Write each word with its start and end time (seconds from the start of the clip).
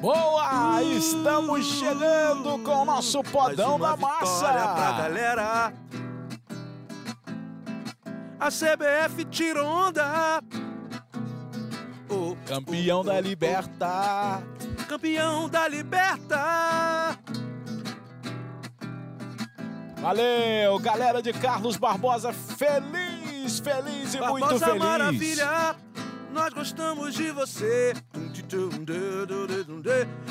Boa! 0.00 0.82
Estamos 0.82 1.66
chegando 1.66 2.58
com 2.60 2.82
o 2.82 2.84
nosso 2.84 3.22
podão 3.24 3.78
da 3.80 3.96
massa. 3.96 4.52
pra 4.52 4.92
galera. 4.98 5.72
A 8.38 8.48
CBF 8.48 9.24
tirou 9.30 9.66
onda. 9.66 10.42
O 12.08 12.36
Campeão 12.46 13.04
da 13.04 13.20
Liberta. 13.20 14.42
campeão 14.88 15.48
da 15.48 15.66
Liberta. 15.66 17.18
Valeu, 20.02 20.78
galera 20.80 21.22
de 21.22 21.32
Carlos 21.32 21.76
Barbosa, 21.76 22.32
feliz, 22.32 23.01
feliz 23.62 24.14
e 24.14 24.18
muito 24.18 24.40
Barbosa 24.40 24.66
feliz. 24.66 24.82
Maravilha, 24.82 25.76
nós 26.32 26.52
gostamos 26.52 27.14
de 27.14 27.30
você. 27.30 27.94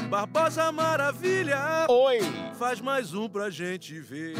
Barbosa 0.09 0.71
Maravilha, 0.71 1.87
Oi! 1.87 2.19
faz 2.59 2.81
mais 2.81 3.13
um 3.13 3.29
pra 3.29 3.49
gente 3.49 3.99
ver. 3.99 4.35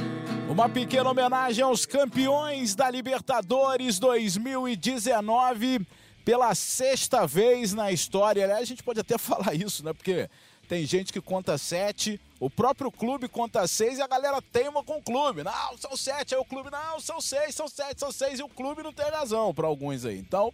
Uma 0.49 0.67
pequena 0.67 1.09
homenagem 1.09 1.63
aos 1.63 1.85
campeões 1.85 2.75
da 2.75 2.89
Libertadores 2.89 3.97
2019 3.97 5.87
pela 6.25 6.53
sexta 6.53 7.25
vez 7.25 7.73
na 7.73 7.91
história. 7.91 8.43
Aliás, 8.43 8.63
a 8.63 8.65
gente 8.65 8.83
pode 8.83 8.99
até 8.99 9.17
falar 9.19 9.53
isso, 9.55 9.85
né? 9.85 9.93
Porque 9.93 10.29
tem 10.71 10.85
gente 10.85 11.11
que 11.11 11.19
conta 11.19 11.57
sete, 11.57 12.17
o 12.39 12.49
próprio 12.49 12.89
clube 12.89 13.27
conta 13.27 13.67
seis 13.67 13.97
e 13.97 14.01
a 14.01 14.07
galera 14.07 14.41
teima 14.41 14.81
com 14.81 14.99
o 14.99 15.01
clube. 15.01 15.43
Não, 15.43 15.77
são 15.77 15.97
sete, 15.97 16.33
aí 16.33 16.39
o 16.39 16.45
clube, 16.45 16.71
não, 16.71 16.97
são 16.97 17.19
seis, 17.19 17.53
são 17.53 17.67
sete, 17.67 17.99
são 17.99 18.09
seis, 18.09 18.39
e 18.39 18.43
o 18.43 18.47
clube 18.47 18.81
não 18.81 18.93
tem 18.93 19.05
razão 19.11 19.53
para 19.53 19.67
alguns 19.67 20.05
aí. 20.05 20.17
Então, 20.17 20.53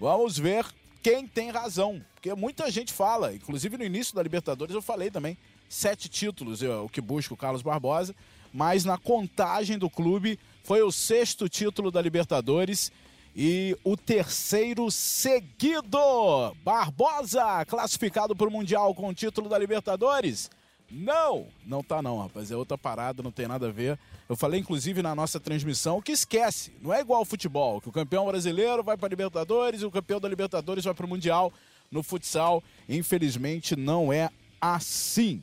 vamos 0.00 0.38
ver 0.38 0.64
quem 1.02 1.26
tem 1.26 1.50
razão. 1.50 2.02
Porque 2.14 2.32
muita 2.32 2.70
gente 2.70 2.90
fala, 2.90 3.34
inclusive 3.34 3.76
no 3.76 3.84
início 3.84 4.14
da 4.14 4.22
Libertadores 4.22 4.74
eu 4.74 4.80
falei 4.80 5.10
também, 5.10 5.36
sete 5.68 6.08
títulos, 6.08 6.62
o 6.62 6.88
que 6.88 7.02
busca 7.02 7.34
o 7.34 7.36
Carlos 7.36 7.60
Barbosa, 7.60 8.16
mas 8.50 8.86
na 8.86 8.96
contagem 8.96 9.76
do 9.76 9.90
clube 9.90 10.38
foi 10.64 10.80
o 10.80 10.90
sexto 10.90 11.50
título 11.50 11.90
da 11.90 12.00
Libertadores 12.00 12.90
e 13.34 13.76
o 13.84 13.96
terceiro 13.96 14.90
seguido. 14.90 15.98
Barbosa, 16.64 17.64
classificado 17.66 18.34
para 18.34 18.48
o 18.48 18.50
Mundial 18.50 18.94
com 18.94 19.08
o 19.08 19.14
título 19.14 19.48
da 19.48 19.58
Libertadores? 19.58 20.50
Não, 20.90 21.46
não 21.64 21.84
tá 21.84 22.02
não, 22.02 22.18
rapaz. 22.18 22.50
É 22.50 22.56
outra 22.56 22.76
parada, 22.76 23.22
não 23.22 23.30
tem 23.30 23.46
nada 23.46 23.68
a 23.68 23.72
ver. 23.72 23.98
Eu 24.28 24.36
falei, 24.36 24.60
inclusive, 24.60 25.02
na 25.02 25.14
nossa 25.14 25.38
transmissão, 25.38 26.02
que 26.02 26.10
esquece. 26.10 26.72
Não 26.82 26.92
é 26.92 27.00
igual 27.00 27.20
ao 27.20 27.24
futebol, 27.24 27.80
que 27.80 27.88
o 27.88 27.92
campeão 27.92 28.26
brasileiro 28.26 28.82
vai 28.82 28.96
para 28.96 29.08
Libertadores 29.08 29.82
e 29.82 29.86
o 29.86 29.90
campeão 29.90 30.20
da 30.20 30.28
Libertadores 30.28 30.84
vai 30.84 30.94
para 30.94 31.06
o 31.06 31.08
Mundial. 31.08 31.52
No 31.90 32.02
futsal, 32.02 32.62
infelizmente, 32.88 33.76
não 33.76 34.12
é 34.12 34.30
assim. 34.60 35.42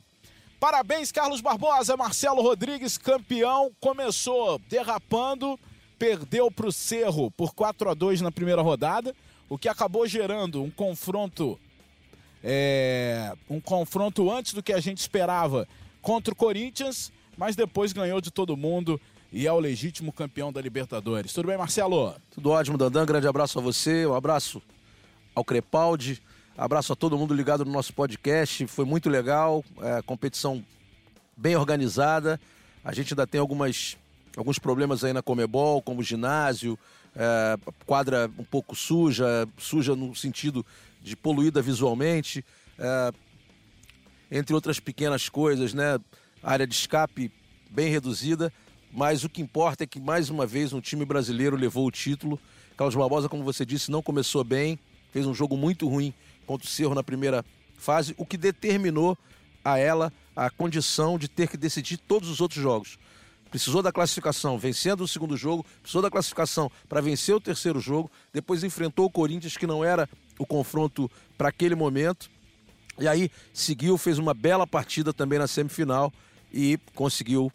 Parabéns, 0.60 1.10
Carlos 1.10 1.40
Barbosa. 1.40 1.96
Marcelo 1.96 2.42
Rodrigues, 2.42 2.98
campeão, 2.98 3.70
começou 3.80 4.58
derrapando, 4.68 5.58
perdeu 5.98 6.50
para 6.50 6.66
o 6.66 6.72
Cerro 6.72 7.30
por 7.30 7.54
4 7.54 7.90
a 7.90 7.94
2 7.94 8.20
na 8.20 8.30
primeira 8.30 8.62
rodada, 8.62 9.14
o 9.48 9.58
que 9.58 9.68
acabou 9.68 10.06
gerando 10.06 10.62
um 10.62 10.70
confronto 10.70 11.58
é, 12.42 13.32
um 13.50 13.60
confronto 13.60 14.30
antes 14.30 14.52
do 14.54 14.62
que 14.62 14.72
a 14.72 14.80
gente 14.80 14.98
esperava 14.98 15.66
contra 16.00 16.32
o 16.32 16.36
Corinthians, 16.36 17.12
mas 17.36 17.56
depois 17.56 17.92
ganhou 17.92 18.20
de 18.20 18.30
todo 18.30 18.56
mundo 18.56 19.00
e 19.32 19.46
é 19.46 19.52
o 19.52 19.58
legítimo 19.58 20.12
campeão 20.12 20.52
da 20.52 20.60
Libertadores. 20.60 21.32
Tudo 21.32 21.48
bem, 21.48 21.58
Marcelo? 21.58 22.14
Tudo 22.30 22.50
ótimo, 22.50 22.78
Dandan. 22.78 23.04
Grande 23.04 23.26
abraço 23.26 23.58
a 23.58 23.62
você, 23.62 24.06
um 24.06 24.14
abraço 24.14 24.62
ao 25.34 25.44
Crepaldi, 25.44 26.22
abraço 26.56 26.92
a 26.92 26.96
todo 26.96 27.18
mundo 27.18 27.34
ligado 27.34 27.64
no 27.64 27.72
nosso 27.72 27.92
podcast. 27.92 28.66
Foi 28.66 28.84
muito 28.84 29.10
legal, 29.10 29.64
é, 29.82 30.02
competição 30.02 30.64
bem 31.36 31.56
organizada. 31.56 32.40
A 32.84 32.92
gente 32.94 33.12
ainda 33.12 33.26
tem 33.26 33.40
algumas, 33.40 33.96
alguns 34.38 34.58
problemas 34.58 35.02
aí 35.02 35.12
na 35.12 35.20
Comebol, 35.20 35.82
como 35.82 36.00
ginásio, 36.00 36.78
é, 37.14 37.58
quadra 37.84 38.30
um 38.38 38.44
pouco 38.44 38.76
suja, 38.76 39.48
suja 39.58 39.96
no 39.96 40.14
sentido 40.14 40.64
de 41.02 41.16
poluída 41.16 41.60
visualmente, 41.60 42.44
é, 42.78 43.12
entre 44.30 44.54
outras 44.54 44.78
pequenas 44.78 45.28
coisas, 45.28 45.74
né? 45.74 45.98
Área 46.40 46.66
de 46.66 46.74
escape 46.74 47.32
bem 47.68 47.90
reduzida, 47.90 48.52
mas 48.92 49.24
o 49.24 49.28
que 49.28 49.42
importa 49.42 49.82
é 49.82 49.86
que 49.86 49.98
mais 49.98 50.30
uma 50.30 50.46
vez 50.46 50.72
um 50.72 50.80
time 50.80 51.04
brasileiro 51.04 51.56
levou 51.56 51.84
o 51.84 51.90
título. 51.90 52.38
Carlos 52.76 52.94
Barbosa, 52.94 53.28
como 53.28 53.42
você 53.42 53.66
disse, 53.66 53.90
não 53.90 54.00
começou 54.00 54.44
bem, 54.44 54.78
fez 55.10 55.26
um 55.26 55.34
jogo 55.34 55.56
muito 55.56 55.88
ruim 55.88 56.14
contra 56.46 56.64
o 56.64 56.70
Cerro 56.70 56.94
na 56.94 57.02
primeira 57.02 57.44
fase, 57.76 58.14
o 58.16 58.24
que 58.24 58.36
determinou 58.36 59.18
a 59.64 59.78
ela 59.78 60.12
a 60.36 60.48
condição 60.48 61.18
de 61.18 61.26
ter 61.26 61.48
que 61.48 61.56
decidir 61.56 61.96
todos 61.96 62.28
os 62.28 62.40
outros 62.40 62.62
jogos. 62.62 62.98
Precisou 63.50 63.82
da 63.82 63.90
classificação 63.90 64.58
vencendo 64.58 65.02
o 65.02 65.08
segundo 65.08 65.36
jogo, 65.36 65.64
precisou 65.80 66.02
da 66.02 66.10
classificação 66.10 66.70
para 66.88 67.00
vencer 67.00 67.34
o 67.34 67.40
terceiro 67.40 67.80
jogo, 67.80 68.10
depois 68.32 68.62
enfrentou 68.62 69.06
o 69.06 69.10
Corinthians, 69.10 69.56
que 69.56 69.66
não 69.66 69.84
era 69.84 70.08
o 70.38 70.46
confronto 70.46 71.10
para 71.36 71.48
aquele 71.48 71.74
momento. 71.74 72.30
E 72.98 73.08
aí 73.08 73.30
seguiu, 73.52 73.96
fez 73.96 74.18
uma 74.18 74.34
bela 74.34 74.66
partida 74.66 75.12
também 75.12 75.38
na 75.38 75.46
semifinal 75.46 76.12
e 76.52 76.78
conseguiu 76.94 77.50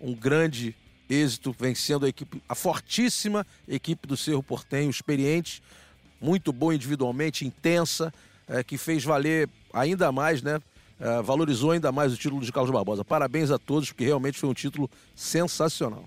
um 0.00 0.14
grande 0.14 0.74
êxito, 1.08 1.54
vencendo 1.58 2.06
a 2.06 2.08
equipe, 2.08 2.42
a 2.48 2.54
fortíssima 2.54 3.46
equipe 3.68 4.06
do 4.06 4.16
Cerro 4.16 4.42
Portenho, 4.42 4.90
experiente, 4.90 5.62
muito 6.20 6.52
boa 6.52 6.74
individualmente, 6.74 7.44
intensa, 7.44 8.12
é, 8.48 8.62
que 8.62 8.78
fez 8.78 9.04
valer 9.04 9.48
ainda 9.72 10.10
mais, 10.10 10.42
né? 10.42 10.60
É, 10.98 11.22
valorizou 11.22 11.72
ainda 11.72 11.90
mais 11.90 12.12
o 12.12 12.16
título 12.16 12.40
de 12.40 12.52
Carlos 12.52 12.72
Barbosa. 12.72 13.04
Parabéns 13.04 13.50
a 13.50 13.58
todos, 13.58 13.90
porque 13.90 14.04
realmente 14.04 14.38
foi 14.38 14.48
um 14.48 14.54
título 14.54 14.88
sensacional. 15.14 16.04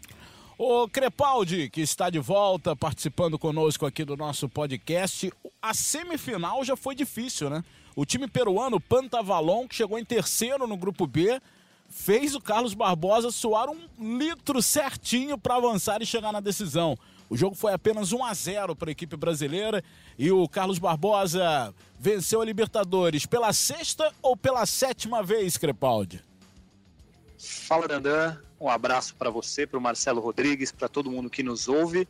O 0.57 0.87
Crepaldi, 0.87 1.69
que 1.69 1.81
está 1.81 2.09
de 2.09 2.17
volta 2.17 2.75
participando 2.75 3.37
conosco 3.37 3.85
aqui 3.85 4.03
do 4.03 4.17
nosso 4.17 4.49
podcast. 4.49 5.31
A 5.61 5.73
semifinal 5.73 6.63
já 6.63 6.75
foi 6.75 6.95
difícil, 6.95 7.49
né? 7.49 7.63
O 7.95 8.05
time 8.05 8.27
peruano 8.27 8.79
Pantavalon, 8.79 9.67
que 9.67 9.75
chegou 9.75 9.99
em 9.99 10.05
terceiro 10.05 10.65
no 10.65 10.75
grupo 10.75 11.05
B, 11.05 11.39
fez 11.89 12.33
o 12.33 12.41
Carlos 12.41 12.73
Barbosa 12.73 13.29
suar 13.29 13.69
um 13.69 14.17
litro 14.17 14.61
certinho 14.61 15.37
para 15.37 15.55
avançar 15.55 16.01
e 16.01 16.05
chegar 16.05 16.31
na 16.31 16.39
decisão. 16.39 16.97
O 17.29 17.35
jogo 17.35 17.55
foi 17.55 17.73
apenas 17.73 18.13
1 18.13 18.23
a 18.23 18.33
0 18.33 18.75
para 18.75 18.89
a 18.89 18.91
equipe 18.91 19.17
brasileira 19.17 19.83
e 20.17 20.31
o 20.31 20.47
Carlos 20.47 20.79
Barbosa 20.79 21.73
venceu 21.99 22.41
a 22.41 22.45
Libertadores 22.45 23.25
pela 23.25 23.51
sexta 23.51 24.13
ou 24.21 24.38
pela 24.38 24.65
sétima 24.65 25.21
vez, 25.21 25.57
Crepaldi? 25.57 26.23
Fala, 27.37 27.87
Dandan. 27.87 28.37
Um 28.59 28.69
abraço 28.69 29.16
para 29.16 29.29
você, 29.29 29.67
para 29.67 29.77
o 29.77 29.81
Marcelo 29.81 30.19
Rodrigues, 30.19 30.71
para 30.71 30.87
todo 30.87 31.11
mundo 31.11 31.29
que 31.29 31.43
nos 31.43 31.67
ouve. 31.67 32.07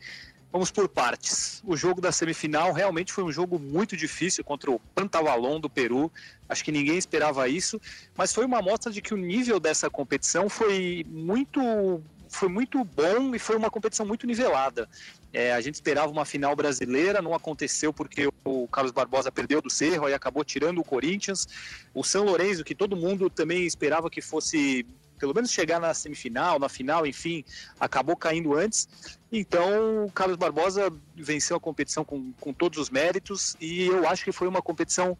Vamos 0.52 0.72
por 0.72 0.88
partes. 0.88 1.62
O 1.66 1.76
jogo 1.76 2.00
da 2.00 2.12
semifinal 2.12 2.72
realmente 2.72 3.12
foi 3.12 3.24
um 3.24 3.32
jogo 3.32 3.60
muito 3.60 3.98
difícil 3.98 4.44
contra 4.46 4.72
o 4.72 4.80
Pantavalon 4.96 5.60
do 5.60 5.70
Peru. 5.70 6.12
Acho 6.48 6.64
que 6.64 6.72
ninguém 6.72 6.98
esperava 6.98 7.50
isso, 7.50 7.82
mas 8.16 8.34
foi 8.34 8.46
uma 8.46 8.60
amostra 8.60 8.92
de 8.92 9.02
que 9.02 9.14
o 9.14 9.18
nível 9.18 9.60
dessa 9.60 9.90
competição 9.90 10.48
foi 10.48 11.06
muito 11.10 12.02
foi 12.38 12.48
muito 12.48 12.84
bom 12.84 13.34
e 13.34 13.40
foi 13.40 13.56
uma 13.56 13.70
competição 13.70 14.06
muito 14.06 14.28
nivelada. 14.28 14.88
É, 15.34 15.54
a 15.54 15.60
gente 15.60 15.76
esperava 15.76 16.12
uma 16.12 16.24
final 16.24 16.56
brasileira, 16.56 17.22
não 17.22 17.34
aconteceu 17.34 17.92
porque 17.92 18.30
o 18.46 18.68
Carlos 18.68 18.92
Barbosa 18.92 19.32
perdeu 19.32 19.62
do 19.62 19.70
Cerro 19.70 20.08
e 20.08 20.14
acabou 20.14 20.44
tirando 20.44 20.80
o 20.80 20.84
Corinthians. 20.84 21.48
O 21.94 22.04
São 22.04 22.26
Lourenço, 22.26 22.64
que 22.64 22.76
todo 22.76 22.96
mundo 22.96 23.30
também 23.30 23.66
esperava 23.66 24.10
que 24.10 24.22
fosse 24.22 24.86
pelo 25.20 25.34
menos 25.34 25.52
chegar 25.52 25.80
na 25.80 25.94
semifinal, 25.96 26.60
na 26.60 26.70
final, 26.70 27.06
enfim, 27.06 27.44
acabou 27.80 28.16
caindo 28.16 28.56
antes. 28.56 28.88
Então, 29.32 30.06
o 30.06 30.12
Carlos 30.12 30.38
Barbosa 30.38 30.94
venceu 31.16 31.58
a 31.58 31.60
competição 31.60 32.06
com, 32.06 32.32
com 32.34 32.54
todos 32.54 32.78
os 32.78 32.90
méritos 32.92 33.58
e 33.60 33.88
eu 33.88 34.08
acho 34.08 34.24
que 34.24 34.32
foi 34.32 34.48
uma 34.48 34.62
competição 34.62 35.18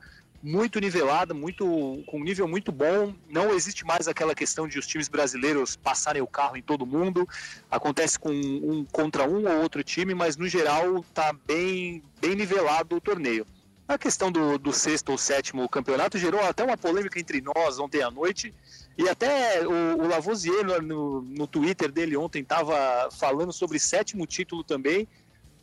muito 0.48 0.80
nivelada, 0.80 1.34
muito 1.34 1.66
com 2.08 2.20
um 2.20 2.24
nível 2.24 2.48
muito 2.48 2.72
bom. 2.72 3.14
Não 3.30 3.54
existe 3.54 3.86
mais 3.86 4.08
aquela 4.08 4.34
questão 4.34 4.66
de 4.66 4.80
os 4.80 4.88
times 4.88 5.10
brasileiros 5.10 5.76
passarem 5.76 6.22
o 6.22 6.28
carro 6.28 6.56
em 6.56 6.62
todo 6.62 6.86
mundo. 6.86 7.28
Acontece 7.70 8.18
com 8.18 8.32
um 8.32 8.86
contra 8.86 9.28
um 9.28 9.46
ou 9.46 9.62
outro 9.62 9.84
time, 9.84 10.16
mas 10.16 10.38
no 10.38 10.48
geral 10.48 11.00
está 11.00 11.34
bem, 11.34 12.02
bem 12.22 12.34
nivelado 12.34 12.96
o 12.96 13.02
torneio. 13.02 13.46
A 13.88 13.98
questão 13.98 14.32
do, 14.32 14.58
do 14.58 14.72
sexto 14.72 15.10
ou 15.10 15.18
sétimo 15.18 15.68
campeonato 15.68 16.18
gerou 16.18 16.42
até 16.42 16.64
uma 16.64 16.78
polêmica 16.78 17.20
entre 17.20 17.42
nós 17.42 17.78
ontem 17.78 18.02
à 18.02 18.10
noite. 18.10 18.54
E 18.98 19.08
até 19.08 19.68
o, 19.68 20.02
o 20.02 20.08
Lavoisier 20.08 20.82
no, 20.82 21.22
no 21.22 21.46
Twitter 21.46 21.92
dele 21.92 22.16
ontem 22.16 22.42
estava 22.42 23.10
falando 23.12 23.52
sobre 23.52 23.80
sétimo 23.80 24.26
título 24.26 24.64
também. 24.64 25.08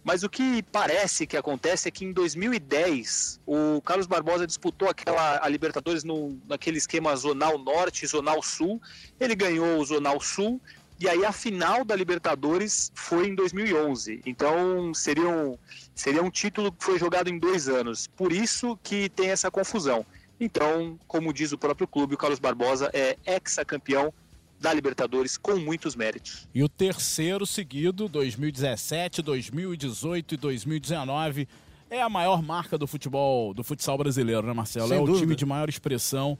Mas 0.05 0.23
o 0.23 0.29
que 0.29 0.63
parece 0.65 1.27
que 1.27 1.35
acontece 1.35 1.89
é 1.89 1.91
que 1.91 2.05
em 2.05 2.13
2010 2.13 3.41
o 3.47 3.81
Carlos 3.81 4.07
Barbosa 4.07 4.47
disputou 4.47 4.89
aquela 4.89 5.41
a 5.43 5.49
Libertadores 5.49 6.05
no, 6.05 6.39
naquele 6.47 6.77
esquema 6.77 7.17
Zonal 7.17 7.57
Norte 7.57 8.07
Zonal 8.07 8.43
Sul. 8.43 8.81
Ele 9.19 9.35
ganhou 9.35 9.79
o 9.79 9.85
Zonal 9.85 10.21
Sul 10.21 10.61
E 11.01 11.09
aí 11.09 11.25
a 11.25 11.33
final 11.33 11.85
da 11.87 11.97
Libertadores 11.97 12.93
foi 12.95 13.29
em 13.29 13.35
2011. 13.35 14.21
Então 14.27 14.93
seria 14.93 15.27
um, 15.29 15.57
seria 15.95 16.23
um 16.23 16.31
título 16.31 16.71
que 16.71 16.85
foi 16.85 16.99
jogado 16.99 17.31
em 17.31 17.39
dois 17.39 17.67
anos. 17.67 18.07
Por 18.07 18.31
isso 18.31 18.79
que 18.83 19.09
tem 19.09 19.31
essa 19.31 19.51
confusão. 19.51 20.05
Então, 20.39 20.99
como 21.07 21.33
diz 21.33 21.53
o 21.53 21.59
próprio 21.59 21.87
clube, 21.87 22.15
o 22.15 22.19
Carlos 22.19 22.39
Barbosa 22.39 22.91
é 22.93 23.17
ex-campeão 23.25 24.13
da 24.61 24.73
Libertadores 24.73 25.37
com 25.37 25.57
muitos 25.57 25.95
méritos. 25.95 26.49
E 26.55 26.63
o 26.63 26.69
terceiro 26.69 27.47
seguido, 27.47 28.09
2017, 28.09 29.23
2018 29.23 30.35
e 30.35 30.37
2019, 30.37 31.49
é 31.91 32.01
a 32.01 32.09
maior 32.09 32.43
marca 32.43 32.79
do 32.79 32.87
futebol, 32.87 33.53
do 33.53 33.63
futsal 33.63 33.97
brasileiro, 33.99 34.47
né, 34.47 34.53
Marcelo? 34.53 34.89
Sem 34.89 34.97
é 34.97 35.01
dúvida. 35.01 35.19
o 35.19 35.21
time 35.21 35.37
de 35.37 35.47
maior 35.47 35.69
expressão, 35.69 36.39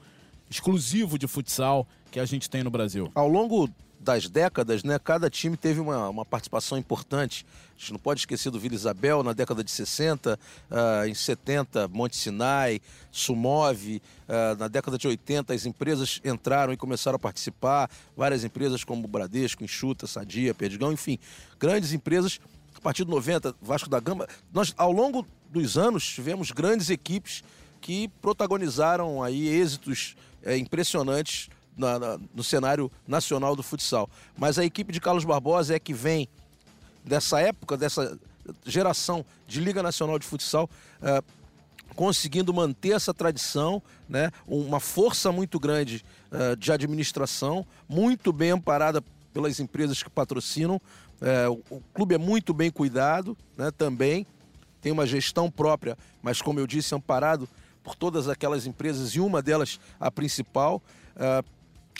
exclusivo 0.49 1.17
de 1.17 1.27
futsal 1.27 1.87
que 2.11 2.19
a 2.19 2.25
gente 2.25 2.49
tem 2.49 2.63
no 2.63 2.69
Brasil. 2.69 3.11
Ao 3.13 3.27
longo 3.27 3.69
das 4.05 4.29
décadas, 4.29 4.83
né, 4.83 4.99
cada 4.99 5.29
time 5.29 5.57
teve 5.57 5.79
uma, 5.79 6.07
uma 6.07 6.23
participação 6.23 6.77
importante. 6.77 7.45
A 7.75 7.79
gente 7.79 7.91
não 7.91 7.99
pode 7.99 8.21
esquecer 8.21 8.51
do 8.51 8.59
Vila 8.59 8.75
Isabel 8.75 9.23
na 9.23 9.33
década 9.33 9.63
de 9.63 9.71
60, 9.71 10.39
ah, 10.69 11.07
em 11.07 11.13
70, 11.13 11.87
Monte 11.87 12.15
Sinai, 12.15 12.79
Sumove, 13.11 14.01
ah, 14.29 14.55
na 14.57 14.67
década 14.67 14.97
de 14.97 15.07
80 15.07 15.53
as 15.53 15.65
empresas 15.65 16.21
entraram 16.23 16.71
e 16.71 16.77
começaram 16.77 17.15
a 17.15 17.19
participar, 17.19 17.89
várias 18.15 18.43
empresas 18.43 18.83
como 18.83 19.07
Bradesco, 19.07 19.63
Enxuta, 19.63 20.05
Sadia, 20.05 20.53
Perdigão, 20.53 20.93
enfim, 20.93 21.17
grandes 21.59 21.91
empresas. 21.91 22.39
A 22.75 22.81
partir 22.81 23.03
de 23.03 23.09
90, 23.09 23.55
Vasco 23.59 23.89
da 23.89 23.99
Gama, 23.99 24.27
nós 24.53 24.71
ao 24.77 24.91
longo 24.91 25.27
dos 25.49 25.77
anos 25.77 26.07
tivemos 26.07 26.51
grandes 26.51 26.91
equipes 26.91 27.43
que 27.81 28.07
protagonizaram 28.21 29.23
aí 29.23 29.47
êxitos 29.47 30.15
eh, 30.43 30.57
impressionantes 30.57 31.49
na- 31.77 31.99
na- 31.99 32.19
no 32.33 32.43
cenário 32.43 32.91
nacional 33.07 33.55
do 33.55 33.63
futsal. 33.63 34.09
Mas 34.37 34.57
a 34.57 34.65
equipe 34.65 34.91
de 34.93 34.99
Carlos 35.01 35.25
Barbosa 35.25 35.75
é 35.75 35.79
que 35.79 35.93
vem 35.93 36.27
dessa 37.03 37.39
época, 37.39 37.77
dessa 37.77 38.17
geração 38.65 39.25
de 39.47 39.59
Liga 39.59 39.81
Nacional 39.81 40.19
de 40.19 40.25
Futsal, 40.25 40.69
eh, 41.01 41.21
conseguindo 41.95 42.53
manter 42.53 42.91
essa 42.91 43.13
tradição, 43.13 43.81
né? 44.07 44.31
uma 44.47 44.79
força 44.79 45.31
muito 45.31 45.59
grande 45.59 46.03
eh, 46.31 46.55
de 46.55 46.71
administração, 46.71 47.65
muito 47.87 48.31
bem 48.33 48.51
amparada 48.51 49.03
pelas 49.33 49.59
empresas 49.59 50.01
que 50.03 50.09
patrocinam. 50.09 50.79
Eh, 51.21 51.47
o, 51.47 51.61
o 51.77 51.81
clube 51.93 52.15
é 52.15 52.17
muito 52.17 52.53
bem 52.53 52.69
cuidado 52.69 53.37
né? 53.57 53.71
também, 53.71 54.25
tem 54.81 54.91
uma 54.91 55.05
gestão 55.07 55.49
própria, 55.49 55.97
mas 56.21 56.41
como 56.41 56.59
eu 56.59 56.67
disse, 56.67 56.93
amparado 56.93 57.47
por 57.83 57.95
todas 57.95 58.27
aquelas 58.27 58.65
empresas 58.65 59.11
e 59.11 59.19
uma 59.19 59.41
delas 59.41 59.79
a 59.99 60.11
principal. 60.11 60.81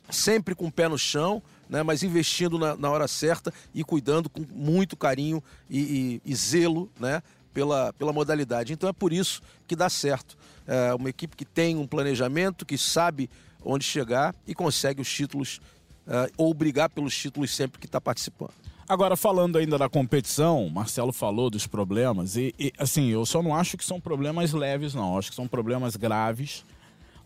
Sempre 0.10 0.56
com 0.56 0.68
o 0.68 0.72
pé 0.72 0.88
no 0.88 0.98
chão, 0.98 1.42
né, 1.70 1.82
mas 1.84 2.04
investindo 2.04 2.60
na, 2.60 2.76
na 2.76 2.90
hora 2.90 3.08
certa 3.08 3.54
e 3.74 3.84
cuidando 3.84 4.30
com 4.30 4.46
muito 4.54 4.96
carinho 4.96 5.44
e, 5.70 6.22
e- 6.26 6.32
e 6.32 6.36
zelo 6.36 6.92
né, 7.00 7.24
pela, 7.54 7.92
pela 7.94 8.14
modalidade. 8.14 8.72
Então 8.74 8.88
é 8.90 8.94
por 8.94 9.12
isso 9.12 9.42
que 9.68 9.76
dá 9.76 9.90
certo. 9.90 10.38
É 10.68 10.94
uma 10.94 11.10
equipe 11.10 11.36
que 11.36 11.46
tem 11.46 11.76
um 11.78 11.88
planejamento, 11.88 12.66
que 12.66 12.78
sabe 12.78 13.30
onde 13.64 13.84
chegar 13.84 14.36
e 14.48 14.54
consegue 14.54 15.02
os 15.02 15.12
títulos 15.12 15.60
é, 16.08 16.30
ou 16.38 16.54
brigar 16.54 16.90
pelos 16.90 17.18
títulos 17.18 17.56
sempre 17.56 17.80
que 17.80 17.88
está 17.88 18.00
participando. 18.00 18.54
Agora, 18.88 19.16
falando 19.16 19.58
ainda 19.58 19.80
da 19.80 19.90
competição, 19.90 20.70
Marcelo 20.70 21.12
falou 21.12 21.50
dos 21.50 21.66
problemas, 21.66 22.36
e, 22.36 22.54
e, 22.60 22.72
assim, 22.78 23.08
eu 23.08 23.26
só 23.26 23.42
não 23.42 23.56
acho 23.56 23.76
que 23.76 23.84
são 23.84 24.00
problemas 24.00 24.54
leves, 24.54 24.94
não. 24.94 25.18
Acho 25.18 25.32
que 25.32 25.36
são 25.36 25.48
problemas 25.48 25.96
graves. 25.96 26.64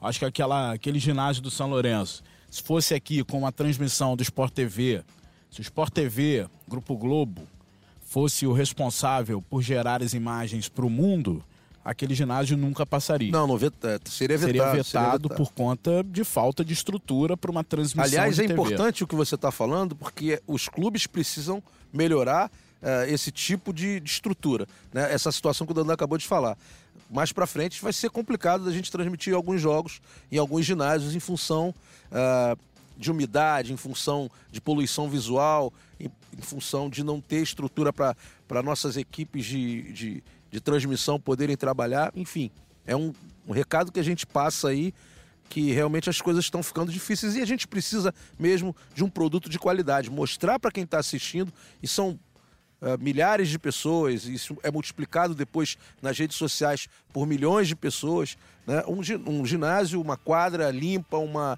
Acho 0.01 0.19
que 0.19 0.25
aquela, 0.25 0.71
aquele 0.71 0.97
ginásio 0.99 1.41
do 1.43 1.51
São 1.51 1.69
Lourenço, 1.69 2.23
se 2.49 2.61
fosse 2.63 2.93
aqui 2.93 3.23
com 3.23 3.37
uma 3.39 3.51
transmissão 3.51 4.15
do 4.15 4.23
Sport 4.23 4.53
TV, 4.53 5.03
se 5.51 5.59
o 5.59 5.63
Sport 5.63 5.91
TV, 5.93 6.47
Grupo 6.67 6.95
Globo, 6.97 7.41
fosse 8.01 8.45
o 8.47 8.53
responsável 8.53 9.41
por 9.41 9.61
gerar 9.61 10.01
as 10.01 10.13
imagens 10.13 10.67
para 10.67 10.85
o 10.85 10.89
mundo, 10.89 11.43
aquele 11.85 12.13
ginásio 12.15 12.57
nunca 12.57 12.85
passaria. 12.85 13.31
Não, 13.31 13.45
não 13.45 13.57
vet- 13.57 13.73
é, 13.83 13.99
seria 14.05 14.37
vetado. 14.37 14.51
Seria 14.51 14.63
vetado 14.71 14.83
seria 14.83 15.05
vetado. 15.11 15.29
por 15.29 15.51
conta 15.53 16.03
de 16.03 16.23
falta 16.23 16.65
de 16.65 16.73
estrutura 16.73 17.37
para 17.37 17.51
uma 17.51 17.63
transmissão 17.63 18.03
Aliás, 18.03 18.39
é 18.39 18.43
TV. 18.43 18.53
importante 18.53 19.03
o 19.03 19.07
que 19.07 19.15
você 19.15 19.35
está 19.35 19.51
falando, 19.51 19.95
porque 19.95 20.41
os 20.47 20.67
clubes 20.67 21.05
precisam 21.07 21.61
melhorar 21.93 22.51
eh, 22.81 23.07
esse 23.11 23.31
tipo 23.31 23.71
de, 23.73 23.99
de 23.99 24.09
estrutura. 24.09 24.67
né? 24.93 25.11
Essa 25.13 25.31
situação 25.31 25.65
que 25.67 25.71
o 25.71 25.75
Dandan 25.75 25.93
acabou 25.93 26.17
de 26.17 26.25
falar. 26.27 26.57
Mais 27.09 27.31
para 27.31 27.47
frente 27.47 27.81
vai 27.81 27.91
ser 27.91 28.09
complicado 28.09 28.63
da 28.63 28.71
gente 28.71 28.91
transmitir 28.91 29.33
alguns 29.33 29.59
jogos 29.59 30.00
em 30.31 30.38
alguns 30.38 30.65
ginásios 30.65 31.15
em 31.15 31.19
função 31.19 31.73
ah, 32.11 32.56
de 32.97 33.09
umidade, 33.09 33.73
em 33.73 33.77
função 33.77 34.29
de 34.51 34.59
poluição 34.59 35.09
visual, 35.09 35.73
em, 36.00 36.11
em 36.38 36.41
função 36.41 36.89
de 36.89 37.03
não 37.03 37.21
ter 37.21 37.41
estrutura 37.41 37.94
para 37.94 38.61
nossas 38.61 38.97
equipes 38.97 39.45
de, 39.45 39.94
de, 39.94 40.23
de 40.51 40.59
transmissão 40.59 41.19
poderem 41.19 41.56
trabalhar. 41.56 42.11
Enfim, 42.13 42.51
é 42.85 42.95
um, 42.95 43.13
um 43.47 43.53
recado 43.53 43.91
que 43.91 44.00
a 44.00 44.03
gente 44.03 44.27
passa 44.27 44.67
aí 44.67 44.94
que 45.50 45.71
realmente 45.71 46.09
as 46.09 46.21
coisas 46.21 46.45
estão 46.45 46.61
ficando 46.61 46.91
difíceis 46.91 47.35
e 47.35 47.41
a 47.41 47.45
gente 47.45 47.67
precisa 47.67 48.13
mesmo 48.38 48.75
de 48.94 49.03
um 49.03 49.09
produto 49.09 49.50
de 49.50 49.57
qualidade, 49.57 50.09
mostrar 50.09 50.59
para 50.59 50.71
quem 50.71 50.83
está 50.83 51.00
assistindo 51.00 51.51
e 51.81 51.88
são 51.88 52.19
ah, 52.81 52.97
milhares 52.97 53.49
de 53.49 53.59
pessoas, 53.59 54.25
e 54.25 54.33
isso 54.33 54.57
é 54.63 54.71
multiplicado 54.71 55.33
depois 55.35 55.77
nas 56.01 56.17
redes 56.17 56.37
sociais 56.37 56.87
por 57.13 57.25
milhões 57.27 57.67
de 57.67 57.75
pessoas, 57.75 58.37
né? 58.65 58.83
um, 58.87 58.99
um 59.31 59.45
ginásio, 59.45 60.01
uma 60.01 60.15
quadra 60.17 60.71
limpa, 60.71 61.17
uma, 61.17 61.57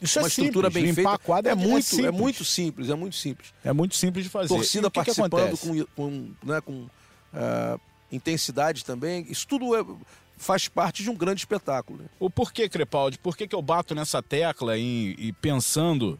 Isso 0.00 0.18
uma 0.18 0.26
é 0.26 0.28
estrutura 0.28 0.68
simples. 0.68 0.74
bem 0.74 0.92
Limpar 0.92 1.10
feita. 1.10 1.14
a 1.14 1.18
quadra 1.18 1.52
é, 1.52 1.54
muito, 1.54 1.78
é, 1.78 1.82
simples. 1.82 2.10
muito 2.14 2.44
simples, 2.44 2.90
é 2.90 2.94
muito 2.94 3.16
simples. 3.16 3.54
É 3.64 3.72
muito 3.72 3.94
simples 3.96 4.24
de 4.24 4.30
fazer. 4.30 4.46
E 4.52 4.56
Torcida 4.56 4.88
o 4.88 4.90
que 4.90 5.00
que 5.04 5.14
participando 5.14 5.58
com, 5.58 5.84
com, 5.94 6.30
né, 6.44 6.60
com 6.60 6.86
ah, 7.34 7.78
intensidade 8.10 8.84
também. 8.84 9.26
Isso 9.28 9.46
tudo 9.46 9.74
é- 9.76 9.84
faz 10.38 10.68
parte 10.68 11.02
de 11.02 11.10
um 11.10 11.14
grande 11.14 11.40
espetáculo. 11.40 11.98
né? 12.00 12.04
O 12.20 12.28
porquê, 12.30 12.68
Crepaldi? 12.68 13.18
Por 13.18 13.36
que, 13.36 13.46
que 13.48 13.54
eu 13.54 13.62
bato 13.62 13.94
nessa 13.94 14.22
tecla 14.22 14.76
e, 14.76 15.14
e 15.18 15.32
pensando 15.32 16.18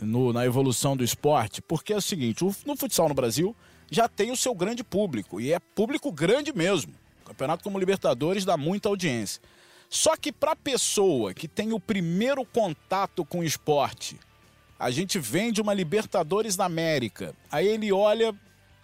no- 0.00 0.32
na 0.32 0.44
evolução 0.46 0.96
do 0.96 1.04
esporte? 1.04 1.60
Porque 1.62 1.92
é 1.92 1.96
o 1.96 2.00
seguinte, 2.02 2.42
o- 2.44 2.54
no 2.66 2.76
futsal 2.76 3.08
no 3.08 3.14
Brasil 3.14 3.54
já 3.90 4.08
tem 4.08 4.30
o 4.30 4.36
seu 4.36 4.54
grande 4.54 4.84
público, 4.84 5.40
e 5.40 5.52
é 5.52 5.58
público 5.58 6.12
grande 6.12 6.52
mesmo. 6.52 6.92
O 7.22 7.28
campeonato 7.28 7.64
como 7.64 7.78
Libertadores 7.78 8.44
dá 8.44 8.56
muita 8.56 8.88
audiência. 8.88 9.40
Só 9.88 10.16
que 10.16 10.30
para 10.30 10.52
a 10.52 10.56
pessoa 10.56 11.32
que 11.32 11.48
tem 11.48 11.72
o 11.72 11.80
primeiro 11.80 12.44
contato 12.44 13.24
com 13.24 13.40
o 13.40 13.44
esporte, 13.44 14.18
a 14.78 14.90
gente 14.90 15.18
vende 15.18 15.60
uma 15.60 15.72
Libertadores 15.72 16.56
da 16.56 16.66
América, 16.66 17.34
aí 17.50 17.66
ele 17.66 17.90
olha 17.90 18.34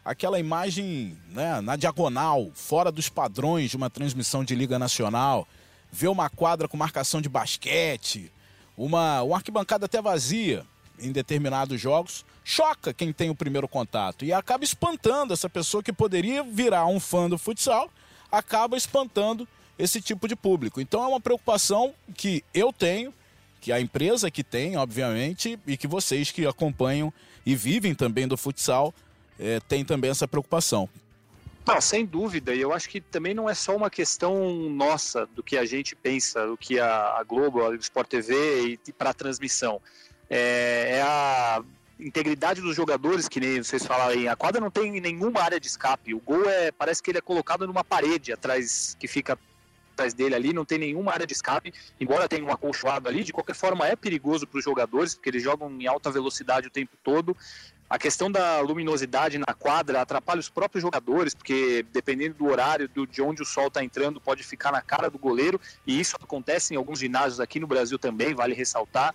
aquela 0.04 0.38
imagem 0.38 1.16
né, 1.30 1.60
na 1.60 1.76
diagonal, 1.76 2.50
fora 2.54 2.90
dos 2.90 3.08
padrões 3.08 3.70
de 3.70 3.76
uma 3.76 3.88
transmissão 3.88 4.44
de 4.44 4.54
Liga 4.54 4.78
Nacional, 4.78 5.46
vê 5.90 6.08
uma 6.08 6.28
quadra 6.28 6.66
com 6.66 6.76
marcação 6.76 7.20
de 7.20 7.28
basquete, 7.28 8.30
uma, 8.76 9.22
uma 9.22 9.36
arquibancada 9.36 9.86
até 9.86 10.02
vazia 10.02 10.66
em 10.98 11.12
determinados 11.12 11.80
jogos, 11.80 12.24
choca 12.44 12.92
quem 12.92 13.12
tem 13.12 13.30
o 13.30 13.34
primeiro 13.34 13.68
contato 13.68 14.24
e 14.24 14.32
acaba 14.32 14.64
espantando 14.64 15.32
essa 15.32 15.48
pessoa 15.48 15.82
que 15.82 15.92
poderia 15.92 16.42
virar 16.42 16.86
um 16.86 17.00
fã 17.00 17.28
do 17.28 17.38
futsal, 17.38 17.90
acaba 18.30 18.76
espantando 18.76 19.46
esse 19.78 20.00
tipo 20.00 20.28
de 20.28 20.36
público. 20.36 20.80
Então 20.80 21.02
é 21.02 21.06
uma 21.06 21.20
preocupação 21.20 21.94
que 22.14 22.44
eu 22.52 22.72
tenho, 22.72 23.12
que 23.60 23.72
a 23.72 23.80
empresa 23.80 24.30
que 24.30 24.44
tem, 24.44 24.76
obviamente, 24.76 25.58
e 25.66 25.76
que 25.76 25.86
vocês 25.86 26.30
que 26.30 26.46
acompanham 26.46 27.12
e 27.44 27.54
vivem 27.54 27.94
também 27.94 28.28
do 28.28 28.36
futsal 28.36 28.94
eh, 29.38 29.60
têm 29.68 29.84
também 29.84 30.10
essa 30.10 30.28
preocupação. 30.28 30.88
Não, 31.66 31.80
sem 31.80 32.04
dúvida. 32.04 32.54
E 32.54 32.60
eu 32.60 32.72
acho 32.72 32.88
que 32.88 33.00
também 33.00 33.32
não 33.32 33.48
é 33.48 33.54
só 33.54 33.74
uma 33.74 33.88
questão 33.88 34.52
nossa, 34.68 35.26
do 35.26 35.42
que 35.42 35.56
a 35.56 35.64
gente 35.64 35.96
pensa, 35.96 36.46
do 36.46 36.58
que 36.58 36.78
a, 36.78 37.22
Globo, 37.26 37.66
a 37.66 37.74
Sport 37.76 38.08
TV 38.08 38.78
e, 38.86 38.92
para 38.92 39.10
a 39.10 39.14
transmissão. 39.14 39.80
É, 40.28 40.98
é 40.98 41.02
a 41.02 41.62
integridade 41.98 42.60
dos 42.60 42.74
jogadores, 42.74 43.28
que 43.28 43.40
nem 43.40 43.62
vocês 43.62 43.84
falaram 43.84 44.12
aí. 44.12 44.28
A 44.28 44.36
quadra 44.36 44.60
não 44.60 44.70
tem 44.70 45.00
nenhuma 45.00 45.42
área 45.42 45.60
de 45.60 45.66
escape. 45.66 46.14
O 46.14 46.20
gol 46.20 46.48
é, 46.48 46.72
parece 46.72 47.02
que 47.02 47.10
ele 47.10 47.18
é 47.18 47.22
colocado 47.22 47.66
numa 47.66 47.84
parede 47.84 48.32
atrás, 48.32 48.96
que 48.98 49.06
fica 49.06 49.38
atrás 49.94 50.12
dele 50.12 50.34
ali, 50.34 50.52
não 50.52 50.64
tem 50.64 50.76
nenhuma 50.76 51.12
área 51.12 51.26
de 51.26 51.32
escape, 51.32 51.72
embora 52.00 52.28
tenha 52.28 52.44
um 52.44 52.50
acolchoado 52.50 53.08
ali, 53.08 53.22
de 53.22 53.32
qualquer 53.32 53.54
forma 53.54 53.86
é 53.86 53.94
perigoso 53.94 54.46
para 54.46 54.58
os 54.58 54.64
jogadores, 54.64 55.14
porque 55.14 55.30
eles 55.30 55.42
jogam 55.42 55.70
em 55.70 55.86
alta 55.86 56.10
velocidade 56.10 56.66
o 56.66 56.70
tempo 56.70 56.96
todo. 57.02 57.36
A 57.88 57.98
questão 57.98 58.30
da 58.30 58.60
luminosidade 58.60 59.38
na 59.38 59.54
quadra 59.54 60.00
atrapalha 60.00 60.40
os 60.40 60.48
próprios 60.48 60.82
jogadores, 60.82 61.32
porque 61.32 61.86
dependendo 61.92 62.34
do 62.34 62.46
horário 62.46 62.88
do, 62.88 63.06
de 63.06 63.22
onde 63.22 63.42
o 63.42 63.44
sol 63.44 63.68
está 63.68 63.84
entrando, 63.84 64.20
pode 64.20 64.42
ficar 64.42 64.72
na 64.72 64.82
cara 64.82 65.08
do 65.08 65.18
goleiro, 65.18 65.60
e 65.86 66.00
isso 66.00 66.16
acontece 66.20 66.74
em 66.74 66.76
alguns 66.76 66.98
ginásios 66.98 67.38
aqui 67.38 67.60
no 67.60 67.66
Brasil 67.66 67.98
também, 67.98 68.34
vale 68.34 68.54
ressaltar. 68.54 69.14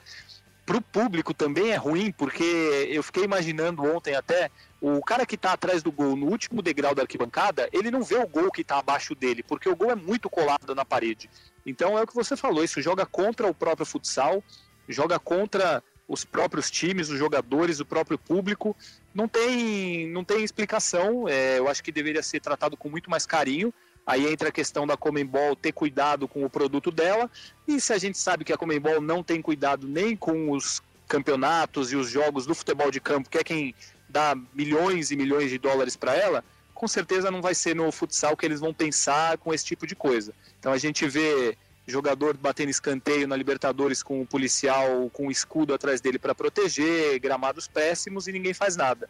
Para 0.69 0.77
o 0.77 0.81
público 0.83 1.33
também 1.33 1.71
é 1.71 1.75
ruim, 1.75 2.11
porque 2.11 2.43
eu 2.91 3.01
fiquei 3.01 3.23
imaginando 3.23 3.81
ontem 3.81 4.13
até 4.13 4.51
o 4.79 5.01
cara 5.01 5.25
que 5.25 5.33
está 5.33 5.53
atrás 5.53 5.81
do 5.81 5.91
gol 5.91 6.15
no 6.15 6.27
último 6.27 6.61
degrau 6.61 6.93
da 6.93 7.01
arquibancada, 7.01 7.67
ele 7.73 7.89
não 7.89 8.03
vê 8.03 8.17
o 8.17 8.27
gol 8.27 8.51
que 8.51 8.61
está 8.61 8.77
abaixo 8.77 9.15
dele, 9.15 9.41
porque 9.41 9.67
o 9.67 9.75
gol 9.75 9.89
é 9.89 9.95
muito 9.95 10.29
colado 10.29 10.75
na 10.75 10.85
parede. 10.85 11.27
Então 11.65 11.97
é 11.97 12.03
o 12.03 12.05
que 12.05 12.13
você 12.13 12.37
falou, 12.37 12.63
isso 12.63 12.83
joga 12.83 13.03
contra 13.03 13.47
o 13.47 13.53
próprio 13.53 13.83
futsal, 13.83 14.43
joga 14.87 15.17
contra 15.17 15.83
os 16.07 16.23
próprios 16.23 16.69
times, 16.69 17.09
os 17.09 17.17
jogadores, 17.17 17.79
o 17.79 17.85
próprio 17.85 18.19
público. 18.19 18.77
Não 19.11 19.27
tem, 19.27 20.07
não 20.09 20.23
tem 20.23 20.43
explicação. 20.43 21.27
É, 21.27 21.57
eu 21.57 21.67
acho 21.67 21.83
que 21.83 21.91
deveria 21.91 22.21
ser 22.21 22.41
tratado 22.41 22.77
com 22.77 22.89
muito 22.89 23.09
mais 23.09 23.25
carinho. 23.25 23.73
Aí 24.09 24.25
entra 24.25 24.49
a 24.49 24.51
questão 24.51 24.87
da 24.87 24.97
Comembol 24.97 25.55
ter 25.55 25.71
cuidado 25.71 26.27
com 26.27 26.43
o 26.43 26.49
produto 26.49 26.89
dela. 26.89 27.29
E 27.67 27.79
se 27.79 27.93
a 27.93 27.97
gente 27.99 28.17
sabe 28.17 28.43
que 28.43 28.51
a 28.51 28.57
Comembol 28.57 28.99
não 28.99 29.21
tem 29.21 29.39
cuidado 29.39 29.87
nem 29.87 30.15
com 30.15 30.49
os 30.49 30.81
campeonatos 31.07 31.91
e 31.91 31.95
os 31.95 32.09
jogos 32.09 32.47
do 32.47 32.55
futebol 32.55 32.89
de 32.89 32.99
campo, 32.99 33.29
que 33.29 33.37
é 33.37 33.43
quem 33.43 33.75
dá 34.09 34.35
milhões 34.51 35.11
e 35.11 35.15
milhões 35.15 35.51
de 35.51 35.59
dólares 35.59 35.95
para 35.95 36.15
ela, 36.15 36.43
com 36.73 36.87
certeza 36.87 37.29
não 37.29 37.39
vai 37.39 37.53
ser 37.53 37.75
no 37.75 37.91
futsal 37.91 38.35
que 38.35 38.47
eles 38.47 38.59
vão 38.59 38.73
pensar 38.73 39.37
com 39.37 39.53
esse 39.53 39.63
tipo 39.63 39.85
de 39.85 39.95
coisa. 39.95 40.33
Então 40.59 40.73
a 40.73 40.77
gente 40.79 41.07
vê 41.07 41.55
jogador 41.85 42.35
batendo 42.35 42.69
escanteio 42.69 43.27
na 43.27 43.35
Libertadores 43.35 44.01
com 44.01 44.23
o 44.23 44.25
policial 44.25 45.07
com 45.13 45.27
o 45.27 45.31
escudo 45.31 45.71
atrás 45.71 46.01
dele 46.01 46.17
para 46.17 46.33
proteger, 46.33 47.19
gramados 47.19 47.67
péssimos 47.67 48.27
e 48.27 48.31
ninguém 48.31 48.55
faz 48.55 48.75
nada. 48.75 49.07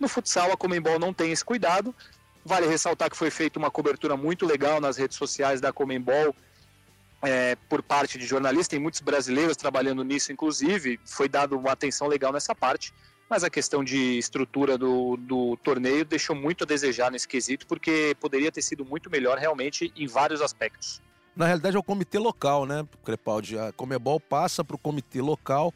No 0.00 0.08
futsal, 0.08 0.50
a 0.50 0.56
Comembol 0.56 0.98
não 0.98 1.14
tem 1.14 1.30
esse 1.30 1.44
cuidado. 1.44 1.94
Vale 2.44 2.66
ressaltar 2.66 3.10
que 3.10 3.16
foi 3.16 3.30
feita 3.30 3.58
uma 3.58 3.70
cobertura 3.70 4.16
muito 4.16 4.46
legal 4.46 4.80
nas 4.80 4.96
redes 4.96 5.16
sociais 5.16 5.60
da 5.60 5.72
Comembol 5.72 6.34
é, 7.22 7.54
por 7.68 7.82
parte 7.82 8.18
de 8.18 8.26
jornalistas, 8.26 8.68
tem 8.68 8.78
muitos 8.78 9.00
brasileiros 9.00 9.56
trabalhando 9.56 10.02
nisso, 10.02 10.32
inclusive, 10.32 10.98
foi 11.04 11.28
dado 11.28 11.58
uma 11.58 11.72
atenção 11.72 12.08
legal 12.08 12.32
nessa 12.32 12.54
parte, 12.54 12.94
mas 13.28 13.44
a 13.44 13.50
questão 13.50 13.84
de 13.84 14.18
estrutura 14.18 14.78
do, 14.78 15.16
do 15.16 15.56
torneio 15.58 16.04
deixou 16.04 16.34
muito 16.34 16.64
a 16.64 16.66
desejar 16.66 17.10
nesse 17.10 17.28
quesito, 17.28 17.66
porque 17.66 18.16
poderia 18.18 18.50
ter 18.50 18.62
sido 18.62 18.84
muito 18.84 19.10
melhor 19.10 19.38
realmente 19.38 19.92
em 19.94 20.06
vários 20.06 20.40
aspectos. 20.40 21.00
Na 21.36 21.46
realidade 21.46 21.76
é 21.76 21.78
o 21.78 21.82
comitê 21.82 22.18
local, 22.18 22.66
né, 22.66 22.86
Crepaldi? 23.04 23.56
A 23.58 23.72
Comebol 23.72 24.18
passa 24.18 24.64
para 24.64 24.74
o 24.74 24.78
comitê 24.78 25.20
local 25.20 25.72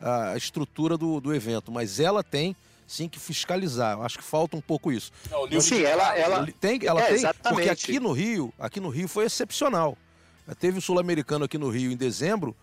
a 0.00 0.36
estrutura 0.36 0.96
do, 0.96 1.20
do 1.20 1.34
evento, 1.34 1.72
mas 1.72 1.98
ela 1.98 2.22
tem 2.22 2.54
sim 2.88 3.08
que 3.08 3.20
fiscalizar. 3.20 3.96
Eu 3.96 4.02
acho 4.02 4.18
que 4.18 4.24
falta 4.24 4.56
um 4.56 4.60
pouco 4.60 4.90
isso. 4.90 5.12
Não, 5.30 5.60
sim, 5.60 5.82
ela, 5.82 6.16
ela 6.16 6.48
tem, 6.58 6.80
ela 6.84 7.02
é, 7.02 7.06
tem, 7.06 7.14
exatamente. 7.16 7.54
porque 7.54 7.68
aqui 7.68 8.00
no 8.00 8.10
Rio, 8.12 8.52
aqui 8.58 8.80
no 8.80 8.88
Rio 8.88 9.06
foi 9.06 9.26
excepcional. 9.26 9.96
Teve 10.58 10.78
o 10.78 10.82
sul-americano 10.82 11.44
aqui 11.44 11.58
no 11.58 11.68
Rio 11.68 11.92
em 11.92 11.96
dezembro 11.96 12.56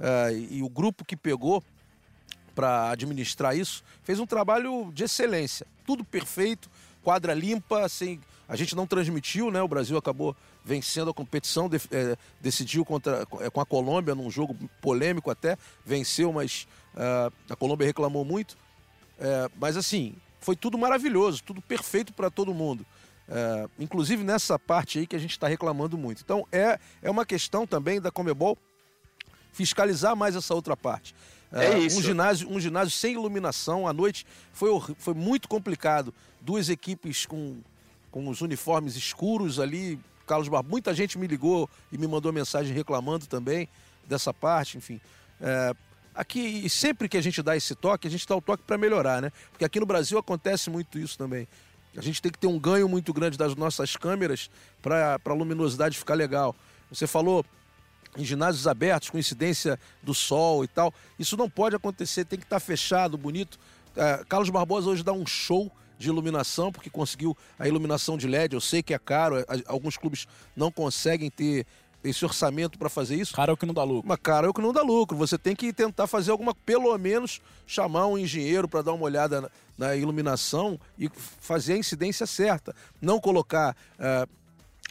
uh, 0.00 0.36
e 0.50 0.60
o 0.60 0.68
grupo 0.68 1.04
que 1.04 1.16
pegou 1.16 1.62
para 2.52 2.90
administrar 2.90 3.56
isso 3.56 3.84
fez 4.02 4.18
um 4.18 4.26
trabalho 4.26 4.90
de 4.92 5.04
excelência, 5.04 5.64
tudo 5.86 6.02
perfeito, 6.02 6.68
quadra 7.04 7.32
limpa, 7.32 7.88
sem 7.88 8.20
a 8.48 8.56
gente 8.56 8.74
não 8.74 8.86
transmitiu, 8.86 9.50
né? 9.50 9.62
O 9.62 9.68
Brasil 9.68 9.96
acabou 9.96 10.34
vencendo 10.64 11.10
a 11.10 11.14
competição, 11.14 11.68
de, 11.68 11.76
é, 11.90 12.16
decidiu 12.40 12.84
contra, 12.84 13.26
é, 13.40 13.50
com 13.50 13.60
a 13.60 13.66
Colômbia 13.66 14.14
num 14.14 14.30
jogo 14.30 14.56
polêmico 14.80 15.30
até, 15.30 15.58
venceu, 15.84 16.32
mas 16.32 16.66
uh, 16.94 17.32
a 17.48 17.54
Colômbia 17.54 17.86
reclamou 17.86 18.24
muito. 18.24 18.56
É, 19.18 19.50
mas 19.56 19.76
assim, 19.76 20.14
foi 20.40 20.56
tudo 20.56 20.78
maravilhoso, 20.78 21.42
tudo 21.42 21.60
perfeito 21.60 22.12
para 22.12 22.30
todo 22.30 22.54
mundo. 22.54 22.86
É, 23.28 23.68
inclusive 23.78 24.24
nessa 24.24 24.58
parte 24.58 24.98
aí 24.98 25.06
que 25.06 25.16
a 25.16 25.18
gente 25.18 25.32
está 25.32 25.48
reclamando 25.48 25.98
muito. 25.98 26.22
Então 26.22 26.46
é, 26.50 26.78
é 27.02 27.10
uma 27.10 27.26
questão 27.26 27.66
também 27.66 28.00
da 28.00 28.10
Comebol 28.10 28.56
fiscalizar 29.52 30.16
mais 30.16 30.36
essa 30.36 30.54
outra 30.54 30.76
parte. 30.76 31.14
É, 31.52 31.66
é 31.66 31.78
isso. 31.78 31.98
Um 31.98 32.02
ginásio, 32.02 32.50
um 32.50 32.60
ginásio 32.60 32.92
sem 32.92 33.14
iluminação 33.14 33.88
à 33.88 33.92
noite 33.92 34.26
foi, 34.52 34.70
foi 34.98 35.14
muito 35.14 35.48
complicado. 35.48 36.14
Duas 36.40 36.68
equipes 36.68 37.26
com 37.26 37.58
com 38.10 38.28
os 38.28 38.40
uniformes 38.40 38.96
escuros 38.96 39.60
ali. 39.60 39.98
Carlos 40.26 40.48
Barbosa, 40.48 40.70
muita 40.70 40.94
gente 40.94 41.18
me 41.18 41.26
ligou 41.26 41.70
e 41.90 41.96
me 41.96 42.06
mandou 42.06 42.32
mensagem 42.32 42.74
reclamando 42.74 43.26
também 43.26 43.68
dessa 44.06 44.32
parte, 44.32 44.76
enfim. 44.76 45.00
É, 45.40 45.74
aqui, 46.18 46.40
e 46.64 46.68
sempre 46.68 47.08
que 47.08 47.16
a 47.16 47.22
gente 47.22 47.40
dá 47.40 47.56
esse 47.56 47.76
toque, 47.76 48.08
a 48.08 48.10
gente 48.10 48.26
dá 48.26 48.34
o 48.34 48.42
toque 48.42 48.64
para 48.64 48.76
melhorar, 48.76 49.22
né? 49.22 49.30
Porque 49.52 49.64
aqui 49.64 49.78
no 49.78 49.86
Brasil 49.86 50.18
acontece 50.18 50.68
muito 50.68 50.98
isso 50.98 51.16
também. 51.16 51.46
A 51.96 52.02
gente 52.02 52.20
tem 52.20 52.32
que 52.32 52.38
ter 52.38 52.48
um 52.48 52.58
ganho 52.58 52.88
muito 52.88 53.12
grande 53.12 53.38
das 53.38 53.54
nossas 53.54 53.96
câmeras 53.96 54.50
para 54.82 55.20
a 55.24 55.32
luminosidade 55.32 55.96
ficar 55.96 56.14
legal. 56.14 56.56
Você 56.90 57.06
falou 57.06 57.44
em 58.16 58.24
ginásios 58.24 58.66
abertos, 58.66 59.10
com 59.10 59.18
incidência 59.18 59.78
do 60.02 60.12
sol 60.12 60.64
e 60.64 60.68
tal. 60.68 60.92
Isso 61.18 61.36
não 61.36 61.48
pode 61.48 61.76
acontecer, 61.76 62.24
tem 62.24 62.38
que 62.38 62.44
estar 62.44 62.56
tá 62.56 62.60
fechado, 62.60 63.16
bonito. 63.16 63.56
É, 63.96 64.24
Carlos 64.28 64.50
Barbosa 64.50 64.90
hoje 64.90 65.04
dá 65.04 65.12
um 65.12 65.26
show 65.26 65.70
de 65.96 66.08
iluminação, 66.08 66.72
porque 66.72 66.90
conseguiu 66.90 67.36
a 67.56 67.68
iluminação 67.68 68.18
de 68.18 68.26
LED. 68.26 68.54
Eu 68.54 68.60
sei 68.60 68.82
que 68.82 68.92
é 68.92 68.98
caro, 68.98 69.36
alguns 69.66 69.96
clubes 69.96 70.26
não 70.56 70.70
conseguem 70.70 71.30
ter 71.30 71.64
esse 72.02 72.24
orçamento 72.24 72.78
para 72.78 72.88
fazer 72.88 73.16
isso. 73.16 73.34
Caro 73.34 73.50
é 73.50 73.54
o 73.54 73.56
que 73.56 73.66
não 73.66 73.74
dá 73.74 73.82
lucro. 73.82 74.08
Mas 74.08 74.18
caro 74.22 74.46
é 74.46 74.50
o 74.50 74.54
que 74.54 74.60
não 74.60 74.72
dá 74.72 74.82
lucro. 74.82 75.16
Você 75.16 75.36
tem 75.36 75.54
que 75.54 75.72
tentar 75.72 76.06
fazer 76.06 76.30
alguma, 76.30 76.54
pelo 76.54 76.96
menos 76.96 77.40
chamar 77.66 78.06
um 78.06 78.16
engenheiro 78.16 78.68
para 78.68 78.82
dar 78.82 78.92
uma 78.92 79.04
olhada 79.04 79.40
na, 79.40 79.50
na, 79.76 79.96
iluminação 79.96 80.78
e 80.98 81.10
fazer 81.40 81.74
a 81.74 81.78
incidência 81.78 82.26
certa. 82.26 82.74
Não 83.00 83.20
colocar 83.20 83.76
uh, 83.98 84.28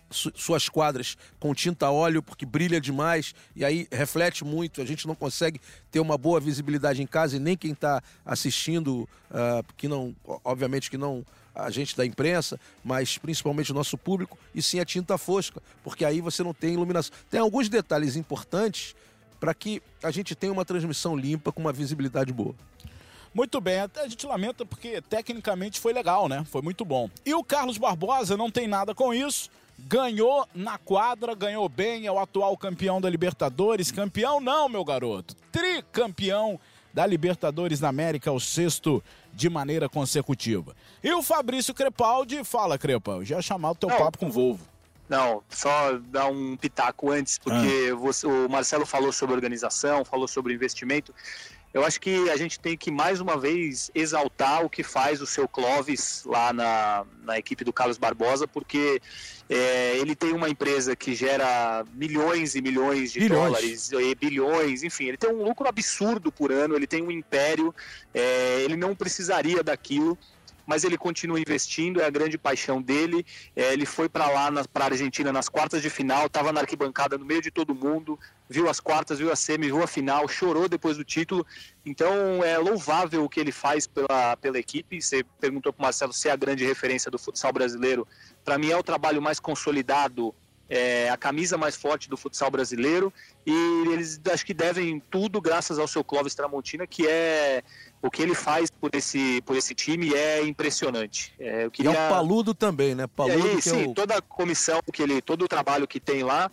suas 0.10 0.70
quadras 0.70 1.18
com 1.40 1.54
tinta 1.54 1.90
óleo 1.90 2.24
porque 2.24 2.46
brilha 2.46 2.80
demais 2.80 3.34
e 3.56 3.64
aí 3.64 3.88
reflete 3.92 4.44
muito. 4.44 4.82
A 4.82 4.86
gente 4.86 5.08
não 5.08 5.16
consegue 5.16 5.60
ter 5.92 6.00
uma 6.00 6.18
boa 6.18 6.40
visibilidade 6.40 7.02
em 7.02 7.08
casa 7.08 7.38
e 7.38 7.40
nem 7.40 7.58
quem 7.58 7.72
está 7.72 8.02
assistindo, 8.26 9.08
uh, 9.32 9.64
que 9.76 9.88
não, 9.88 10.16
obviamente 10.44 10.90
que 10.90 10.98
não 10.98 11.26
a 11.58 11.70
gente 11.70 11.96
da 11.96 12.06
imprensa, 12.06 12.60
mas 12.84 13.18
principalmente 13.18 13.72
o 13.72 13.76
nosso 13.76 13.98
público, 13.98 14.38
e 14.54 14.62
sim 14.62 14.80
a 14.80 14.86
tinta 14.86 15.18
fosca, 15.18 15.62
porque 15.84 16.06
aí 16.06 16.22
você 16.22 16.44
não 16.44 16.54
tem 16.54 16.74
iluminação. 16.74 17.16
Tem 17.30 17.40
alguns 17.40 17.68
detalhes 17.70 18.16
importantes 18.16 18.96
para 19.40 19.54
que 19.54 19.82
a 20.04 20.12
gente 20.12 20.36
tenha 20.36 20.54
uma 20.54 20.66
transmissão 20.66 21.16
limpa 21.16 21.52
com 21.52 21.62
uma 21.62 21.74
visibilidade 21.74 22.32
boa. 22.32 22.56
Muito 23.34 23.60
bem, 23.62 23.82
até 23.82 24.02
a 24.02 24.08
gente 24.08 24.26
lamenta 24.26 24.66
porque 24.66 25.02
tecnicamente 25.02 25.80
foi 25.80 25.94
legal, 25.94 26.28
né? 26.28 26.44
Foi 26.50 26.62
muito 26.62 26.84
bom. 26.84 27.10
E 27.26 27.34
o 27.34 27.44
Carlos 27.44 27.78
Barbosa 27.78 28.36
não 28.36 28.50
tem 28.50 28.68
nada 28.68 28.96
com 28.96 29.14
isso 29.14 29.50
ganhou 29.80 30.48
na 30.56 30.78
quadra, 30.78 31.36
ganhou 31.36 31.70
bem, 31.70 32.08
é 32.08 32.12
o 32.12 32.20
atual 32.20 32.58
campeão 32.58 33.00
da 33.00 33.10
Libertadores. 33.10 33.92
Campeão 33.92 34.42
não, 34.42 34.68
meu 34.68 34.84
garoto. 34.84 35.36
Tricampeão 35.52 36.60
da 36.98 37.06
Libertadores 37.06 37.80
na 37.80 37.90
América, 37.90 38.32
o 38.32 38.40
sexto 38.40 39.04
de 39.32 39.52
maneira 39.52 39.88
consecutiva. 39.88 40.76
E 41.04 41.14
o 41.14 41.22
Fabrício 41.22 41.72
Crepaldi, 41.72 42.44
fala, 42.44 42.76
Crepa, 42.76 43.24
já 43.24 43.40
chamar 43.40 43.70
o 43.70 43.76
teu 43.76 43.88
não, 43.88 43.98
papo 44.00 44.18
com 44.18 44.26
o 44.26 44.32
Volvo. 44.32 44.66
Não, 45.08 45.44
só 45.48 45.96
dar 46.10 46.26
um 46.26 46.58
pitaco 46.58 47.12
antes, 47.12 47.38
porque 47.38 47.92
ah. 47.92 47.96
você, 47.96 48.26
o 48.26 48.50
Marcelo 48.50 48.84
falou 48.84 49.14
sobre 49.14 49.36
organização, 49.36 50.04
falou 50.04 50.28
sobre 50.28 50.56
investimento. 50.56 51.14
Eu 51.74 51.86
acho 51.86 52.00
que 52.00 52.30
a 52.30 52.38
gente 52.38 52.60
tem 52.60 52.78
que 52.78 52.90
mais 52.90 53.20
uma 53.20 53.38
vez 53.38 53.92
exaltar 53.94 54.64
o 54.64 54.70
que 54.70 54.84
faz 54.84 55.22
o 55.22 55.28
seu 55.28 55.48
Clóvis 55.48 56.24
lá 56.26 56.52
na, 56.54 57.06
na 57.24 57.38
equipe 57.38 57.64
do 57.64 57.74
Carlos 57.74 57.98
Barbosa, 57.98 58.48
porque 58.48 59.02
é, 59.50 59.98
ele 59.98 60.16
tem 60.16 60.34
uma 60.34 60.50
empresa 60.50 60.96
que 60.96 61.14
gera 61.14 61.86
milhões 61.94 62.56
e 62.56 62.62
milhões 62.62 63.12
de 63.12 63.20
bilhões. 63.20 63.44
dólares, 63.44 63.92
e 63.92 64.16
bilhões, 64.16 64.84
enfim, 64.84 65.06
ele 65.06 65.18
tem 65.18 65.30
um 65.30 65.44
lucro 65.44 65.68
absurdo 65.68 66.32
por 66.32 66.52
ano, 66.52 66.76
ele 66.76 66.88
tem 66.88 67.04
um 67.04 67.12
império, 67.12 67.76
é, 68.14 68.62
ele 68.64 68.76
não 68.76 68.96
precisaria 68.96 69.62
daquilo 69.62 70.18
mas 70.68 70.84
ele 70.84 70.98
continua 70.98 71.40
investindo, 71.40 72.02
é 72.02 72.06
a 72.06 72.10
grande 72.10 72.38
paixão 72.38 72.82
dele. 72.82 73.26
É, 73.56 73.72
ele 73.72 73.86
foi 73.86 74.10
para 74.10 74.30
lá, 74.30 74.52
para 74.72 74.84
a 74.84 74.88
Argentina, 74.90 75.32
nas 75.32 75.48
quartas 75.48 75.82
de 75.82 75.90
final, 75.90 76.28
estava 76.28 76.52
na 76.52 76.60
arquibancada 76.60 77.18
no 77.18 77.26
meio 77.26 77.42
de 77.42 77.50
todo 77.50 77.74
mundo, 77.74 78.20
viu 78.50 78.70
as 78.70 78.82
quartas, 78.82 79.18
viu 79.18 79.32
a 79.32 79.36
semi, 79.36 79.68
viu 79.68 79.82
a 79.82 79.88
final, 79.88 80.28
chorou 80.28 80.68
depois 80.68 80.98
do 80.98 81.06
título. 81.06 81.48
Então 81.86 82.44
é 82.44 82.58
louvável 82.58 83.24
o 83.24 83.30
que 83.30 83.40
ele 83.40 83.54
faz 83.54 83.88
pela, 83.88 84.36
pela 84.36 84.60
equipe. 84.60 85.02
Você 85.02 85.24
perguntou 85.40 85.72
para 85.72 85.80
o 85.80 85.84
Marcelo 85.84 86.12
se 86.12 86.28
é 86.28 86.32
a 86.34 86.36
grande 86.36 86.66
referência 86.66 87.10
do 87.10 87.18
futsal 87.18 87.54
brasileiro. 87.54 88.06
Para 88.44 88.58
mim 88.58 88.70
é 88.70 88.78
o 88.78 88.84
trabalho 88.84 89.22
mais 89.22 89.40
consolidado 89.40 90.36
é, 90.70 91.10
a 91.10 91.18
camisa 91.18 91.58
mais 91.58 91.76
forte 91.76 92.10
do 92.10 92.18
futsal 92.18 92.52
brasileiro 92.52 93.14
e 93.46 93.54
eles 93.92 94.20
acho 94.32 94.46
que 94.46 94.54
devem 94.54 95.00
tudo 95.00 95.40
graças 95.40 95.80
ao 95.80 95.88
seu 95.88 96.04
Clóvis 96.04 96.36
Tramontina, 96.36 96.86
que 96.86 97.08
é 97.08 97.64
o 98.02 98.12
que 98.12 98.22
ele 98.22 98.36
faz 98.36 98.70
por 98.70 98.94
esse, 98.94 99.42
por 99.42 99.56
esse 99.56 99.74
time 99.74 100.14
é 100.14 100.44
impressionante. 100.44 101.34
É, 101.40 101.70
queria... 101.70 101.92
E 101.92 101.96
é 101.96 102.08
o 102.08 102.10
Paludo 102.10 102.54
também, 102.54 102.94
né? 102.94 103.08
Paludo 103.08 103.58
é, 103.58 103.62
sim, 103.62 103.84
é 103.84 103.88
o... 103.88 103.94
toda 103.94 104.18
a 104.18 104.22
comissão, 104.22 104.80
que 104.92 105.02
ele, 105.02 105.22
todo 105.22 105.46
o 105.46 105.48
trabalho 105.48 105.88
que 105.88 106.00
tem 106.00 106.24
lá, 106.24 106.52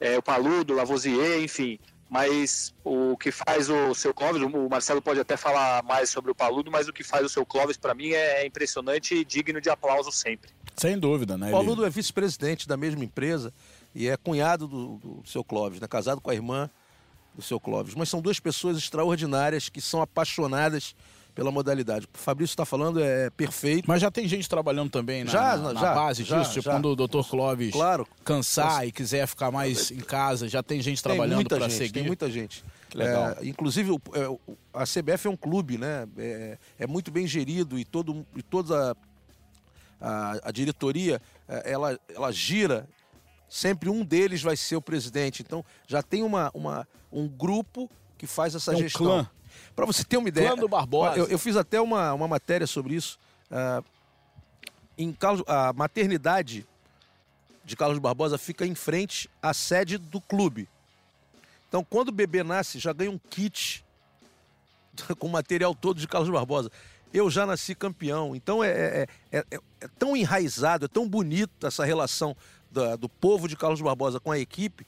é, 0.00 0.18
o 0.18 0.22
Paludo, 0.22 0.72
o 0.72 0.76
Lavoisier, 0.76 1.42
enfim. 1.42 1.78
Mas 2.08 2.74
o 2.82 3.16
que 3.16 3.30
faz 3.30 3.70
o 3.70 3.94
seu 3.94 4.12
Clóvis, 4.12 4.42
o 4.42 4.68
Marcelo 4.68 5.00
pode 5.00 5.20
até 5.20 5.36
falar 5.36 5.80
mais 5.84 6.10
sobre 6.10 6.32
o 6.32 6.34
Paludo, 6.34 6.68
mas 6.68 6.88
o 6.88 6.92
que 6.92 7.04
faz 7.04 7.24
o 7.24 7.28
seu 7.28 7.46
Clóvis 7.46 7.76
para 7.76 7.94
mim 7.94 8.10
é, 8.10 8.42
é 8.42 8.46
impressionante 8.46 9.14
e 9.14 9.24
digno 9.24 9.60
de 9.60 9.70
aplauso 9.70 10.10
sempre. 10.10 10.50
Sem 10.80 10.98
dúvida, 10.98 11.36
né? 11.36 11.48
O 11.48 11.50
Paludo 11.50 11.84
é 11.84 11.90
vice-presidente 11.90 12.66
da 12.66 12.74
mesma 12.74 13.04
empresa 13.04 13.52
e 13.94 14.08
é 14.08 14.16
cunhado 14.16 14.66
do, 14.66 14.96
do 14.96 15.22
seu 15.26 15.44
Clóvis, 15.44 15.78
né? 15.78 15.86
casado 15.86 16.22
com 16.22 16.30
a 16.30 16.34
irmã 16.34 16.70
do 17.34 17.42
seu 17.42 17.60
Clóvis. 17.60 17.94
Mas 17.94 18.08
são 18.08 18.22
duas 18.22 18.40
pessoas 18.40 18.78
extraordinárias 18.78 19.68
que 19.68 19.78
são 19.78 20.00
apaixonadas 20.00 20.94
pela 21.34 21.50
modalidade. 21.50 22.06
O 22.06 22.18
Fabrício 22.18 22.54
está 22.54 22.64
falando 22.64 22.98
é 22.98 23.28
perfeito. 23.28 23.84
Mas 23.86 24.00
já 24.00 24.10
tem 24.10 24.26
gente 24.26 24.48
trabalhando 24.48 24.90
também 24.90 25.22
na, 25.22 25.30
já, 25.30 25.56
na, 25.58 25.72
na 25.74 25.80
já, 25.80 25.94
base 25.94 26.24
já, 26.24 26.38
disso? 26.38 26.54
Tipo, 26.54 26.70
quando 26.70 26.86
o 26.86 26.96
Dr. 26.96 27.28
Clóvis 27.28 27.72
claro, 27.72 28.06
cansar 28.24 28.86
e 28.86 28.90
quiser 28.90 29.26
ficar 29.26 29.50
mais 29.50 29.90
em 29.90 30.00
casa, 30.00 30.48
já 30.48 30.62
tem 30.62 30.80
gente 30.80 31.02
trabalhando 31.02 31.46
para 31.46 31.68
seguir? 31.68 31.92
Tem 31.92 32.04
muita 32.04 32.30
gente. 32.30 32.64
legal. 32.94 33.36
É, 33.38 33.46
inclusive, 33.46 33.90
é, 34.14 34.38
a 34.72 34.84
CBF 34.84 35.26
é 35.26 35.30
um 35.30 35.36
clube, 35.36 35.76
né? 35.76 36.08
É, 36.16 36.58
é 36.78 36.86
muito 36.86 37.10
bem 37.10 37.26
gerido 37.26 37.78
e, 37.78 37.84
todo, 37.84 38.26
e 38.34 38.42
toda 38.42 38.92
a, 38.92 38.96
a, 40.00 40.48
a 40.48 40.50
diretoria, 40.50 41.20
é, 41.48 41.72
ela, 41.72 41.98
ela 42.08 42.32
gira. 42.32 42.88
Sempre 43.48 43.90
um 43.90 44.04
deles 44.04 44.42
vai 44.42 44.56
ser 44.56 44.76
o 44.76 44.82
presidente. 44.82 45.42
Então, 45.42 45.64
já 45.86 46.02
tem 46.02 46.22
uma, 46.22 46.50
uma, 46.54 46.86
um 47.12 47.26
grupo 47.26 47.90
que 48.16 48.26
faz 48.26 48.54
essa 48.54 48.72
É 48.72 48.76
um 48.76 48.78
gestão. 48.78 49.28
Para 49.74 49.86
você 49.86 50.04
ter 50.04 50.16
uma 50.16 50.28
ideia. 50.28 50.48
Clã 50.48 50.56
do 50.56 50.68
Barbosa. 50.68 51.16
Eu, 51.18 51.26
eu 51.26 51.38
fiz 51.38 51.56
até 51.56 51.80
uma, 51.80 52.12
uma 52.12 52.28
matéria 52.28 52.66
sobre 52.66 52.94
isso. 52.94 53.18
ah, 53.50 53.82
em 54.96 55.12
Carlos, 55.12 55.42
a 55.46 55.72
maternidade 55.72 56.66
de 57.64 57.76
Carlos 57.76 57.98
Barbosa 57.98 58.36
fica 58.36 58.66
em 58.66 58.74
frente 58.74 59.30
à 59.42 59.54
sede 59.54 59.96
do 59.96 60.20
clube. 60.20 60.68
Então, 61.68 61.84
quando 61.84 62.08
o 62.08 62.12
bebê 62.12 62.42
nasce, 62.42 62.78
já 62.78 62.92
ganha 62.92 63.10
um 63.10 63.18
kit 63.18 63.84
com 65.18 65.26
o 65.26 65.30
material 65.30 65.74
todo 65.74 65.98
de 65.98 66.06
Carlos 66.06 66.28
Barbosa. 66.30 66.70
Eu 67.12 67.28
já 67.30 67.44
nasci 67.46 67.74
campeão. 67.74 68.34
Então, 68.36 68.62
é, 68.62 68.70
é, 68.70 69.06
é- 69.32 69.44
é- 69.50 69.58
é 69.80 69.88
tão 69.98 70.16
enraizado, 70.16 70.84
é 70.84 70.88
tão 70.88 71.08
bonito 71.08 71.66
essa 71.66 71.84
relação 71.84 72.36
da- 72.70 72.96
do 72.96 73.08
povo 73.08 73.48
de 73.48 73.56
Carlos 73.56 73.80
Barbosa 73.80 74.20
com 74.20 74.30
a 74.30 74.38
equipe, 74.38 74.86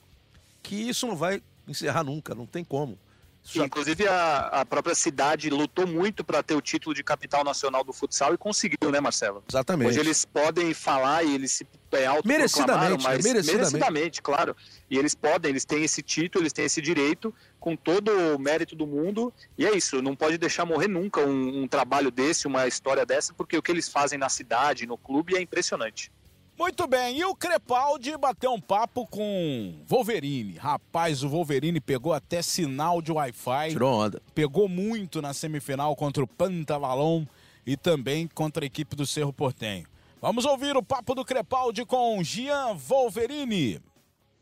que 0.62 0.76
isso 0.88 1.06
não 1.06 1.16
vai 1.16 1.42
encerrar 1.66 2.04
nunca, 2.04 2.34
não 2.34 2.46
tem 2.46 2.62
como. 2.64 2.96
Já- 3.44 3.64
Inclusive, 3.64 4.06
a, 4.06 4.60
a 4.60 4.64
própria 4.64 4.94
cidade 4.94 5.50
lutou 5.50 5.84
muito 5.84 6.22
para 6.22 6.44
ter 6.44 6.54
o 6.54 6.60
título 6.60 6.94
de 6.94 7.02
capital 7.02 7.42
nacional 7.42 7.82
do 7.82 7.92
futsal 7.92 8.32
e 8.32 8.38
conseguiu, 8.38 8.88
né, 8.92 9.00
Marcelo? 9.00 9.42
Exatamente. 9.50 9.88
Hoje 9.88 9.98
eles 9.98 10.24
podem 10.24 10.72
falar 10.72 11.24
e 11.24 11.34
eles 11.34 11.50
se 11.50 11.66
é, 11.90 12.06
autoproclamaram, 12.06 12.24
Merecidamente, 12.28 13.02
mas 13.02 13.24
né? 13.24 13.32
Merecidamente. 13.32 13.72
merecidamente, 13.72 14.22
claro. 14.22 14.56
E 14.88 14.96
eles 14.96 15.12
podem, 15.16 15.50
eles 15.50 15.64
têm 15.64 15.82
esse 15.82 16.02
título, 16.02 16.44
eles 16.44 16.52
têm 16.52 16.66
esse 16.66 16.80
direito, 16.80 17.34
com 17.62 17.76
todo 17.76 18.10
o 18.34 18.38
mérito 18.40 18.74
do 18.74 18.88
mundo. 18.88 19.32
E 19.56 19.64
é 19.64 19.74
isso, 19.74 20.02
não 20.02 20.16
pode 20.16 20.36
deixar 20.36 20.66
morrer 20.66 20.88
nunca 20.88 21.20
um, 21.20 21.62
um 21.62 21.68
trabalho 21.68 22.10
desse, 22.10 22.48
uma 22.48 22.66
história 22.66 23.06
dessa, 23.06 23.32
porque 23.32 23.56
o 23.56 23.62
que 23.62 23.70
eles 23.70 23.88
fazem 23.88 24.18
na 24.18 24.28
cidade, 24.28 24.84
no 24.84 24.98
clube, 24.98 25.36
é 25.36 25.40
impressionante. 25.40 26.10
Muito 26.58 26.86
bem, 26.88 27.18
e 27.18 27.24
o 27.24 27.34
Crepaldi 27.36 28.16
bateu 28.18 28.52
um 28.52 28.60
papo 28.60 29.06
com 29.06 29.80
Wolverine. 29.86 30.56
Rapaz, 30.56 31.22
o 31.22 31.28
Wolverine 31.28 31.80
pegou 31.80 32.12
até 32.12 32.42
sinal 32.42 33.00
de 33.00 33.12
Wi-Fi. 33.12 33.70
Tirou 33.70 33.94
onda. 33.94 34.20
Pegou 34.34 34.68
muito 34.68 35.22
na 35.22 35.32
semifinal 35.32 35.94
contra 35.94 36.22
o 36.22 36.26
Pantavalon 36.26 37.24
e 37.64 37.76
também 37.76 38.26
contra 38.26 38.64
a 38.64 38.66
equipe 38.66 38.96
do 38.96 39.06
Cerro 39.06 39.32
Portenho. 39.32 39.86
Vamos 40.20 40.44
ouvir 40.44 40.76
o 40.76 40.82
papo 40.82 41.14
do 41.14 41.24
Crepaldi 41.24 41.84
com 41.84 42.22
Gian 42.22 42.74
Wolverine. 42.74 43.80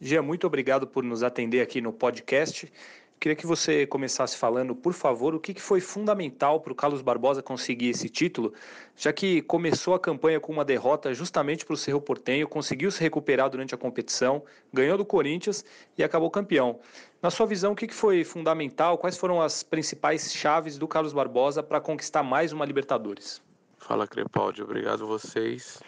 Gia, 0.02 0.22
muito 0.22 0.46
obrigado 0.46 0.86
por 0.86 1.04
nos 1.04 1.22
atender 1.22 1.60
aqui 1.60 1.82
no 1.82 1.92
podcast. 1.92 2.72
Queria 3.20 3.36
que 3.36 3.46
você 3.46 3.86
começasse 3.86 4.34
falando, 4.34 4.74
por 4.74 4.94
favor, 4.94 5.34
o 5.34 5.38
que 5.38 5.60
foi 5.60 5.78
fundamental 5.78 6.58
para 6.58 6.72
o 6.72 6.74
Carlos 6.74 7.02
Barbosa 7.02 7.42
conseguir 7.42 7.90
esse 7.90 8.08
título, 8.08 8.54
já 8.96 9.12
que 9.12 9.42
começou 9.42 9.92
a 9.92 10.00
campanha 10.00 10.40
com 10.40 10.50
uma 10.50 10.64
derrota 10.64 11.12
justamente 11.12 11.66
para 11.66 11.74
o 11.74 11.76
Cerro 11.76 12.00
Portenho, 12.00 12.48
conseguiu 12.48 12.90
se 12.90 12.98
recuperar 13.02 13.50
durante 13.50 13.74
a 13.74 13.78
competição, 13.78 14.42
ganhou 14.72 14.96
do 14.96 15.04
Corinthians 15.04 15.62
e 15.98 16.02
acabou 16.02 16.30
campeão. 16.30 16.80
Na 17.20 17.30
sua 17.30 17.44
visão, 17.44 17.72
o 17.72 17.76
que 17.76 17.92
foi 17.92 18.24
fundamental? 18.24 18.96
Quais 18.96 19.18
foram 19.18 19.42
as 19.42 19.62
principais 19.62 20.32
chaves 20.32 20.78
do 20.78 20.88
Carlos 20.88 21.12
Barbosa 21.12 21.62
para 21.62 21.78
conquistar 21.78 22.22
mais 22.22 22.54
uma 22.54 22.64
Libertadores? 22.64 23.42
Fala 23.76 24.08
Crepaldi, 24.08 24.62
obrigado 24.62 25.06
vocês. 25.06 25.82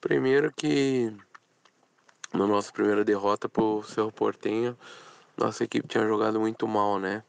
Primeiro 0.00 0.52
que 0.52 1.12
na 2.32 2.46
nossa 2.46 2.70
primeira 2.70 3.04
derrota 3.04 3.48
pro 3.48 3.82
Cerro 3.82 4.12
Portenho, 4.12 4.78
nossa 5.36 5.64
equipe 5.64 5.88
tinha 5.88 6.06
jogado 6.06 6.40
muito 6.40 6.66
mal, 6.66 6.98
né? 6.98 7.22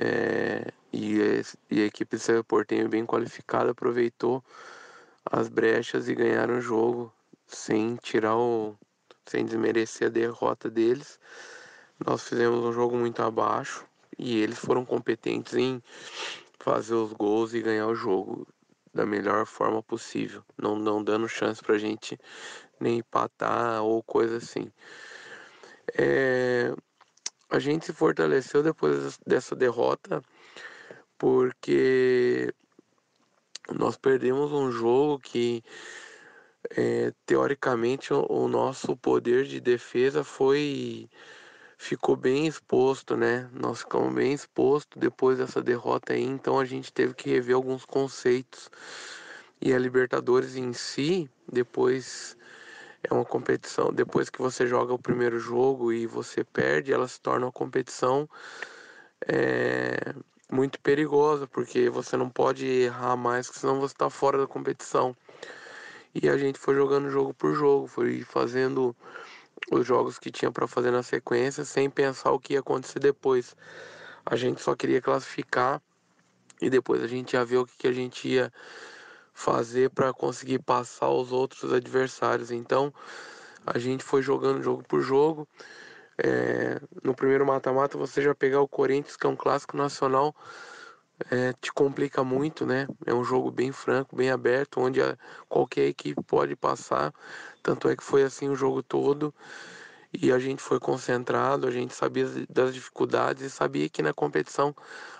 É, 0.00 0.72
e, 0.92 1.18
e 1.70 1.82
a 1.82 1.86
equipe 1.86 2.16
do 2.16 2.20
Cerro 2.20 2.44
Portenho 2.44 2.88
bem 2.88 3.06
qualificada 3.06 3.70
aproveitou 3.70 4.42
as 5.30 5.48
brechas 5.48 6.08
e 6.08 6.14
ganharam 6.14 6.58
o 6.58 6.60
jogo 6.60 7.12
sem 7.46 7.96
tirar 7.96 8.36
o. 8.36 8.76
sem 9.26 9.44
desmerecer 9.44 10.08
a 10.08 10.10
derrota 10.10 10.68
deles. 10.70 11.18
Nós 12.04 12.28
fizemos 12.28 12.64
um 12.64 12.72
jogo 12.72 12.96
muito 12.96 13.22
abaixo 13.22 13.84
e 14.18 14.40
eles 14.40 14.58
foram 14.58 14.84
competentes 14.84 15.54
em 15.54 15.82
fazer 16.58 16.94
os 16.94 17.12
gols 17.12 17.54
e 17.54 17.62
ganhar 17.62 17.86
o 17.86 17.94
jogo 17.94 18.46
da 18.92 19.04
melhor 19.04 19.44
forma 19.44 19.82
possível, 19.82 20.42
não, 20.56 20.76
não 20.76 21.02
dando 21.02 21.28
chance 21.28 21.60
pra 21.62 21.76
gente 21.76 22.18
nem 22.78 22.98
empatar 22.98 23.82
ou 23.82 24.02
coisa 24.02 24.36
assim. 24.36 24.70
É, 25.96 26.72
a 27.54 27.58
gente 27.60 27.86
se 27.86 27.92
fortaleceu 27.92 28.62
depois 28.62 29.18
dessa 29.24 29.54
derrota 29.54 30.22
porque 31.16 32.52
nós 33.72 33.96
perdemos 33.96 34.52
um 34.52 34.72
jogo 34.72 35.20
que 35.20 35.62
é, 36.76 37.12
teoricamente 37.24 38.12
o, 38.12 38.48
nosso 38.48 38.96
poder 38.96 39.44
de 39.44 39.60
defesa 39.60 40.24
foi 40.24 41.08
ficou 41.78 42.16
bem 42.16 42.46
exposto, 42.46 43.16
né? 43.16 43.48
Nós 43.52 43.80
ficamos 43.80 44.12
bem 44.14 44.32
expostos 44.32 44.98
depois 44.98 45.38
dessa 45.38 45.62
derrota 45.62 46.12
aí, 46.14 46.22
então 46.22 46.58
a 46.58 46.64
gente 46.64 46.92
teve 46.92 47.14
que 47.14 47.30
rever 47.30 47.54
alguns 47.54 47.84
conceitos. 47.84 48.70
E 49.60 49.72
a 49.72 49.78
Libertadores 49.78 50.56
em 50.56 50.72
si, 50.72 51.30
depois 51.50 52.36
é 53.08 53.12
uma 53.12 53.24
competição, 53.24 53.92
depois 53.92 54.30
que 54.30 54.40
você 54.40 54.66
joga 54.66 54.94
o 54.94 54.98
primeiro 54.98 55.38
jogo 55.38 55.92
e 55.92 56.06
você 56.06 56.42
perde, 56.42 56.92
ela 56.92 57.06
se 57.06 57.20
torna 57.20 57.46
uma 57.46 57.52
competição 57.52 58.28
é, 59.26 60.14
muito 60.50 60.80
perigosa, 60.80 61.46
porque 61.46 61.90
você 61.90 62.16
não 62.16 62.30
pode 62.30 62.66
errar 62.66 63.16
mais, 63.16 63.46
senão 63.46 63.78
você 63.80 63.94
está 63.94 64.08
fora 64.08 64.38
da 64.38 64.46
competição. 64.46 65.14
E 66.14 66.28
a 66.28 66.38
gente 66.38 66.58
foi 66.58 66.74
jogando 66.74 67.10
jogo 67.10 67.34
por 67.34 67.54
jogo, 67.54 67.86
foi 67.86 68.22
fazendo 68.22 68.96
os 69.70 69.86
jogos 69.86 70.18
que 70.18 70.30
tinha 70.30 70.50
para 70.50 70.66
fazer 70.66 70.90
na 70.90 71.02
sequência 71.02 71.64
sem 71.64 71.90
pensar 71.90 72.30
o 72.30 72.38
que 72.38 72.54
ia 72.54 72.60
acontecer 72.60 73.00
depois. 73.00 73.56
A 74.24 74.36
gente 74.36 74.62
só 74.62 74.74
queria 74.74 75.02
classificar 75.02 75.82
e 76.60 76.70
depois 76.70 77.02
a 77.02 77.06
gente 77.06 77.34
ia 77.34 77.44
ver 77.44 77.58
o 77.58 77.66
que, 77.66 77.76
que 77.76 77.88
a 77.88 77.92
gente 77.92 78.28
ia 78.28 78.52
fazer 79.34 79.90
para 79.90 80.12
conseguir 80.12 80.60
passar 80.60 81.10
os 81.10 81.32
outros 81.32 81.72
adversários. 81.72 82.50
Então 82.50 82.94
a 83.66 83.78
gente 83.78 84.04
foi 84.04 84.22
jogando 84.22 84.62
jogo 84.62 84.84
por 84.84 85.02
jogo. 85.02 85.46
É, 86.16 86.80
no 87.02 87.14
primeiro 87.14 87.44
mata-mata 87.44 87.98
você 87.98 88.22
já 88.22 88.34
pegar 88.34 88.60
o 88.60 88.68
Corinthians, 88.68 89.16
que 89.16 89.26
é 89.26 89.30
um 89.30 89.36
clássico 89.36 89.76
nacional, 89.76 90.34
é, 91.30 91.52
te 91.54 91.72
complica 91.72 92.24
muito, 92.24 92.66
né? 92.66 92.86
É 93.06 93.14
um 93.14 93.24
jogo 93.24 93.50
bem 93.50 93.72
franco, 93.72 94.16
bem 94.16 94.30
aberto, 94.30 94.80
onde 94.80 95.00
a- 95.00 95.16
qualquer 95.48 95.86
equipe 95.88 96.22
pode 96.24 96.56
passar. 96.56 97.12
Tanto 97.62 97.88
é 97.88 97.96
que 97.96 98.02
foi 98.02 98.22
assim 98.22 98.48
o 98.48 98.56
jogo 98.56 98.82
todo. 98.82 99.34
E 100.20 100.32
a 100.32 100.38
gente 100.38 100.62
foi 100.62 100.78
concentrado, 100.78 101.66
a 101.66 101.70
gente 101.70 101.94
sabia 101.94 102.26
das 102.48 102.72
dificuldades 102.72 103.42
e 103.42 103.50
sabia 103.50 103.88
que 103.88 104.02
na 104.02 104.12
competição 104.12 104.74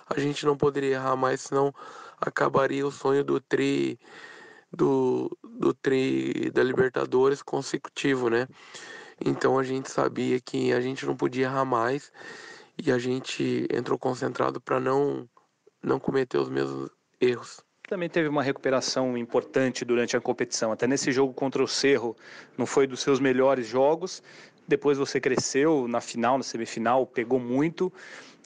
a 0.07 0.19
gente 0.19 0.45
não 0.45 0.55
poderia 0.55 0.95
errar 0.95 1.15
mais, 1.15 1.41
senão 1.41 1.73
acabaria 2.19 2.85
o 2.87 2.91
sonho 2.91 3.23
do 3.23 3.39
tri 3.39 3.99
do, 4.71 5.35
do 5.43 5.73
tri 5.73 6.49
da 6.51 6.63
Libertadores 6.63 7.41
consecutivo, 7.41 8.29
né? 8.29 8.47
Então 9.23 9.57
a 9.57 9.63
gente 9.63 9.89
sabia 9.89 10.39
que 10.39 10.73
a 10.73 10.81
gente 10.81 11.05
não 11.05 11.15
podia 11.15 11.45
errar 11.45 11.65
mais 11.65 12.11
e 12.77 12.91
a 12.91 12.97
gente 12.97 13.67
entrou 13.71 13.97
concentrado 13.97 14.59
para 14.59 14.79
não 14.79 15.27
não 15.81 15.99
cometer 15.99 16.37
os 16.37 16.49
mesmos 16.49 16.89
erros. 17.21 17.63
Também 17.87 18.09
teve 18.09 18.27
uma 18.27 18.41
recuperação 18.41 19.15
importante 19.15 19.85
durante 19.85 20.17
a 20.17 20.21
competição. 20.21 20.71
Até 20.71 20.87
nesse 20.87 21.11
jogo 21.11 21.31
contra 21.33 21.63
o 21.63 21.67
Cerro, 21.67 22.15
não 22.57 22.65
foi 22.65 22.87
dos 22.87 23.01
seus 23.01 23.19
melhores 23.19 23.67
jogos. 23.67 24.23
Depois 24.67 24.97
você 24.97 25.19
cresceu 25.19 25.87
na 25.87 26.01
final, 26.01 26.37
na 26.37 26.43
semifinal, 26.43 27.05
pegou 27.05 27.39
muito. 27.39 27.91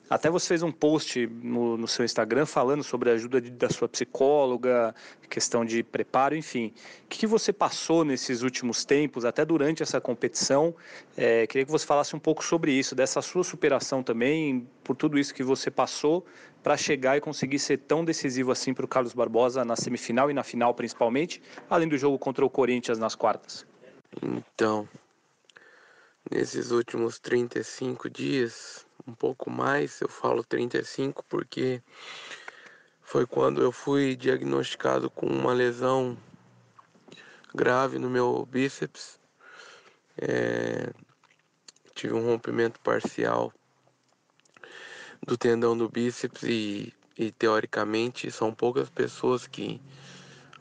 Até 0.09 0.27
você 0.27 0.47
fez 0.47 0.63
um 0.63 0.71
post 0.71 1.27
no, 1.27 1.77
no 1.77 1.87
seu 1.87 2.03
Instagram 2.03 2.47
falando 2.47 2.83
sobre 2.83 3.11
a 3.11 3.13
ajuda 3.13 3.39
de- 3.39 3.51
da 3.51 3.69
sua 3.69 3.87
psicóloga, 3.87 4.95
questão 5.29 5.63
de 5.63 5.83
preparo, 5.83 6.35
enfim. 6.35 6.73
O 7.05 7.07
que, 7.07 7.19
que 7.19 7.27
você 7.27 7.53
passou 7.53 8.03
nesses 8.03 8.41
últimos 8.41 8.83
tempos, 8.83 9.23
até 9.23 9.45
durante 9.45 9.83
essa 9.83 10.01
competição? 10.01 10.73
É, 11.15 11.45
queria 11.45 11.63
que 11.63 11.71
você 11.71 11.85
falasse 11.85 12.15
um 12.15 12.19
pouco 12.19 12.43
sobre 12.43 12.71
isso, 12.71 12.95
dessa 12.95 13.21
sua 13.21 13.43
superação 13.43 14.01
também, 14.01 14.67
por 14.83 14.95
tudo 14.95 15.19
isso 15.19 15.31
que 15.31 15.43
você 15.43 15.69
passou 15.69 16.25
para 16.63 16.75
chegar 16.75 17.15
e 17.15 17.21
conseguir 17.21 17.59
ser 17.59 17.77
tão 17.77 18.03
decisivo 18.03 18.51
assim 18.51 18.73
para 18.73 18.85
o 18.85 18.87
Carlos 18.87 19.13
Barbosa 19.13 19.63
na 19.63 19.75
semifinal 19.75 20.31
e 20.31 20.33
na 20.33 20.43
final 20.43 20.73
principalmente, 20.73 21.39
além 21.69 21.87
do 21.87 21.97
jogo 21.99 22.17
contra 22.17 22.43
o 22.43 22.49
Corinthians 22.49 22.97
nas 22.97 23.13
quartas. 23.13 23.63
Então, 24.23 24.89
nesses 26.29 26.71
últimos 26.71 27.19
35 27.19 28.09
dias, 28.09 28.85
um 29.07 29.13
pouco 29.13 29.49
mais, 29.49 29.99
eu 30.01 30.09
falo 30.09 30.43
35 30.43 31.23
porque 31.27 31.81
foi 33.01 33.25
quando 33.25 33.61
eu 33.61 33.71
fui 33.71 34.15
diagnosticado 34.15 35.09
com 35.09 35.25
uma 35.25 35.53
lesão 35.53 36.17
grave 37.53 37.97
no 37.97 38.09
meu 38.09 38.45
bíceps. 38.45 39.19
É, 40.17 40.91
tive 41.95 42.13
um 42.13 42.25
rompimento 42.25 42.79
parcial 42.81 43.51
do 45.25 45.37
tendão 45.37 45.77
do 45.77 45.89
bíceps 45.89 46.43
e, 46.43 46.93
e 47.17 47.31
teoricamente 47.31 48.31
são 48.31 48.53
poucas 48.53 48.89
pessoas 48.89 49.47
que 49.47 49.81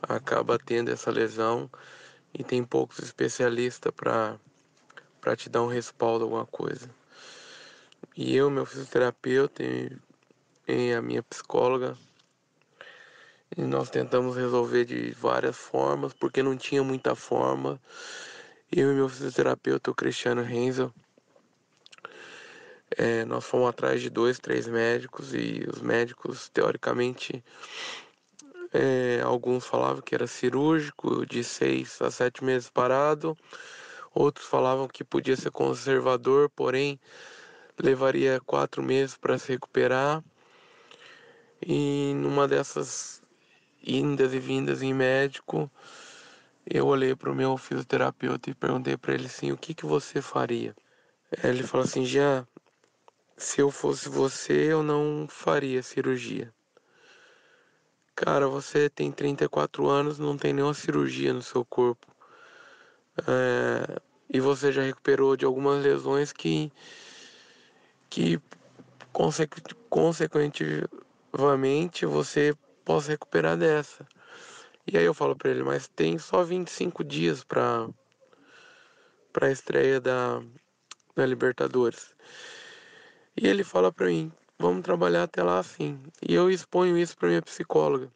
acaba 0.01 0.57
tendo 0.57 0.89
essa 0.89 1.11
lesão 1.11 1.69
e 2.33 2.43
tem 2.43 2.63
poucos 2.63 2.99
especialistas 2.99 3.91
para 3.95 4.39
para 5.19 5.35
te 5.35 5.49
dar 5.49 5.61
um 5.61 5.67
respaldo 5.67 6.23
alguma 6.23 6.45
coisa. 6.45 6.89
E 8.15 8.35
eu, 8.35 8.49
meu 8.49 8.65
fisioterapeuta 8.65 9.63
e, 9.63 9.95
e 10.67 10.93
a 10.93 11.01
minha 11.01 11.23
psicóloga, 11.23 11.97
e 13.55 13.61
nós 13.61 13.89
tentamos 13.89 14.35
resolver 14.35 14.85
de 14.85 15.11
várias 15.11 15.57
formas, 15.57 16.13
porque 16.13 16.43
não 16.43 16.55
tinha 16.55 16.83
muita 16.83 17.15
forma. 17.15 17.79
Eu 18.71 18.91
e 18.91 18.95
meu 18.95 19.09
fisioterapeuta, 19.09 19.89
o 19.89 19.95
Cristiano 19.95 20.43
Renzel, 20.43 20.93
é, 22.97 23.23
nós 23.25 23.45
fomos 23.45 23.69
atrás 23.69 24.01
de 24.01 24.09
dois, 24.09 24.39
três 24.39 24.67
médicos 24.67 25.33
e 25.33 25.65
os 25.71 25.81
médicos, 25.81 26.49
teoricamente, 26.49 27.43
é, 28.73 29.21
alguns 29.23 29.65
falavam 29.65 30.01
que 30.01 30.13
era 30.13 30.27
cirúrgico, 30.27 31.25
de 31.25 31.43
seis 31.43 32.01
a 32.01 32.11
sete 32.11 32.43
meses 32.43 32.69
parado, 32.69 33.37
outros 34.13 34.47
falavam 34.47 34.87
que 34.87 35.03
podia 35.03 35.35
ser 35.35 35.51
conservador, 35.51 36.49
porém 36.49 36.99
levaria 37.77 38.41
quatro 38.45 38.83
meses 38.83 39.15
para 39.15 39.37
se 39.37 39.51
recuperar. 39.51 40.23
E 41.61 42.13
numa 42.15 42.47
dessas 42.47 43.21
indas 43.85 44.33
e 44.33 44.39
vindas 44.39 44.81
em 44.81 44.93
médico, 44.93 45.69
eu 46.65 46.87
olhei 46.87 47.15
para 47.15 47.31
o 47.31 47.35
meu 47.35 47.57
fisioterapeuta 47.57 48.49
e 48.49 48.53
perguntei 48.53 48.95
para 48.97 49.13
ele 49.13 49.25
assim: 49.25 49.51
o 49.51 49.57
que, 49.57 49.73
que 49.73 49.85
você 49.85 50.21
faria? 50.21 50.75
Ele 51.43 51.63
falou 51.63 51.85
assim: 51.85 52.05
já 52.05 52.45
se 53.37 53.61
eu 53.61 53.71
fosse 53.71 54.09
você, 54.09 54.71
eu 54.71 54.83
não 54.83 55.25
faria 55.29 55.81
cirurgia. 55.81 56.53
Cara, 58.13 58.49
você 58.49 58.89
tem 58.89 59.11
34 59.11 59.87
anos, 59.87 60.19
não 60.19 60.37
tem 60.37 60.51
nenhuma 60.51 60.73
cirurgia 60.73 61.33
no 61.33 61.41
seu 61.41 61.63
corpo. 61.63 62.05
É, 63.27 63.99
e 64.29 64.39
você 64.39 64.71
já 64.71 64.83
recuperou 64.83 65.35
de 65.35 65.45
algumas 65.45 65.83
lesões 65.83 66.31
que, 66.31 66.71
que 68.09 68.39
consequentemente 69.11 72.05
você 72.05 72.55
possa 72.85 73.11
recuperar 73.11 73.57
dessa. 73.57 74.07
E 74.85 74.97
aí 74.97 75.05
eu 75.05 75.13
falo 75.13 75.35
para 75.35 75.51
ele, 75.51 75.63
mas 75.63 75.87
tem 75.87 76.17
só 76.17 76.43
25 76.43 77.03
dias 77.03 77.43
para 77.43 77.87
para 79.31 79.47
a 79.47 79.51
estreia 79.51 80.01
da, 80.01 80.41
da 81.15 81.25
Libertadores. 81.25 82.15
E 83.37 83.47
ele 83.47 83.63
fala 83.63 83.91
para 83.91 84.07
mim, 84.07 84.31
vamos 84.57 84.83
trabalhar 84.83 85.23
até 85.23 85.43
lá 85.43 85.59
assim. 85.59 85.99
E 86.27 86.33
eu 86.33 86.49
exponho 86.49 86.97
isso 86.97 87.15
para 87.15 87.29
minha 87.29 87.41
psicóloga. 87.41 88.11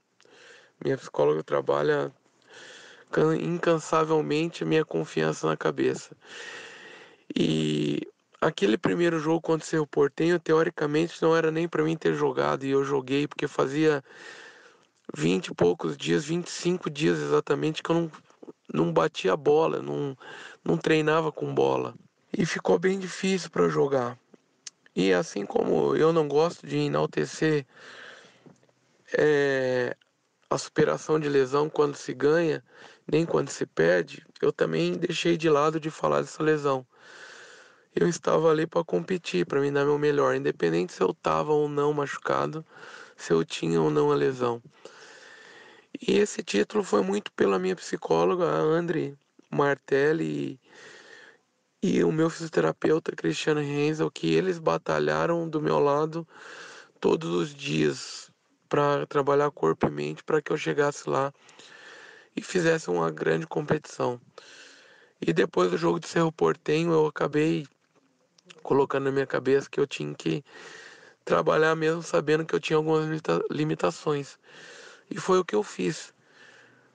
Minha 0.83 0.97
psicóloga 0.97 1.43
trabalha 1.43 2.11
incansavelmente 3.21 4.65
minha 4.65 4.85
confiança 4.85 5.47
na 5.47 5.57
cabeça. 5.57 6.15
E 7.35 8.01
aquele 8.39 8.77
primeiro 8.77 9.19
jogo 9.19 9.41
contra 9.41 9.65
o 9.65 9.67
Cerro 9.67 9.87
Portenho, 9.87 10.39
teoricamente 10.39 11.21
não 11.21 11.35
era 11.35 11.51
nem 11.51 11.67
para 11.67 11.83
mim 11.83 11.95
ter 11.95 12.13
jogado 12.13 12.65
e 12.65 12.69
eu 12.71 12.83
joguei 12.83 13.27
porque 13.27 13.47
fazia 13.47 14.03
20 15.15 15.47
e 15.47 15.53
poucos 15.53 15.97
dias, 15.97 16.25
25 16.25 16.89
dias 16.89 17.19
exatamente 17.19 17.81
que 17.81 17.89
eu 17.89 17.95
não, 17.95 18.11
não 18.73 18.93
batia 18.93 19.35
bola, 19.35 19.81
não, 19.81 20.17
não 20.63 20.77
treinava 20.77 21.31
com 21.31 21.53
bola. 21.53 21.93
E 22.35 22.45
ficou 22.45 22.79
bem 22.79 22.99
difícil 22.99 23.49
para 23.49 23.69
jogar. 23.69 24.17
E 24.95 25.11
assim 25.13 25.45
como 25.45 25.95
eu 25.95 26.13
não 26.13 26.27
gosto 26.27 26.67
de 26.67 26.77
enaltecer 26.77 27.65
é, 29.17 29.95
a 30.49 30.57
superação 30.57 31.19
de 31.19 31.29
lesão 31.29 31.69
quando 31.69 31.95
se 31.95 32.13
ganha, 32.13 32.63
nem 33.11 33.25
quando 33.25 33.49
se 33.49 33.65
perde, 33.65 34.25
eu 34.41 34.51
também 34.51 34.93
deixei 34.93 35.37
de 35.37 35.49
lado 35.49 35.79
de 35.79 35.89
falar 35.89 36.21
dessa 36.21 36.41
lesão. 36.41 36.85
Eu 37.95 38.07
estava 38.07 38.49
ali 38.49 38.65
para 38.65 38.83
competir, 38.83 39.45
para 39.45 39.61
me 39.61 39.69
dar 39.69 39.85
meu 39.85 39.99
melhor, 39.99 40.35
independente 40.35 40.93
se 40.93 41.01
eu 41.01 41.11
estava 41.11 41.53
ou 41.53 41.69
não 41.69 41.93
machucado, 41.93 42.65
se 43.15 43.31
eu 43.31 43.45
tinha 43.45 43.79
ou 43.79 43.91
não 43.91 44.11
a 44.11 44.15
lesão. 44.15 44.61
E 46.01 46.13
esse 46.17 46.41
título 46.41 46.83
foi 46.83 47.03
muito 47.03 47.31
pela 47.33 47.59
minha 47.59 47.75
psicóloga, 47.75 48.45
a 48.45 48.57
Andre 48.57 49.15
Martelli, 49.51 50.59
e 51.83 52.03
o 52.03 52.11
meu 52.11 52.29
fisioterapeuta 52.29 53.11
Cristiano 53.11 53.59
Renzel, 53.59 54.09
que 54.09 54.33
eles 54.33 54.57
batalharam 54.57 55.47
do 55.47 55.61
meu 55.61 55.79
lado 55.79 56.25
todos 56.99 57.29
os 57.29 57.53
dias 57.53 58.31
para 58.69 59.05
trabalhar 59.05 59.51
corpo 59.51 59.85
e 59.85 59.91
mente 59.91 60.23
para 60.23 60.41
que 60.41 60.51
eu 60.51 60.57
chegasse 60.57 61.09
lá 61.09 61.33
e 62.35 62.41
fizesse 62.41 62.89
uma 62.89 63.11
grande 63.11 63.47
competição. 63.47 64.19
E 65.21 65.31
depois 65.31 65.71
do 65.71 65.77
jogo 65.77 65.99
de 65.99 66.07
Cerro 66.07 66.31
Portenho, 66.31 66.91
eu 66.91 67.07
acabei 67.07 67.67
colocando 68.61 69.05
na 69.05 69.11
minha 69.11 69.27
cabeça 69.27 69.69
que 69.69 69.79
eu 69.79 69.87
tinha 69.87 70.13
que 70.13 70.43
trabalhar 71.23 71.75
mesmo 71.75 72.03
sabendo 72.03 72.45
que 72.45 72.53
eu 72.53 72.59
tinha 72.59 72.77
algumas 72.77 73.05
limitações. 73.49 74.37
E 75.09 75.17
foi 75.17 75.39
o 75.39 75.45
que 75.45 75.55
eu 75.55 75.63
fiz. 75.63 76.13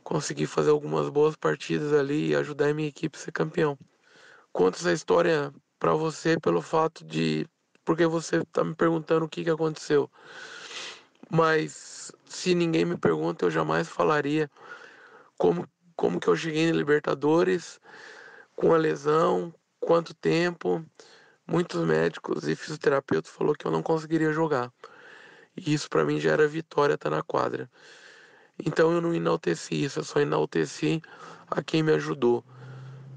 Consegui 0.03 0.47
fazer 0.47 0.71
algumas 0.71 1.09
boas 1.09 1.37
partidas 1.37 1.93
ali 1.93 2.29
e 2.29 2.37
ajudar 2.37 2.69
a 2.69 2.75
minha 2.75 2.89
equipe 2.89 3.17
a 3.17 3.21
ser 3.21 3.33
campeão 3.33 3.79
conto 4.59 4.77
essa 4.77 4.93
história 4.93 5.53
para 5.79 5.95
você 5.95 6.37
pelo 6.41 6.61
fato 6.61 7.05
de. 7.05 7.47
Porque 7.85 8.07
você 8.07 8.45
tá 8.47 8.65
me 8.65 8.75
perguntando 8.75 9.25
o 9.25 9.29
que, 9.29 9.45
que 9.45 9.51
aconteceu. 9.51 10.11
Mas 11.31 12.13
se 12.27 12.57
ninguém 12.57 12.85
me 12.85 12.97
pergunta, 12.97 13.47
eu 13.47 13.51
jamais 13.53 13.89
falaria 13.89 14.51
como, 15.39 15.67
como 15.97 16.21
que 16.21 16.29
eu 16.29 16.37
cheguei 16.37 16.71
na 16.71 16.77
Libertadores, 16.77 17.81
com 18.55 18.75
a 18.75 18.77
lesão, 18.77 19.55
quanto 19.81 20.13
tempo. 20.13 20.85
Muitos 21.47 21.83
médicos 21.87 22.47
e 22.47 22.55
fisioterapeutas 22.55 23.31
falou 23.31 23.55
que 23.55 23.67
eu 23.67 23.71
não 23.71 23.83
conseguiria 23.83 24.33
jogar. 24.33 24.71
E 25.57 25.73
isso 25.73 25.89
para 25.89 26.05
mim 26.05 26.21
já 26.21 26.33
era 26.33 26.47
vitória 26.47 26.95
estar 26.95 27.09
tá 27.09 27.17
na 27.17 27.23
quadra. 27.23 27.71
Então 28.65 28.93
eu 28.93 29.01
não 29.01 29.15
enalteci 29.15 29.85
isso, 29.85 30.01
eu 30.01 30.05
só 30.05 30.21
enalteci 30.21 31.01
a 31.51 31.63
quem 31.63 31.83
me 31.83 31.93
ajudou. 31.93 32.45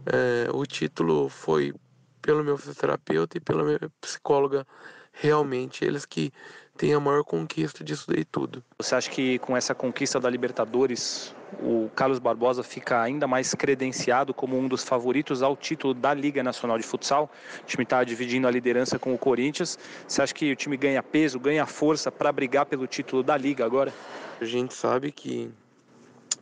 É, 0.06 0.50
o 0.54 0.66
título 0.66 1.28
foi 1.30 1.74
pelo 2.22 2.44
meu 2.44 2.58
fisioterapeuta 2.58 3.38
e 3.38 3.42
pela 3.42 3.64
minha 3.64 3.80
psicóloga, 4.00 4.66
realmente, 5.12 5.84
eles 5.84 6.06
que 6.06 6.32
têm 6.78 6.94
a 6.94 7.00
maior 7.00 7.24
conquista 7.24 7.84
disso 7.84 8.06
daí 8.08 8.26
tudo. 8.26 8.64
Você 8.80 8.96
acha 8.96 9.10
que 9.10 9.40
com 9.40 9.56
essa 9.56 9.76
conquista 9.76 10.20
da 10.20 10.30
Libertadores, 10.30 11.36
o 11.62 11.90
Carlos 11.96 12.20
Barbosa 12.20 12.64
fica 12.64 13.02
ainda 13.02 13.28
mais 13.28 13.54
credenciado 13.54 14.34
como 14.34 14.58
um 14.58 14.68
dos 14.68 14.84
favoritos 14.84 15.44
ao 15.44 15.56
título 15.56 15.94
da 15.94 16.14
Liga 16.14 16.44
Nacional 16.44 16.78
de 16.78 16.84
Futsal? 16.84 17.30
O 17.62 17.66
time 17.66 17.84
está 17.84 18.04
dividindo 18.04 18.48
a 18.48 18.52
liderança 18.52 18.98
com 18.98 19.14
o 19.14 19.18
Corinthians. 19.18 19.78
Você 20.08 20.22
acha 20.22 20.34
que 20.34 20.52
o 20.52 20.56
time 20.56 20.78
ganha 20.78 21.04
peso, 21.04 21.40
ganha 21.40 21.66
força 21.66 22.12
para 22.12 22.32
brigar 22.32 22.66
pelo 22.66 22.88
título 22.88 23.22
da 23.22 23.38
Liga 23.38 23.66
agora? 23.66 23.94
A 24.40 24.46
gente 24.46 24.74
sabe 24.74 25.12
que 25.12 25.52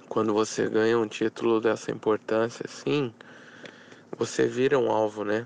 quando 0.07 0.33
você 0.33 0.67
ganha 0.67 0.97
um 0.97 1.07
título 1.07 1.61
dessa 1.61 1.91
importância, 1.91 2.65
assim, 2.65 3.13
você 4.17 4.47
vira 4.47 4.77
um 4.79 4.91
alvo, 4.91 5.23
né? 5.23 5.45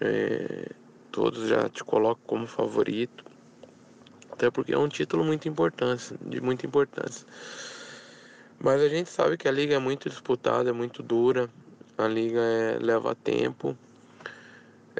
É, 0.00 0.70
todos 1.10 1.48
já 1.48 1.68
te 1.68 1.82
colocam 1.82 2.22
como 2.26 2.46
favorito. 2.46 3.31
Até 4.42 4.50
porque 4.50 4.74
é 4.74 4.78
um 4.78 4.88
título 4.88 5.22
muito 5.22 5.48
importante, 5.48 6.16
de 6.20 6.40
muita 6.40 6.66
importância. 6.66 7.24
Mas 8.58 8.82
a 8.82 8.88
gente 8.88 9.08
sabe 9.08 9.36
que 9.36 9.46
a 9.46 9.52
liga 9.52 9.76
é 9.76 9.78
muito 9.78 10.08
disputada, 10.08 10.68
é 10.68 10.72
muito 10.72 11.00
dura. 11.00 11.48
A 11.96 12.08
liga 12.08 12.40
é, 12.40 12.76
leva 12.80 13.14
tempo. 13.14 13.78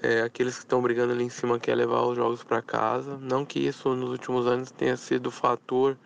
É, 0.00 0.22
aqueles 0.22 0.54
que 0.54 0.60
estão 0.60 0.80
brigando 0.80 1.12
ali 1.12 1.24
em 1.24 1.28
cima 1.28 1.58
querem 1.58 1.80
levar 1.80 2.02
os 2.02 2.14
jogos 2.14 2.44
para 2.44 2.62
casa. 2.62 3.18
Não 3.18 3.44
que 3.44 3.58
isso 3.58 3.92
nos 3.96 4.10
últimos 4.10 4.46
anos 4.46 4.70
tenha 4.70 4.96
sido 4.96 5.28
fator, 5.28 5.98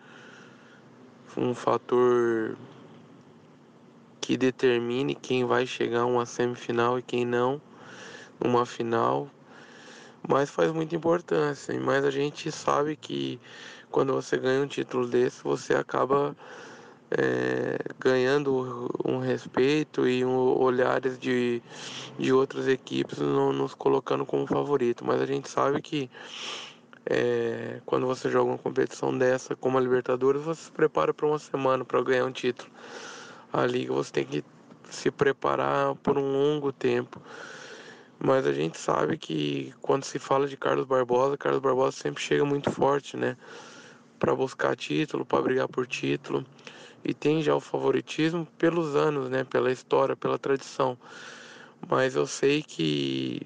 um 1.37 1.53
fator 1.53 2.57
que 4.19 4.35
determine 4.35 5.13
quem 5.13 5.45
vai 5.45 5.67
chegar 5.67 6.01
a 6.01 6.05
uma 6.07 6.25
semifinal 6.25 6.97
e 6.97 7.03
quem 7.03 7.23
não 7.23 7.61
numa 8.39 8.65
final, 8.65 9.29
mas 10.27 10.49
faz 10.49 10.71
muita 10.71 10.95
importância. 10.95 11.79
Mas 11.79 12.05
a 12.05 12.11
gente 12.11 12.51
sabe 12.51 12.95
que 12.95 13.39
quando 13.91 14.13
você 14.13 14.37
ganha 14.37 14.61
um 14.63 14.67
título 14.67 15.07
desse, 15.07 15.43
você 15.43 15.73
acaba 15.73 16.35
é, 17.11 17.77
ganhando 17.99 18.89
um 19.05 19.19
respeito 19.19 20.07
e 20.07 20.25
um, 20.25 20.37
olhares 20.37 21.17
de, 21.17 21.61
de 22.19 22.33
outras 22.33 22.67
equipes 22.67 23.19
não, 23.19 23.53
nos 23.53 23.73
colocando 23.73 24.25
como 24.25 24.45
favorito. 24.45 25.05
Mas 25.05 25.21
a 25.21 25.25
gente 25.25 25.49
sabe 25.49 25.81
que 25.81 26.09
é, 27.05 27.81
quando 27.85 28.05
você 28.05 28.29
joga 28.29 28.51
uma 28.51 28.57
competição 28.57 29.17
dessa, 29.17 29.55
como 29.55 29.77
a 29.77 29.81
Libertadores, 29.81 30.43
você 30.43 30.63
se 30.63 30.71
prepara 30.71 31.13
para 31.13 31.25
uma 31.25 31.39
semana 31.39 31.85
para 31.85 32.01
ganhar 32.03 32.25
um 32.25 32.31
título 32.31 32.69
a 33.51 33.65
liga 33.65 33.93
você 33.93 34.11
tem 34.11 34.25
que 34.25 34.43
se 34.89 35.11
preparar 35.11 35.95
por 35.95 36.17
um 36.17 36.31
longo 36.31 36.71
tempo. 36.71 37.21
Mas 38.19 38.47
a 38.47 38.53
gente 38.53 38.77
sabe 38.77 39.17
que 39.17 39.73
quando 39.81 40.03
se 40.03 40.17
fala 40.17 40.47
de 40.47 40.57
Carlos 40.57 40.85
Barbosa, 40.85 41.37
Carlos 41.37 41.61
Barbosa 41.61 41.97
sempre 41.97 42.21
chega 42.23 42.43
muito 42.43 42.71
forte, 42.71 43.15
né? 43.15 43.37
Para 44.19 44.33
buscar 44.33 44.75
título, 44.75 45.25
para 45.25 45.41
brigar 45.41 45.67
por 45.67 45.85
título. 45.85 46.45
E 47.03 47.13
tem 47.13 47.41
já 47.41 47.55
o 47.55 47.59
favoritismo 47.59 48.47
pelos 48.57 48.95
anos, 48.95 49.29
né? 49.29 49.43
Pela 49.43 49.71
história, 49.71 50.15
pela 50.15 50.39
tradição. 50.39 50.97
Mas 51.87 52.15
eu 52.15 52.25
sei 52.25 52.63
que 52.63 53.41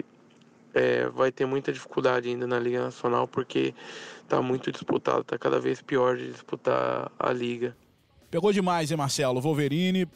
é, 0.74 1.08
vai 1.10 1.32
ter 1.32 1.46
muita 1.46 1.72
dificuldade 1.74 2.30
ainda 2.30 2.48
na 2.48 2.58
Liga 2.58 2.82
Nacional 2.82 3.28
porque 3.28 3.74
está 4.24 4.42
muito 4.42 4.72
disputado, 4.72 5.22
está 5.22 5.38
cada 5.38 5.60
vez 5.60 5.82
pior 5.82 6.16
de 6.16 6.32
disputar 6.32 7.12
a 7.20 7.34
liga. 7.34 7.76
Pegou 8.30 8.54
demais, 8.54 8.90
hein, 8.90 8.98
Marcelo? 8.98 9.42
Wolverine 9.42 10.08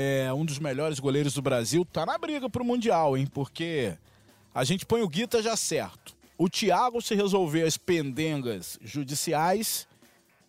é 0.00 0.32
um 0.32 0.44
dos 0.44 0.60
melhores 0.60 1.00
goleiros 1.00 1.34
do 1.34 1.42
Brasil, 1.42 1.84
tá 1.84 2.06
na 2.06 2.16
briga 2.16 2.48
pro 2.48 2.64
Mundial, 2.64 3.16
hein? 3.16 3.26
Porque 3.26 3.98
a 4.54 4.62
gente 4.62 4.86
põe 4.86 5.02
o 5.02 5.08
Guita 5.08 5.42
já 5.42 5.56
certo. 5.56 6.16
O 6.38 6.48
Thiago, 6.48 7.02
se 7.02 7.16
resolver 7.16 7.64
as 7.64 7.76
pendengas 7.76 8.78
judiciais, 8.80 9.88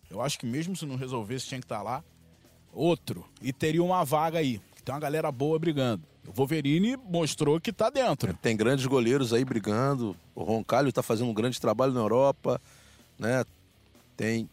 eu 0.08 0.20
acho 0.20 0.38
que 0.38 0.46
mesmo 0.46 0.76
se 0.76 0.86
não 0.86 0.94
resolvesse, 0.94 1.48
tinha 1.48 1.58
que 1.58 1.64
estar 1.64 1.78
tá 1.78 1.82
lá. 1.82 2.04
Outro. 2.72 3.24
E 3.42 3.52
teria 3.52 3.82
uma 3.82 4.04
vaga 4.04 4.38
aí. 4.38 4.60
Tem 4.84 4.94
uma 4.94 5.00
galera 5.00 5.32
boa 5.32 5.58
brigando. 5.58 6.04
O 6.28 6.32
Wolverine 6.32 6.96
mostrou 6.96 7.60
que 7.60 7.72
tá 7.72 7.90
dentro. 7.90 8.32
Tem 8.34 8.56
grandes 8.56 8.86
goleiros 8.86 9.32
aí 9.32 9.44
brigando. 9.44 10.16
O 10.32 10.44
Roncalho 10.44 10.92
tá 10.92 11.02
fazendo 11.02 11.28
um 11.28 11.34
grande 11.34 11.60
trabalho 11.60 11.92
na 11.92 12.00
Europa, 12.00 12.60
né? 13.18 13.44
Tem 14.16 14.48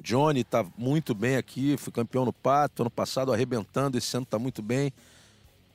Johnny 0.00 0.44
tá 0.44 0.64
muito 0.76 1.14
bem 1.14 1.36
aqui, 1.36 1.76
foi 1.76 1.92
campeão 1.92 2.24
no 2.24 2.32
Pato 2.32 2.82
ano 2.82 2.90
passado, 2.90 3.32
arrebentando, 3.32 3.98
esse 3.98 4.16
ano 4.16 4.26
tá 4.26 4.38
muito 4.38 4.62
bem. 4.62 4.92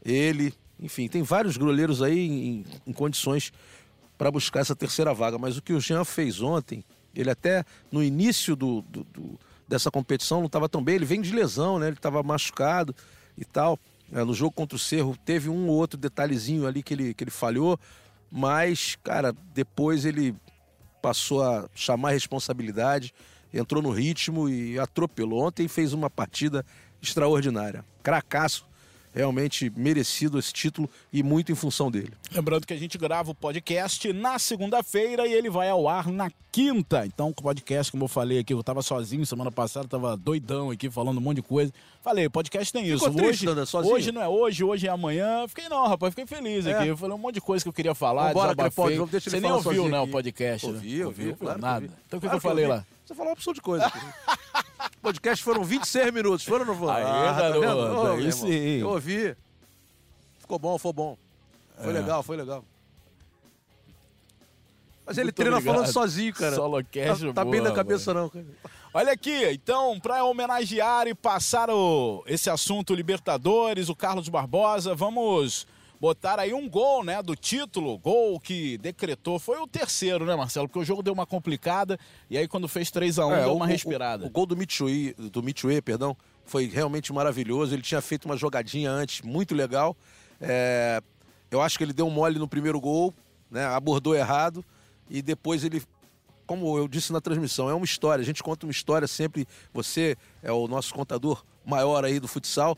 Ele, 0.04 0.54
enfim, 0.80 1.08
tem 1.08 1.22
vários 1.22 1.58
goleiros 1.58 2.02
aí 2.02 2.28
em, 2.28 2.66
em 2.86 2.94
condições 2.94 3.52
para 4.18 4.32
buscar 4.32 4.62
essa 4.62 4.76
terceira 4.76 5.14
vaga. 5.14 5.38
Mas 5.38 5.58
o 5.58 5.62
que 5.62 5.74
o 5.74 5.80
Jean 5.80 6.04
fez 6.04 6.42
ontem, 6.42 6.84
ele 7.16 7.30
até 7.30 7.64
no 7.92 8.04
início 8.04 8.56
do, 8.56 8.82
do, 8.84 9.04
do 9.06 9.40
dessa 9.68 9.92
competição 9.92 10.40
não 10.40 10.48
estava 10.48 10.70
tão 10.70 10.82
bem, 10.82 10.96
ele 10.96 11.06
vem 11.06 11.22
de 11.22 11.34
lesão, 11.34 11.78
né? 11.78 11.88
Ele 11.88 11.98
estava 11.98 12.24
machucado 12.24 12.96
e 13.38 13.44
tal. 13.44 13.78
É, 14.12 14.24
no 14.24 14.34
jogo 14.34 14.52
contra 14.52 14.76
o 14.76 14.80
Cerro 14.80 15.18
teve 15.26 15.50
um 15.50 15.68
ou 15.68 15.76
outro 15.76 16.00
detalhezinho 16.00 16.66
ali 16.66 16.82
que 16.82 16.94
ele, 16.94 17.14
que 17.14 17.24
ele 17.24 17.32
falhou, 17.32 17.78
mas, 18.32 18.98
cara, 19.04 19.36
depois 19.54 20.06
ele 20.06 20.34
passou 21.02 21.44
a 21.44 21.68
chamar 21.76 22.10
a 22.10 22.14
responsabilidade, 22.14 23.14
entrou 23.54 23.82
no 23.82 23.92
ritmo 23.92 24.50
e 24.50 24.78
atropelou. 24.80 25.48
Ontem 25.48 25.68
fez 25.68 25.94
uma 25.94 26.10
partida 26.10 26.66
extraordinária. 27.02 27.84
Cracaço 28.02 28.68
realmente 29.18 29.72
merecido 29.76 30.38
esse 30.38 30.54
título 30.54 30.88
e 31.12 31.24
muito 31.24 31.52
em 31.52 31.56
função 31.56 31.90
dele. 31.90 32.14
Lembrando 32.32 32.68
que 32.68 32.74
a 32.74 32.78
gente 32.78 32.98
grava 32.98 33.32
o 33.32 33.36
podcast 33.36 34.14
na 34.14 34.38
segunda-feira 34.38 35.28
e 35.28 35.34
ele 35.34 35.50
vai 35.50 35.70
ao 35.70 35.88
ar 35.90 36.08
na 36.08 36.30
quinta. 36.52 37.06
Então, 37.06 37.30
o 37.30 37.34
podcast, 37.34 37.92
como 37.92 38.04
eu 38.04 38.08
falei 38.08 38.40
aqui, 38.40 38.54
eu 38.54 38.60
estava 38.60 38.82
sozinho 38.84 39.26
semana 39.26 39.52
passada, 39.52 39.86
estava 39.86 40.16
doidão 40.16 40.70
aqui 40.70 40.90
falando 40.90 41.18
um 41.18 41.22
monte 41.22 41.38
de 41.38 41.42
coisa. 41.42 41.74
Falei, 42.02 42.30
podcast 42.30 42.72
tem 42.72 42.86
isso. 42.86 43.06
Ficou 43.06 43.26
hoje, 43.26 43.46
triste, 43.46 43.76
hoje 43.76 44.12
não 44.12 44.22
é 44.22 44.28
hoje, 44.28 44.64
hoje 44.64 44.88
é 44.88 44.92
amanhã. 44.92 45.48
Fiquei 45.48 45.68
não, 45.68 45.88
rapaz, 45.88 46.14
fiquei 46.14 46.28
feliz 46.28 46.68
é. 46.68 46.74
aqui. 46.74 46.88
Eu 46.88 46.98
falei 46.98 47.16
um 47.16 47.20
monte 47.20 47.36
de 47.36 47.42
coisa 47.42 47.66
que 47.66 47.70
eu 47.70 47.74
queria 47.74 47.96
falar, 47.96 48.28
Vambora, 48.28 48.56
desabafei. 48.56 48.98
Crepaldi, 48.98 49.20
Você 49.20 49.40
nem 49.40 49.52
ouviu, 49.52 49.90
né, 49.90 50.00
o 50.00 50.08
podcast? 50.08 50.66
Ouvi, 50.68 51.00
né? 51.00 51.06
ouvi, 51.06 51.24
ouviu, 51.24 51.38
claro 51.38 51.60
nada. 51.60 51.86
ouvi. 51.86 51.96
Então 52.06 52.18
o 52.18 52.22
que, 52.22 52.28
claro 52.28 52.40
que 52.40 52.46
eu 52.46 52.50
falei 52.50 52.68
lá? 52.68 52.86
Você 53.08 53.16
falou 53.16 53.30
uma 53.30 53.34
opção 53.34 53.54
de 53.54 53.62
coisa. 53.62 53.90
podcast 55.02 55.42
foram 55.42 55.64
26 55.64 56.12
minutos, 56.14 56.46
foram 56.46 56.62
ou 56.62 56.66
não 56.74 56.76
foram? 56.78 56.94
Aí, 56.94 57.04
Ah, 57.04 57.34
tá 57.34 57.42
garoto, 57.42 57.60
vendo? 57.62 57.78
Ô, 57.78 58.02
aí 58.12 58.18
irmão, 58.18 58.32
sim. 58.32 58.80
Eu 58.82 58.90
ouvi. 58.90 59.36
Ficou 60.40 60.60
bom, 60.60 60.78
foi 60.78 60.92
bom. 60.94 61.18
Foi 61.82 61.90
É. 61.90 61.94
legal, 61.94 62.22
foi 62.22 62.36
legal. 62.36 62.66
Mas 65.06 65.18
ele 65.18 65.28
Muito 65.28 65.36
treina 65.36 65.56
obrigado. 65.56 65.76
falando 65.76 65.94
sozinho, 65.94 66.34
cara. 66.34 66.56
Solocast, 66.56 67.26
tá, 67.28 67.34
tá 67.34 67.44
boa, 67.46 67.52
bem 67.52 67.62
na 67.62 67.70
mano. 67.70 67.76
cabeça, 67.76 68.14
não, 68.14 68.28
cara. 68.30 68.46
Olha 68.94 69.14
aqui, 69.14 69.46
então, 69.52 69.98
para 70.02 70.24
homenagear 70.26 71.08
e 71.08 71.14
passar 71.16 71.70
o, 71.70 72.24
esse 72.28 72.50
assunto 72.50 72.94
Libertadores, 72.94 73.88
o 73.88 73.96
Carlos 73.96 74.28
Barbosa, 74.28 74.94
vamos 74.94 75.66
botar 76.00 76.40
aí 76.40 76.54
um 76.54 76.70
gol, 76.70 77.04
né, 77.04 77.22
do 77.24 77.36
título, 77.36 77.98
gol 77.98 78.40
que 78.40 78.78
decretou, 78.78 79.40
foi 79.40 79.58
o 79.60 79.68
terceiro, 79.68 80.26
né, 80.26 80.36
Marcelo? 80.36 80.68
Porque 80.68 80.80
o 80.80 80.86
jogo 80.86 81.02
deu 81.02 81.14
uma 81.14 81.26
complicada 81.26 81.98
e 82.30 82.38
aí 82.38 82.48
quando 82.48 82.68
fez 82.68 82.92
3 82.92 83.18
a 83.20 83.26
1 83.28 83.32
É, 83.34 83.44
deu 83.44 83.56
uma 83.56 83.66
o- 83.66 83.68
respirada. 83.68 84.24
O, 84.24 84.28
o 84.28 84.30
gol 84.30 84.46
do 84.46 84.56
Mitsui, 84.56 85.14
do 85.18 85.42
Mitsui, 85.42 85.82
perdão, 85.82 86.16
foi 86.46 86.68
realmente 86.68 87.12
maravilhoso. 87.12 87.74
Ele 87.74 87.82
tinha 87.82 88.02
feito 88.02 88.26
uma 88.26 88.38
jogadinha 88.38 88.92
antes 88.92 89.22
muito 89.22 89.54
legal. 89.56 89.98
É, 90.40 91.02
eu 91.50 91.62
acho 91.62 91.78
que 91.78 91.84
ele 91.84 91.94
deu 91.94 92.06
um 92.08 92.12
mole 92.12 92.38
no 92.40 92.48
primeiro 92.48 92.80
gol, 92.80 93.14
né? 93.50 93.66
Abordou 93.66 94.16
errado 94.16 94.64
e 95.10 95.22
depois 95.22 95.64
ele, 95.64 95.82
como 96.46 96.78
eu 96.78 96.88
disse 96.88 97.12
na 97.12 97.20
transmissão, 97.20 97.70
é 97.70 97.74
uma 97.74 97.86
história. 97.86 98.22
A 98.22 98.26
gente 98.26 98.44
conta 98.44 98.66
uma 98.66 98.72
história 98.72 99.08
sempre. 99.08 99.48
Você 99.74 100.16
é 100.44 100.52
o 100.52 100.68
nosso 100.68 100.94
contador 100.94 101.44
maior 101.66 102.06
aí 102.06 102.20
do 102.20 102.28
futsal. 102.28 102.78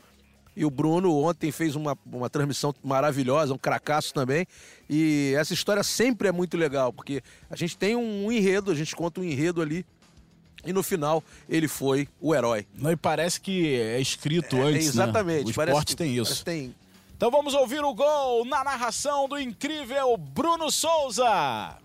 E 0.60 0.64
o 0.66 0.68
Bruno 0.68 1.16
ontem 1.24 1.50
fez 1.50 1.74
uma, 1.74 1.96
uma 2.04 2.28
transmissão 2.28 2.74
maravilhosa, 2.84 3.54
um 3.54 3.56
cracaço 3.56 4.12
também. 4.12 4.46
E 4.90 5.32
essa 5.38 5.54
história 5.54 5.82
sempre 5.82 6.28
é 6.28 6.32
muito 6.32 6.54
legal, 6.54 6.92
porque 6.92 7.22
a 7.50 7.56
gente 7.56 7.78
tem 7.78 7.96
um 7.96 8.30
enredo, 8.30 8.70
a 8.70 8.74
gente 8.74 8.94
conta 8.94 9.22
um 9.22 9.24
enredo 9.24 9.62
ali 9.62 9.86
e 10.62 10.70
no 10.70 10.82
final 10.82 11.24
ele 11.48 11.66
foi 11.66 12.06
o 12.20 12.34
herói. 12.34 12.66
Não, 12.74 12.92
e 12.92 12.96
parece 12.96 13.40
que 13.40 13.74
é 13.80 13.98
escrito 14.02 14.54
É, 14.56 14.60
antes, 14.60 14.94
né? 14.94 15.02
exatamente. 15.04 15.50
O 15.50 15.54
parece 15.54 15.72
esporte 15.78 15.88
que- 15.92 15.96
tem 15.96 16.14
isso. 16.14 16.44
tem 16.44 16.74
Então 17.16 17.30
vamos 17.30 17.54
ouvir 17.54 17.82
o 17.82 17.94
gol 17.94 18.44
na 18.44 18.62
narração 18.62 19.26
do 19.26 19.40
incrível 19.40 20.14
Bruno 20.18 20.70
Souza. 20.70 21.78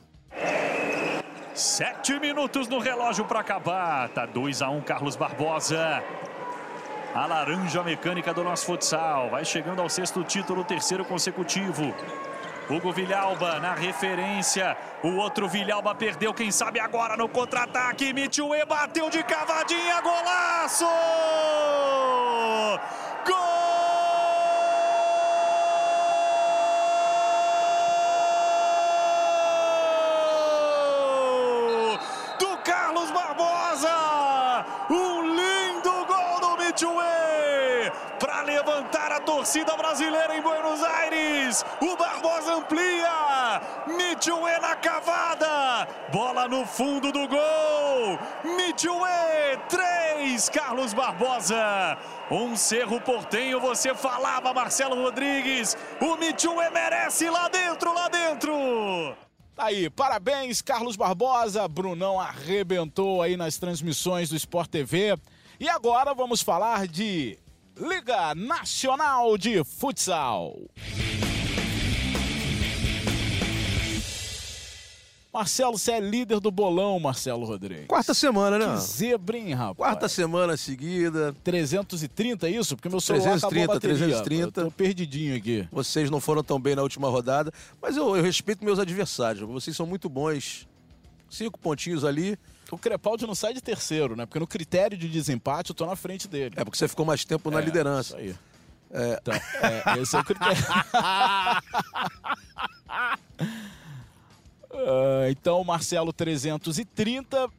Sete 1.53 2.19
minutos 2.19 2.67
no 2.67 2.79
relógio 2.79 3.23
para 3.23 3.39
acabar. 3.39 4.09
Tá 4.09 4.25
2 4.25 4.61
a 4.61 4.69
1 4.69 4.81
Carlos 4.81 5.15
Barbosa. 5.15 6.03
A 7.15 7.25
laranja 7.25 7.81
mecânica 7.81 8.33
do 8.33 8.43
nosso 8.43 8.65
futsal. 8.65 9.29
Vai 9.29 9.45
chegando 9.45 9.81
ao 9.81 9.87
sexto 9.87 10.21
título, 10.21 10.65
terceiro 10.65 11.05
consecutivo. 11.05 11.95
Hugo 12.69 12.91
Vilhalba 12.91 13.57
na 13.61 13.73
referência. 13.73 14.75
O 15.01 15.15
outro 15.15 15.47
Vilhalba 15.47 15.95
perdeu, 15.95 16.33
quem 16.33 16.51
sabe 16.51 16.77
agora 16.77 17.15
no 17.15 17.29
contra-ataque. 17.29 18.11
Mitchue 18.11 18.65
bateu 18.67 19.09
de 19.09 19.23
cavadinha, 19.23 20.01
golaço! 20.01 20.85
Gol! 23.25 23.35
Do 32.39 32.57
Carlos 32.57 33.09
Barbosa! 33.11 34.65
Um 34.89 35.21
lindo 35.21 36.05
gol 36.07 36.39
do 36.41 36.57
Mitchue! 36.63 37.91
Para 38.19 38.41
levantar 38.41 39.11
a 39.11 39.19
torcida 39.45 39.77
brasileira 39.77 40.35
em 40.35 40.41
Buenos 40.41 40.81
Aires. 40.83 41.63
O 41.79 41.95
Barbosa 41.95 42.55
amplia. 42.55 43.61
Mitchue 43.85 44.59
na 44.59 44.75
cavada. 44.75 45.87
Bola 46.11 46.47
no 46.47 46.65
fundo 46.65 47.11
do 47.11 47.27
gol. 47.27 48.19
Mitchue, 48.43 49.59
3. 49.69 50.49
Carlos 50.49 50.95
Barbosa. 50.95 51.95
Um 52.31 52.55
Cerro 52.55 52.99
Portenho, 52.99 53.61
você 53.61 53.93
falava, 53.93 54.51
Marcelo 54.51 54.99
Rodrigues. 54.99 55.77
O 56.01 56.15
Mitchue 56.15 56.71
merece 56.73 57.29
lá 57.29 57.47
dentro, 57.47 57.93
lá 57.93 58.09
dentro. 58.09 59.15
Aí, 59.55 59.91
parabéns, 59.91 60.59
Carlos 60.59 60.95
Barbosa. 60.95 61.67
Brunão 61.67 62.19
arrebentou 62.19 63.21
aí 63.21 63.37
nas 63.37 63.57
transmissões 63.57 64.27
do 64.27 64.35
Sport 64.35 64.71
TV. 64.71 65.15
E 65.59 65.69
agora 65.69 66.15
vamos 66.15 66.41
falar 66.41 66.87
de 66.87 67.37
Liga 67.77 68.33
Nacional 68.33 69.37
de 69.37 69.61
Futsal. 69.65 70.55
Marcelo, 75.33 75.77
você 75.77 75.91
é 75.91 75.99
líder 75.99 76.39
do 76.39 76.49
bolão, 76.49 76.97
Marcelo 76.97 77.45
Rodrigues. 77.45 77.87
Quarta 77.87 78.13
semana, 78.13 78.57
né? 78.57 78.73
Que 78.73 78.81
zebra, 78.81 79.37
hein, 79.37 79.53
rapaz? 79.53 79.75
Quarta 79.75 80.07
semana 80.07 80.55
seguida. 80.55 81.35
330, 81.43 82.47
é 82.47 82.51
isso? 82.51 82.77
Porque 82.77 82.87
meu 82.87 83.01
celular 83.01 83.31
330, 83.31 83.47
acabou 83.47 83.63
a 83.63 83.75
bateria. 83.75 83.97
330. 83.97 84.61
Eu 84.61 84.65
tô 84.65 84.71
perdidinho 84.71 85.35
aqui. 85.35 85.67
Vocês 85.69 86.09
não 86.09 86.21
foram 86.21 86.41
tão 86.41 86.57
bem 86.57 86.77
na 86.77 86.81
última 86.81 87.09
rodada, 87.09 87.51
mas 87.81 87.97
eu, 87.97 88.15
eu 88.15 88.23
respeito 88.23 88.63
meus 88.63 88.79
adversários. 88.79 89.45
Vocês 89.49 89.75
são 89.75 89.85
muito 89.85 90.07
bons. 90.07 90.65
Cinco 91.29 91.59
pontinhos 91.59 92.05
ali. 92.05 92.39
O 92.71 92.77
Crepaldi 92.77 93.25
não 93.27 93.35
sai 93.35 93.53
de 93.53 93.61
terceiro, 93.61 94.15
né? 94.15 94.25
Porque 94.25 94.39
no 94.39 94.47
critério 94.47 94.97
de 94.97 95.07
desempate 95.07 95.69
eu 95.71 95.75
tô 95.75 95.85
na 95.85 95.95
frente 95.95 96.27
dele. 96.27 96.55
É 96.57 96.63
porque 96.63 96.77
você 96.77 96.87
ficou 96.87 97.05
mais 97.05 97.23
tempo 97.23 97.49
na 97.51 97.59
É, 97.59 97.61
liderança. 97.65 98.19
Isso 98.21 98.37
aí. 98.91 99.15
Então, 99.21 99.33
é, 99.33 99.99
esse 100.01 100.15
é 100.15 100.19
o 100.19 100.23
critério. 100.23 100.55
Ah, 104.71 105.27
então, 105.29 105.63
Marcelo 105.63 106.11
330, 106.11 107.49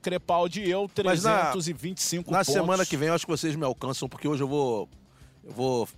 Crepaldi 0.00 0.62
e 0.62 0.70
eu 0.70 0.90
Mas 1.04 1.22
na- 1.22 1.50
325 1.52 2.30
Na 2.30 2.38
pontos. 2.38 2.52
semana 2.52 2.86
que 2.86 2.96
vem 2.96 3.08
eu 3.08 3.14
acho 3.14 3.26
que 3.26 3.30
vocês 3.30 3.54
me 3.54 3.64
alcançam, 3.64 4.08
porque 4.08 4.26
hoje 4.26 4.42
eu 4.42 4.48
vou. 4.48 4.88
Eu 5.44 5.52
vou 5.52 5.88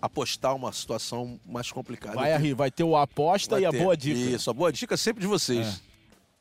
apostar 0.00 0.56
uma 0.56 0.72
situação 0.72 1.38
mais 1.46 1.70
complicada. 1.70 2.16
Vai, 2.16 2.32
arri- 2.32 2.54
vai 2.54 2.70
ter 2.72 2.82
o 2.82 2.96
aposta 2.96 3.54
Vai 3.54 3.62
e 3.62 3.66
a 3.66 3.70
ter. 3.70 3.78
boa 3.82 3.96
dica. 3.96 4.18
Isso, 4.18 4.50
a 4.50 4.52
boa 4.52 4.72
dica 4.72 4.96
sempre 4.96 5.20
de 5.20 5.28
vocês. 5.28 5.80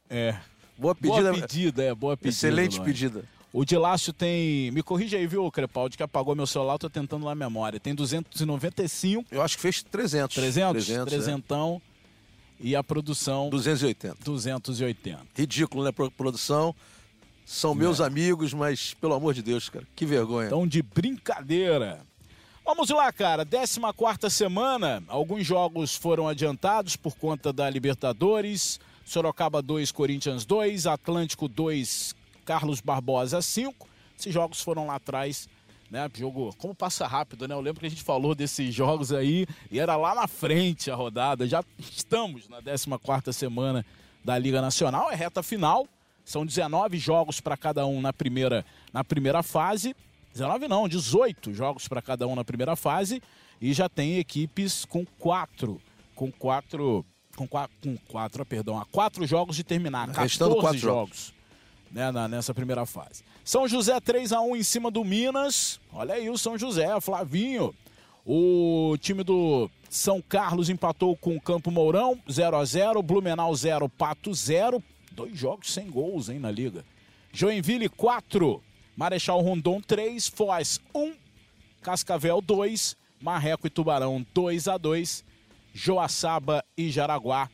É. 0.09 0.35
Boa 0.81 0.95
pedida. 0.95 1.31
Boa 1.31 1.41
pedida, 1.47 1.83
é, 1.83 1.93
boa 1.93 2.17
pedida. 2.17 2.35
Excelente 2.35 2.81
pedida. 2.81 3.23
O 3.53 3.63
Dilácio 3.63 4.11
tem. 4.11 4.71
Me 4.71 4.81
corrige 4.81 5.15
aí, 5.15 5.27
viu, 5.27 5.51
Crepaldi, 5.51 5.95
que 5.95 6.01
apagou 6.01 6.33
meu 6.35 6.47
celular, 6.47 6.79
tô 6.79 6.89
tentando 6.89 7.25
na 7.25 7.35
memória. 7.35 7.79
Tem 7.79 7.93
295, 7.93 9.25
Eu 9.29 9.41
acho 9.43 9.57
que 9.57 9.61
fez 9.61 9.83
300. 9.83 10.33
300, 10.35 10.85
300, 10.85 11.13
300 11.13 11.81
e 12.59 12.75
a 12.75 12.83
produção 12.83 13.47
é. 13.47 13.49
280. 13.51 14.17
280. 14.23 15.19
Ridículo, 15.35 15.83
né, 15.83 15.91
pro- 15.91 16.09
produção? 16.09 16.73
São 17.45 17.75
meus 17.75 17.99
amigos, 17.99 18.53
mas 18.53 18.93
pelo 18.95 19.13
amor 19.13 19.33
de 19.33 19.41
Deus, 19.41 19.67
cara, 19.69 19.85
que 19.95 20.05
vergonha. 20.05 20.47
Então, 20.47 20.65
de 20.65 20.81
brincadeira. 20.81 21.99
Vamos 22.65 22.89
lá, 22.89 23.11
cara. 23.11 23.45
14 23.45 24.29
semana. 24.29 25.03
Alguns 25.07 25.45
jogos 25.45 25.93
foram 25.95 26.27
adiantados 26.27 26.95
por 26.95 27.15
conta 27.15 27.51
da 27.51 27.69
Libertadores. 27.69 28.79
Sorocaba 29.11 29.61
2, 29.61 29.91
Corinthians 29.91 30.45
2. 30.45 30.87
Atlântico 30.87 31.49
2, 31.49 32.15
Carlos 32.45 32.79
Barbosa 32.79 33.41
5. 33.41 33.85
Esses 34.17 34.33
jogos 34.33 34.61
foram 34.61 34.87
lá 34.87 34.95
atrás. 34.95 35.49
Né? 35.89 36.09
Jogo, 36.13 36.55
como 36.57 36.73
passa 36.73 37.05
rápido, 37.05 37.45
né? 37.45 37.53
Eu 37.53 37.59
lembro 37.59 37.81
que 37.81 37.87
a 37.87 37.89
gente 37.89 38.03
falou 38.03 38.33
desses 38.33 38.73
jogos 38.73 39.11
aí 39.11 39.45
e 39.69 39.81
era 39.81 39.97
lá 39.97 40.15
na 40.15 40.27
frente 40.27 40.89
a 40.89 40.95
rodada. 40.95 41.45
Já 41.45 41.61
estamos 41.77 42.47
na 42.47 42.61
14 42.61 43.37
semana 43.37 43.85
da 44.23 44.39
Liga 44.39 44.61
Nacional, 44.61 45.11
é 45.11 45.15
reta 45.15 45.43
final. 45.43 45.85
São 46.23 46.45
19 46.45 46.97
jogos 46.97 47.41
para 47.41 47.57
cada 47.57 47.85
um 47.85 47.99
na 47.99 48.13
primeira, 48.13 48.65
na 48.93 49.03
primeira 49.03 49.43
fase. 49.43 49.93
19 50.31 50.69
não, 50.69 50.87
18 50.87 51.53
jogos 51.53 51.85
para 51.85 52.01
cada 52.01 52.25
um 52.27 52.33
na 52.33 52.45
primeira 52.45 52.77
fase. 52.77 53.21
E 53.59 53.73
já 53.73 53.89
tem 53.89 54.19
equipes 54.19 54.85
com 54.85 55.05
quatro. 55.19 55.81
Com 56.15 56.31
quatro. 56.31 57.05
Com 57.35 57.47
quatro, 57.47 57.75
com 57.81 57.97
quatro 58.07 58.45
perdão, 58.45 58.79
há 58.79 58.85
quatro 58.85 59.25
jogos 59.25 59.55
de 59.55 59.63
terminar. 59.63 60.07
14 60.07 60.21
Restando 60.21 60.55
quatro 60.57 60.79
jogos 60.79 61.33
né, 61.91 62.11
na- 62.11 62.27
nessa 62.27 62.53
primeira 62.53 62.85
fase. 62.85 63.23
São 63.43 63.67
José 63.67 63.99
3 63.99 64.31
a 64.31 64.41
1 64.41 64.55
em 64.55 64.63
cima 64.63 64.91
do 64.91 65.03
Minas. 65.03 65.79
Olha 65.91 66.13
aí 66.15 66.29
o 66.29 66.37
São 66.37 66.57
José, 66.57 66.87
Flavinho. 67.01 67.73
O 68.25 68.95
time 68.99 69.23
do 69.23 69.69
São 69.89 70.21
Carlos 70.21 70.69
empatou 70.69 71.15
com 71.17 71.35
o 71.35 71.41
Campo 71.41 71.71
Mourão, 71.71 72.19
0 72.31 72.55
a 72.57 72.63
0 72.65 73.01
Blumenau 73.01 73.53
0, 73.55 73.89
Pato 73.89 74.33
0. 74.33 74.81
Dois 75.11 75.37
jogos 75.37 75.73
sem 75.73 75.89
gols, 75.89 76.29
hein, 76.29 76.39
na 76.39 76.51
liga. 76.51 76.85
Joinville 77.33 77.89
4, 77.89 78.61
Marechal 78.95 79.41
Rondon 79.41 79.81
3, 79.81 80.27
Foz 80.27 80.79
1, 80.93 81.13
Cascavel 81.81 82.41
2, 82.41 82.95
Marreco 83.19 83.67
e 83.67 83.69
Tubarão 83.69 84.25
2 84.33 84.67
a 84.67 84.77
2, 84.77 85.23
Joaçaba 85.73 86.63
e 86.77 86.89
Jaraguá 86.89 87.49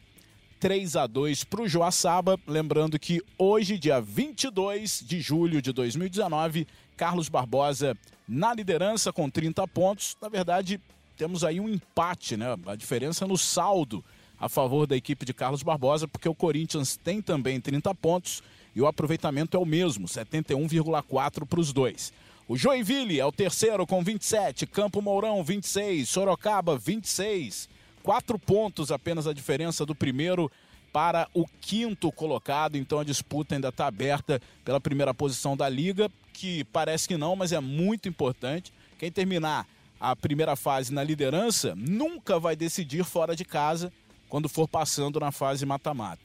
3 0.60 0.96
a 0.96 1.08
2 1.08 1.44
para 1.44 1.62
o 1.62 1.68
Joaçaba. 1.68 2.40
Lembrando 2.48 2.98
que 2.98 3.22
hoje, 3.38 3.78
dia 3.78 4.02
22 4.02 5.04
de 5.06 5.22
julho 5.22 5.62
de 5.62 5.72
2019, 5.72 6.68
Carlos 6.96 7.30
Barbosa 7.30 7.96
na 8.28 8.54
liderança 8.54 9.14
com 9.14 9.30
30 9.30 9.68
pontos. 9.68 10.18
Na 10.22 10.30
verdade, 10.30 10.82
temos 11.16 11.44
aí 11.44 11.60
um 11.60 11.70
empate, 11.70 12.36
né? 12.36 12.56
A 12.66 12.76
diferença 12.76 13.28
no 13.28 13.38
saldo 13.38 14.04
a 14.40 14.48
favor 14.48 14.86
da 14.86 14.96
equipe 14.96 15.26
de 15.26 15.34
Carlos 15.34 15.64
Barbosa, 15.64 16.08
porque 16.08 16.30
o 16.30 16.36
Corinthians 16.36 16.96
tem 16.96 17.22
também 17.22 17.60
30 17.60 17.94
pontos 17.96 18.44
e 18.76 18.82
o 18.82 18.86
aproveitamento 18.86 19.58
é 19.58 19.60
o 19.60 19.66
mesmo, 19.66 20.08
71,4 20.08 21.46
para 21.46 21.60
os 21.60 21.74
dois. 21.74 22.14
O 22.48 22.56
Joinville 22.56 23.20
é 23.20 23.26
o 23.26 23.32
terceiro 23.32 23.86
com 23.88 24.04
27, 24.04 24.68
Campo 24.68 25.02
Mourão 25.02 25.44
26, 25.44 26.08
Sorocaba 26.08 26.78
26. 26.78 27.68
Quatro 28.04 28.40
pontos 28.40 28.92
apenas 28.92 29.28
a 29.28 29.34
diferença 29.34 29.86
do 29.86 29.94
primeiro 29.94 30.52
para 30.92 31.28
o 31.34 31.46
quinto 31.62 32.12
colocado. 32.12 32.78
Então 32.78 33.00
a 33.00 33.04
disputa 33.04 33.56
ainda 33.56 33.70
está 33.70 33.88
aberta 33.88 34.42
pela 34.64 34.80
primeira 34.80 35.14
posição 35.14 35.56
da 35.56 35.68
liga, 35.68 36.10
que 36.34 36.64
parece 36.66 37.08
que 37.08 37.18
não, 37.18 37.36
mas 37.36 37.52
é 37.52 37.60
muito 37.60 38.08
importante. 38.08 38.74
Quem 38.98 39.12
terminar 39.12 39.68
a 40.00 40.16
primeira 40.16 40.56
fase 40.56 40.94
na 40.94 41.04
liderança 41.04 41.76
nunca 41.76 42.40
vai 42.40 42.56
decidir 42.56 43.04
fora 43.04 43.36
de 43.36 43.44
casa 43.44 43.92
quando 44.30 44.50
for 44.50 44.68
passando 44.68 45.20
na 45.20 45.32
fase 45.32 45.66
mata-mata. 45.66 46.22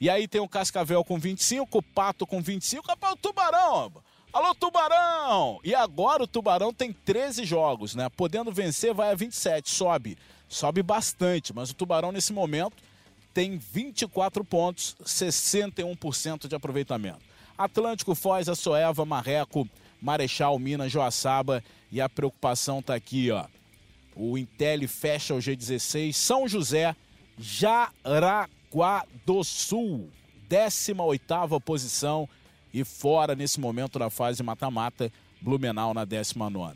E 0.00 0.10
aí 0.10 0.26
tem 0.26 0.40
o 0.40 0.48
Cascavel 0.48 1.04
com 1.04 1.18
25, 1.18 1.78
o 1.78 1.82
Pato 1.82 2.26
com 2.26 2.42
25, 2.42 2.86
rapaz, 2.86 3.14
o 3.14 3.16
Tubarão. 3.16 3.92
Alô, 4.34 4.52
Tubarão! 4.52 5.60
E 5.62 5.76
agora 5.76 6.24
o 6.24 6.26
Tubarão 6.26 6.74
tem 6.74 6.92
13 6.92 7.44
jogos, 7.44 7.94
né? 7.94 8.08
Podendo 8.08 8.50
vencer, 8.50 8.92
vai 8.92 9.12
a 9.12 9.14
27, 9.14 9.70
sobe. 9.70 10.18
Sobe 10.48 10.82
bastante, 10.82 11.54
mas 11.54 11.70
o 11.70 11.74
Tubarão 11.74 12.10
nesse 12.10 12.32
momento 12.32 12.82
tem 13.32 13.56
24 13.56 14.44
pontos, 14.44 14.96
61% 15.04 16.48
de 16.48 16.56
aproveitamento. 16.56 17.20
Atlântico, 17.56 18.12
Foz, 18.16 18.48
Açoeva, 18.48 19.04
Marreco, 19.04 19.68
Marechal, 20.02 20.58
Minas, 20.58 20.90
Joaçaba 20.90 21.62
e 21.92 22.00
a 22.00 22.08
preocupação 22.08 22.82
tá 22.82 22.96
aqui, 22.96 23.30
ó. 23.30 23.44
O 24.16 24.36
Intel 24.36 24.88
fecha 24.88 25.32
o 25.32 25.38
G16, 25.38 26.12
São 26.12 26.48
José, 26.48 26.96
Jaraguá 27.38 29.06
do 29.24 29.44
Sul, 29.44 30.10
18ª 30.50 31.60
posição 31.60 32.28
e 32.74 32.82
fora 32.82 33.36
nesse 33.36 33.60
momento 33.60 34.00
na 34.00 34.10
fase 34.10 34.42
mata-mata, 34.42 35.10
Blumenau 35.40 35.94
na 35.94 36.04
19ª. 36.04 36.74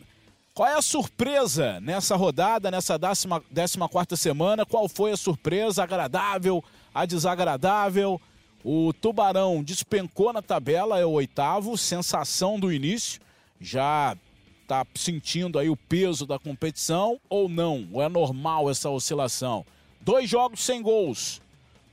Qual 0.54 0.68
é 0.68 0.74
a 0.74 0.82
surpresa 0.82 1.80
nessa 1.80 2.14
rodada, 2.14 2.70
nessa 2.70 2.96
14ª 2.96 4.16
semana? 4.16 4.64
Qual 4.64 4.88
foi 4.88 5.10
a 5.10 5.16
surpresa 5.16 5.82
agradável, 5.82 6.62
a 6.94 7.04
desagradável? 7.04 8.20
O 8.64 8.92
Tubarão 8.92 9.62
despencou 9.62 10.32
na 10.32 10.42
tabela, 10.42 10.98
é 10.98 11.04
o 11.04 11.10
oitavo, 11.10 11.76
sensação 11.76 12.60
do 12.60 12.72
início, 12.72 13.20
já 13.60 14.16
está 14.62 14.86
sentindo 14.94 15.58
aí 15.58 15.68
o 15.68 15.76
peso 15.76 16.26
da 16.26 16.38
competição 16.38 17.18
ou 17.28 17.48
não? 17.48 17.88
Ou 17.92 18.02
é 18.02 18.08
normal 18.08 18.70
essa 18.70 18.88
oscilação? 18.88 19.64
Dois 20.00 20.28
jogos 20.30 20.60
sem 20.60 20.80
gols. 20.80 21.40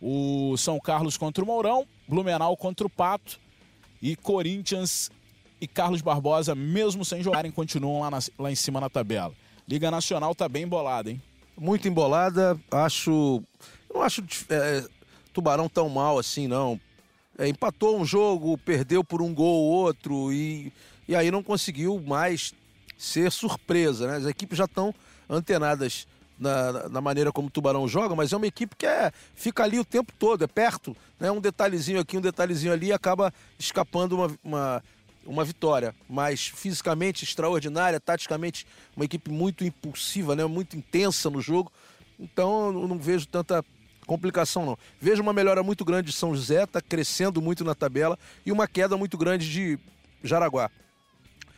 O 0.01 0.55
São 0.57 0.79
Carlos 0.79 1.17
contra 1.17 1.43
o 1.43 1.47
Mourão, 1.47 1.87
Blumenau 2.07 2.55
contra 2.55 2.85
o 2.85 2.89
Pato 2.89 3.44
e 4.11 4.15
Corinthians 4.15 5.09
e 5.59 5.67
Carlos 5.67 6.01
Barbosa, 6.01 6.53
mesmo 6.53 7.03
sem 7.03 7.23
jogarem, 7.23 7.51
continuam 7.51 8.01
lá, 8.01 8.11
na- 8.11 8.19
lá 8.37 8.51
em 8.51 8.55
cima 8.55 8.79
na 8.79 8.87
tabela. 8.89 9.33
Liga 9.67 9.89
Nacional 9.89 10.35
tá 10.35 10.47
bem 10.47 10.63
embolada, 10.63 11.09
hein? 11.09 11.19
Muito 11.57 11.87
embolada, 11.87 12.59
acho. 12.69 13.41
Não 13.91 14.01
acho 14.03 14.23
é, 14.49 14.85
Tubarão 15.33 15.67
tão 15.67 15.89
mal 15.89 16.19
assim, 16.19 16.47
não. 16.47 16.79
É, 17.37 17.47
empatou 17.47 17.97
um 17.99 18.05
jogo, 18.05 18.57
perdeu 18.59 19.03
por 19.03 19.21
um 19.23 19.33
gol 19.33 19.63
ou 19.63 19.71
outro 19.71 20.31
e, 20.31 20.71
e 21.07 21.15
aí 21.15 21.31
não 21.31 21.41
conseguiu 21.41 21.99
mais 22.05 22.53
ser 22.97 23.31
surpresa, 23.31 24.05
né? 24.07 24.17
As 24.17 24.25
equipes 24.25 24.57
já 24.57 24.65
estão 24.65 24.93
antenadas 25.27 26.05
na, 26.39 26.89
na 26.89 27.01
maneira 27.01 27.31
como 27.31 27.47
o 27.47 27.51
Tubarão 27.51 27.87
joga, 27.87 28.15
mas 28.15 28.33
é 28.33 28.37
uma 28.37 28.47
equipe 28.47 28.75
que 28.75 28.85
é, 28.85 29.11
fica 29.35 29.63
ali 29.63 29.79
o 29.79 29.85
tempo 29.85 30.13
todo, 30.17 30.43
é 30.43 30.47
perto, 30.47 30.95
né? 31.19 31.31
Um 31.31 31.39
detalhezinho 31.39 31.99
aqui, 31.99 32.17
um 32.17 32.21
detalhezinho 32.21 32.73
ali 32.73 32.91
acaba 32.91 33.33
escapando 33.57 34.13
uma, 34.13 34.31
uma, 34.43 34.83
uma 35.25 35.45
vitória. 35.45 35.95
Mas 36.09 36.47
fisicamente 36.47 37.23
extraordinária, 37.23 37.99
taticamente 37.99 38.67
uma 38.95 39.05
equipe 39.05 39.31
muito 39.31 39.63
impulsiva, 39.63 40.35
né? 40.35 40.45
Muito 40.45 40.77
intensa 40.77 41.29
no 41.29 41.41
jogo. 41.41 41.71
Então 42.19 42.67
eu 42.67 42.87
não 42.87 42.97
vejo 42.97 43.27
tanta 43.27 43.63
complicação 44.05 44.65
não. 44.65 44.77
Vejo 44.99 45.21
uma 45.21 45.33
melhora 45.33 45.63
muito 45.63 45.83
grande 45.83 46.11
de 46.11 46.15
São 46.15 46.35
José, 46.35 46.63
está 46.63 46.81
crescendo 46.81 47.41
muito 47.41 47.63
na 47.63 47.73
tabela 47.73 48.17
e 48.45 48.51
uma 48.51 48.67
queda 48.67 48.95
muito 48.95 49.17
grande 49.17 49.49
de 49.51 49.79
Jaraguá. 50.23 50.69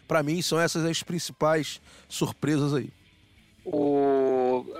Para 0.07 0.23
mim 0.23 0.41
são 0.41 0.59
essas 0.59 0.85
as 0.85 1.03
principais 1.03 1.81
surpresas 2.07 2.73
aí. 2.73 2.89
O, 3.65 4.26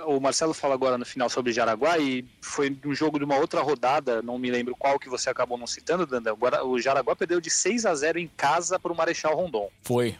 o 0.06 0.20
Marcelo 0.20 0.54
fala 0.54 0.74
agora 0.74 0.98
no 0.98 1.04
final 1.04 1.28
sobre 1.28 1.52
Jaraguá 1.52 1.98
e 1.98 2.24
foi 2.40 2.76
um 2.84 2.94
jogo 2.94 3.18
de 3.18 3.24
uma 3.24 3.36
outra 3.36 3.60
rodada, 3.60 4.22
não 4.22 4.38
me 4.38 4.50
lembro 4.50 4.76
qual 4.76 4.98
que 4.98 5.08
você 5.08 5.30
acabou 5.30 5.58
não 5.58 5.66
citando. 5.66 6.08
Agora, 6.28 6.64
o 6.64 6.78
Jaraguá 6.78 7.14
perdeu 7.14 7.40
de 7.40 7.50
6 7.50 7.86
a 7.86 7.94
0 7.94 8.18
em 8.18 8.28
casa 8.28 8.78
para 8.78 8.92
o 8.92 8.96
Marechal 8.96 9.34
Rondon. 9.34 9.70
Foi. 9.82 10.16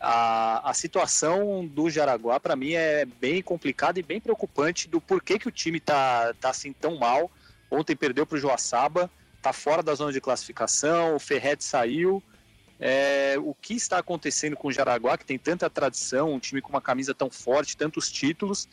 A, 0.00 0.70
a 0.70 0.74
situação 0.74 1.66
do 1.66 1.90
Jaraguá, 1.90 2.40
para 2.40 2.56
mim, 2.56 2.72
é 2.72 3.04
bem 3.04 3.42
complicada 3.42 3.98
e 3.98 4.02
bem 4.02 4.20
preocupante 4.20 4.88
do 4.88 5.00
porquê 5.00 5.38
que 5.38 5.48
o 5.48 5.52
time 5.52 5.78
tá, 5.78 6.34
tá 6.40 6.50
assim 6.50 6.72
tão 6.72 6.96
mal. 6.96 7.30
Ontem 7.70 7.94
perdeu 7.94 8.26
para 8.26 8.36
o 8.36 8.40
Joaçaba, 8.40 9.10
tá 9.42 9.52
fora 9.52 9.82
da 9.82 9.94
zona 9.94 10.12
de 10.12 10.20
classificação, 10.20 11.14
o 11.14 11.20
Ferret 11.20 11.62
saiu. 11.62 12.22
É, 12.82 13.36
o 13.38 13.54
que 13.54 13.74
está 13.74 13.98
acontecendo 13.98 14.56
com 14.56 14.68
o 14.68 14.72
Jaraguá, 14.72 15.18
que 15.18 15.26
tem 15.26 15.38
tanta 15.38 15.68
tradição, 15.68 16.32
um 16.32 16.38
time 16.38 16.62
com 16.62 16.70
uma 16.70 16.80
camisa 16.80 17.14
tão 17.14 17.30
forte, 17.30 17.76
tantos 17.76 18.10
títulos. 18.10 18.66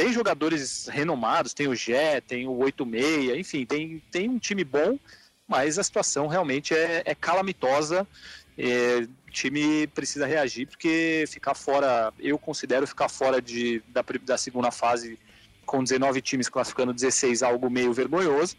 Tem 0.00 0.14
jogadores 0.14 0.86
renomados, 0.86 1.52
tem 1.52 1.68
o 1.68 1.74
Gé, 1.74 2.22
tem 2.22 2.48
o 2.48 2.56
86, 2.56 3.38
enfim, 3.38 3.66
tem, 3.66 4.02
tem 4.10 4.30
um 4.30 4.38
time 4.38 4.64
bom, 4.64 4.98
mas 5.46 5.78
a 5.78 5.84
situação 5.84 6.26
realmente 6.26 6.72
é, 6.74 7.02
é 7.04 7.14
calamitosa. 7.14 8.08
é, 8.56 9.06
o 9.28 9.30
time 9.30 9.86
precisa 9.88 10.24
reagir 10.26 10.66
porque 10.66 11.26
ficar 11.28 11.54
fora, 11.54 12.14
eu 12.18 12.38
considero 12.38 12.86
ficar 12.86 13.10
fora 13.10 13.42
de, 13.42 13.82
da, 13.88 14.02
da 14.24 14.38
segunda 14.38 14.70
fase 14.70 15.18
com 15.66 15.84
19 15.84 16.22
times 16.22 16.48
classificando 16.48 16.94
16 16.94 17.42
algo 17.42 17.68
meio 17.68 17.92
vergonhoso, 17.92 18.56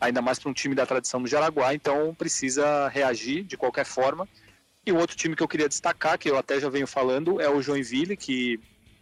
ainda 0.00 0.20
mais 0.20 0.40
para 0.40 0.50
um 0.50 0.52
time 0.52 0.74
da 0.74 0.84
tradição 0.84 1.22
do 1.22 1.28
Jaraguá, 1.28 1.72
então 1.72 2.12
precisa 2.16 2.88
reagir 2.88 3.44
de 3.44 3.56
qualquer 3.56 3.86
forma. 3.86 4.28
E 4.84 4.90
o 4.90 4.96
outro 4.96 5.16
time 5.16 5.36
que 5.36 5.42
eu 5.42 5.48
queria 5.48 5.68
destacar, 5.68 6.18
que 6.18 6.28
eu 6.28 6.36
até 6.36 6.58
já 6.58 6.68
venho 6.68 6.88
falando, 6.88 7.40
é 7.40 7.48
o 7.48 7.62
Joinville, 7.62 8.16
que 8.16 8.58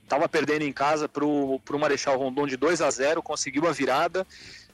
estava 0.08 0.28
perdendo 0.28 0.62
em 0.62 0.72
casa 0.72 1.08
para 1.08 1.24
o 1.24 1.60
Marechal 1.78 2.18
Rondon 2.18 2.46
de 2.46 2.56
2 2.56 2.80
a 2.80 2.90
0 2.90 3.22
conseguiu 3.22 3.68
a 3.68 3.72
virada, 3.72 4.26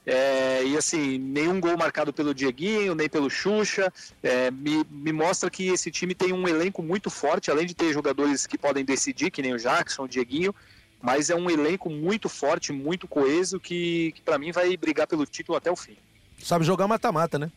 é, 0.07 0.63
e 0.65 0.77
assim, 0.77 1.19
nenhum 1.19 1.59
gol 1.59 1.77
marcado 1.79 2.13
pelo 2.13 2.35
Dieguinho, 2.35 2.95
nem 2.95 3.09
pelo 3.09 3.31
Xuxa. 3.31 3.93
É, 4.23 4.51
me, 4.51 4.85
me, 4.91 5.13
mostra 5.13 5.49
que 5.51 5.69
esse 5.69 5.91
time 5.91 6.15
tem 6.15 6.33
um 6.33 6.47
elenco 6.47 6.83
muito 6.83 7.09
forte, 7.09 7.51
além 7.51 7.67
de 7.67 7.75
ter 7.75 7.93
jogadores 7.93 8.47
que 8.47 8.59
podem 8.59 8.85
decidir, 8.85 9.31
que 9.31 9.41
nem 9.41 9.55
o 9.55 9.59
Jackson, 9.59 10.05
o 10.05 10.09
Dieguinho. 10.09 10.55
Mas 11.01 11.31
é 11.31 11.35
um 11.35 11.51
elenco 11.51 11.89
muito 11.89 12.29
forte, 12.29 12.73
muito 12.73 13.09
coeso, 13.09 13.59
que, 13.59 14.13
que 14.13 14.23
para 14.23 14.39
mim 14.39 14.53
vai 14.53 14.77
brigar 14.77 15.07
pelo 15.07 15.25
título 15.27 15.57
até 15.57 15.71
o 15.71 15.77
fim. 15.77 15.97
Sabe 16.39 16.65
jogar 16.65 16.87
mata-mata, 16.87 17.39
né? 17.39 17.51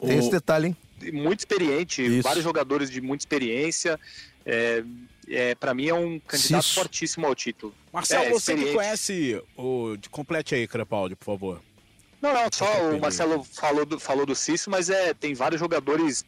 Tem 0.00 0.16
o... 0.16 0.20
esse 0.20 0.30
detalhe, 0.30 0.68
hein? 0.68 0.76
Muito 1.12 1.40
experiente, 1.40 2.04
Isso. 2.04 2.22
vários 2.22 2.44
jogadores 2.44 2.88
de 2.88 3.00
muita 3.00 3.22
experiência. 3.22 3.98
É, 4.46 4.84
é, 5.28 5.54
para 5.54 5.74
mim 5.74 5.88
é 5.88 5.94
um 5.94 6.18
candidato 6.20 6.64
Cisso. 6.64 6.74
fortíssimo 6.74 7.26
ao 7.26 7.34
título. 7.34 7.74
Marcelo, 7.92 8.24
é, 8.24 8.30
você 8.30 8.54
que 8.54 8.72
conhece 8.72 9.42
o. 9.56 9.96
Complete 10.10 10.54
aí, 10.54 10.66
Crepaldi, 10.66 11.14
por 11.14 11.24
favor. 11.24 11.62
Não, 12.20 12.32
não, 12.32 12.48
só 12.52 12.90
o 12.90 13.00
Marcelo 13.00 13.42
falou 13.42 13.84
do, 13.84 13.98
falou 13.98 14.24
do 14.24 14.34
Cício, 14.34 14.70
mas 14.70 14.88
é, 14.88 15.12
tem 15.12 15.34
vários 15.34 15.58
jogadores 15.58 16.24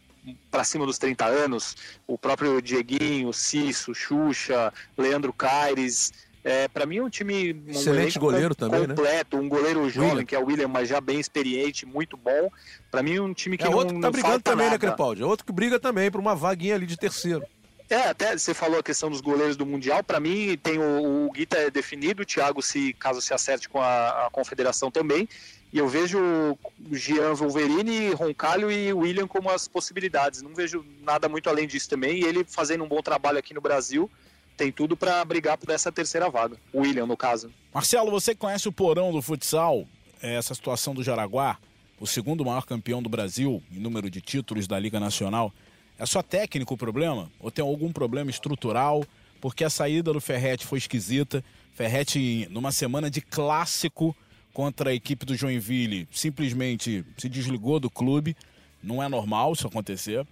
para 0.51 0.65
cima 0.65 0.87
dos 0.87 0.99
30 0.99 1.25
anos, 1.25 1.77
o 2.07 2.19
próprio 2.19 2.61
Dieguinho, 2.61 3.33
Cício, 3.33 3.95
Xuxa, 3.95 4.73
Leandro 4.97 5.33
Caires. 5.33 6.13
É, 6.43 6.69
para 6.69 6.85
mim 6.85 6.99
é 6.99 7.03
um 7.03 7.09
time 7.09 7.55
um 7.67 7.71
excelente 7.71 8.19
goleiro 8.19 8.51
com, 8.51 8.55
também, 8.55 8.81
né? 8.81 8.89
completo, 8.89 9.37
né? 9.37 9.43
um 9.43 9.49
goleiro 9.49 9.89
jovem 9.89 10.11
William. 10.11 10.25
que 10.27 10.35
é 10.35 10.39
o 10.39 10.45
William, 10.45 10.69
mas 10.69 10.89
já 10.89 11.01
bem 11.01 11.19
experiente, 11.19 11.87
muito 11.87 12.17
bom. 12.17 12.51
Para 12.91 13.03
mim 13.03 13.17
é 13.17 13.23
um 13.23 13.33
time 13.33 13.57
que 13.57 13.65
é 13.65 13.71
não, 13.71 13.79
outro 13.79 13.95
que 13.95 14.01
tá 14.01 14.11
brigando 14.11 14.43
também, 14.43 14.67
né, 14.67 14.73
nada. 14.73 14.87
né, 14.87 14.91
Crepaldi? 14.91 15.23
É 15.23 15.25
outro 15.25 15.47
que 15.47 15.53
briga 15.53 15.81
também 15.81 16.11
por 16.11 16.21
uma 16.21 16.35
vaguinha 16.35 16.75
ali 16.75 16.87
de 16.87 16.99
terceiro. 16.99 17.45
É, 17.89 18.09
até 18.09 18.37
você 18.37 18.55
falou 18.55 18.79
a 18.79 18.83
questão 18.83 19.11
dos 19.11 19.21
goleiros 19.21 19.57
do 19.57 19.67
Mundial. 19.67 20.03
Para 20.03 20.19
mim, 20.19 20.59
tem 20.63 20.79
o, 20.79 21.27
o 21.27 21.31
Guita 21.33 21.59
é 21.59 21.71
definido, 21.71 22.23
o 22.23 22.27
Thiago, 22.27 22.63
se 22.63 22.93
caso 22.95 23.21
se 23.21 23.35
acerte 23.35 23.69
com 23.69 23.81
a, 23.81 24.27
a 24.27 24.31
confederação 24.31 24.91
também. 24.91 25.29
E 25.73 25.79
eu 25.79 25.89
vejo 25.89 26.19
o 26.19 26.97
Gian 26.97 27.35
Wolverine, 27.35 28.11
Roncalho 28.11 28.71
e 28.71 28.93
William 28.93 29.27
como 29.27 29.51
as 29.51 29.67
possibilidades. 29.67 30.41
Não 30.41 30.55
vejo 30.55 30.85
nada 31.03 31.29
muito 31.29 31.51
além 31.51 31.67
disso 31.67 31.91
também. 31.91 32.21
E 32.21 32.25
ele 32.25 32.45
fazendo 32.45 32.85
um 32.85 32.89
bom 32.89 33.03
trabalho 33.03 33.39
aqui 33.39 33.53
no 33.53 33.61
Brasil, 33.61 34.09
tem 34.57 34.71
tudo 34.71 34.97
para 34.97 35.25
brigar 35.25 35.59
por 35.59 35.71
essa 35.71 35.91
terceira 35.91 36.31
vaga. 36.31 36.57
O 36.73 36.83
William, 36.83 37.07
no 37.07 37.17
caso. 37.17 37.53
Marcelo, 37.73 38.11
você 38.11 38.35
conhece 38.35 38.69
o 38.69 38.73
porão 38.73 39.13
do 39.13 39.21
futsal? 39.21 39.85
É, 40.23 40.37
essa 40.37 40.55
situação 40.55 40.95
do 40.95 41.03
Jaraguá, 41.03 41.59
o 42.01 42.07
segundo 42.07 42.45
maior 42.45 42.65
campeão 42.65 43.03
do 43.03 43.09
Brasil 43.09 43.63
em 43.71 43.79
número 43.79 44.09
de 44.09 44.21
títulos 44.21 44.67
da 44.67 44.79
Liga 44.79 45.01
Nacional. 45.01 45.53
É 45.99 46.07
só 46.07 46.23
técnico 46.23 46.75
o 46.75 46.77
problema? 46.77 47.31
Ou 47.41 47.51
tem 47.51 47.65
algum 47.65 47.93
problema 47.93 48.31
estrutural? 48.31 49.05
Porque 49.41 49.65
a 49.65 49.71
saída 49.71 50.13
do 50.13 50.21
Ferrete 50.21 50.67
foi 50.67 50.79
esquisita. 50.79 51.45
Ferrete, 51.75 52.49
numa 52.51 52.73
semana 52.73 53.11
de 53.11 53.21
clássico 53.21 54.17
contra 54.53 54.91
a 54.91 54.95
equipe 54.95 55.27
do 55.27 55.35
Joinville, 55.35 56.09
simplesmente 56.13 57.05
se 57.19 57.29
desligou 57.29 57.81
do 57.81 57.91
clube. 57.91 58.37
Não 58.83 59.03
é 59.03 59.09
normal 59.09 59.53
isso 59.53 59.67
acontecer. 59.67 60.27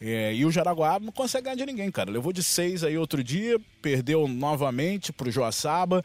É, 0.00 0.32
e 0.34 0.44
o 0.44 0.50
Jaraguá 0.50 0.98
não 1.00 1.12
consegue 1.12 1.44
ganhar 1.44 1.56
de 1.56 1.66
ninguém, 1.66 1.90
cara. 1.90 2.10
Levou 2.10 2.32
de 2.32 2.42
seis 2.42 2.84
aí 2.84 2.96
outro 2.96 3.22
dia, 3.22 3.60
perdeu 3.82 4.28
novamente 4.28 5.12
pro 5.12 5.30
Joaçaba. 5.30 6.04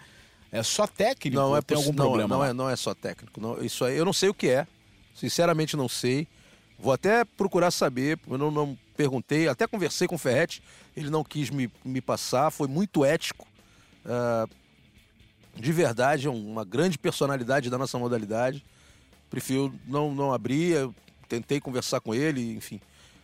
É 0.51 0.61
só 0.63 0.87
técnico? 0.87 1.35
Não, 1.35 1.55
é 1.55 1.61
tem 1.61 1.77
algum 1.77 1.89
não, 1.89 1.95
problema? 1.95 2.35
Não, 2.35 2.45
é, 2.45 2.53
não 2.53 2.69
é 2.69 2.75
só 2.75 2.93
técnico. 2.93 3.39
Não, 3.39 3.63
isso 3.63 3.83
aí, 3.85 3.97
eu 3.97 4.05
não 4.05 4.13
sei 4.13 4.29
o 4.29 4.33
que 4.33 4.49
é. 4.49 4.67
Sinceramente, 5.15 5.75
não 5.75 5.87
sei. 5.87 6.27
Vou 6.77 6.91
até 6.91 7.23
procurar 7.23 7.71
saber, 7.71 8.19
eu 8.29 8.37
não, 8.37 8.51
não 8.51 8.77
perguntei, 8.93 9.47
até 9.47 9.67
conversei 9.67 10.07
com 10.07 10.15
o 10.15 10.19
Ferretti, 10.19 10.61
ele 10.95 11.09
não 11.09 11.23
quis 11.23 11.49
me, 11.49 11.71
me 11.83 12.01
passar, 12.01 12.51
foi 12.51 12.67
muito 12.67 13.03
ético. 13.03 13.47
Uh, 14.05 14.49
de 15.55 15.71
verdade, 15.71 16.27
é 16.27 16.29
uma 16.29 16.65
grande 16.65 16.97
personalidade 16.97 17.69
da 17.69 17.77
nossa 17.77 17.97
modalidade. 17.97 18.63
Prefiro 19.29 19.73
não, 19.85 20.13
não 20.13 20.33
abrir, 20.33 20.73
eu 20.73 20.95
tentei 21.27 21.59
conversar 21.59 21.99
com 21.99 22.13
ele, 22.13 22.53
enfim. 22.55 22.79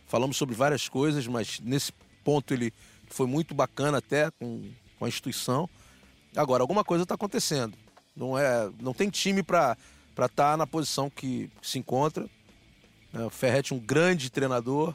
Falamos 0.06 0.36
sobre 0.36 0.54
várias 0.54 0.88
coisas, 0.88 1.26
mas 1.26 1.60
nesse 1.60 1.92
ponto 2.24 2.52
ele 2.52 2.72
foi 3.08 3.26
muito 3.26 3.54
bacana 3.54 3.98
até 3.98 4.30
com, 4.32 4.70
com 4.98 5.04
a 5.04 5.08
instituição. 5.08 5.68
Agora, 6.34 6.62
alguma 6.62 6.84
coisa 6.84 7.02
está 7.02 7.14
acontecendo. 7.14 7.76
Não, 8.16 8.36
é, 8.38 8.70
não 8.80 8.92
tem 8.92 9.08
time 9.08 9.42
para 9.42 9.76
estar 10.10 10.28
tá 10.28 10.56
na 10.56 10.66
posição 10.66 11.10
que 11.10 11.50
se 11.62 11.78
encontra. 11.78 12.28
É, 13.12 13.22
o 13.24 13.30
Ferretti, 13.30 13.74
um 13.74 13.78
grande 13.78 14.30
treinador, 14.30 14.94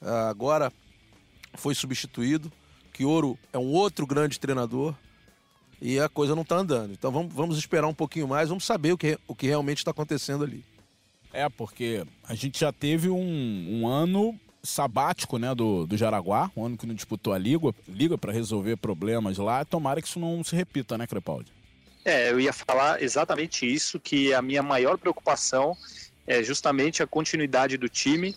agora 0.00 0.72
foi 1.54 1.74
substituído. 1.74 2.50
Quioro 2.92 3.38
é 3.52 3.58
um 3.58 3.72
outro 3.72 4.06
grande 4.06 4.40
treinador 4.40 4.94
e 5.80 5.98
a 5.98 6.08
coisa 6.08 6.34
não 6.34 6.42
está 6.42 6.56
andando. 6.56 6.92
Então 6.92 7.10
vamos, 7.10 7.32
vamos 7.32 7.58
esperar 7.58 7.86
um 7.86 7.94
pouquinho 7.94 8.28
mais, 8.28 8.48
vamos 8.48 8.64
saber 8.64 8.92
o 8.92 8.98
que, 8.98 9.18
o 9.26 9.34
que 9.34 9.46
realmente 9.46 9.78
está 9.78 9.90
acontecendo 9.90 10.44
ali. 10.44 10.64
É, 11.32 11.48
porque 11.48 12.04
a 12.26 12.34
gente 12.34 12.58
já 12.58 12.72
teve 12.72 13.10
um, 13.10 13.80
um 13.80 13.86
ano 13.86 14.38
sabático 14.62 15.38
né, 15.38 15.54
do, 15.54 15.86
do 15.86 15.96
Jaraguá, 15.96 16.50
um 16.56 16.64
ano 16.64 16.76
que 16.76 16.86
não 16.86 16.94
disputou 16.94 17.32
a 17.32 17.38
Liga, 17.38 17.74
Liga 17.86 18.18
para 18.18 18.32
resolver 18.32 18.76
problemas 18.76 19.38
lá. 19.38 19.64
Tomara 19.64 20.00
que 20.00 20.08
isso 20.08 20.18
não 20.18 20.42
se 20.42 20.56
repita, 20.56 20.98
né, 20.98 21.06
Crepaldi? 21.06 21.52
É, 22.04 22.30
eu 22.30 22.40
ia 22.40 22.52
falar 22.52 23.02
exatamente 23.02 23.66
isso, 23.66 23.98
que 23.98 24.32
a 24.32 24.40
minha 24.40 24.62
maior 24.62 24.96
preocupação 24.96 25.76
é 26.26 26.42
justamente 26.42 27.02
a 27.02 27.06
continuidade 27.06 27.76
do 27.76 27.88
time, 27.88 28.34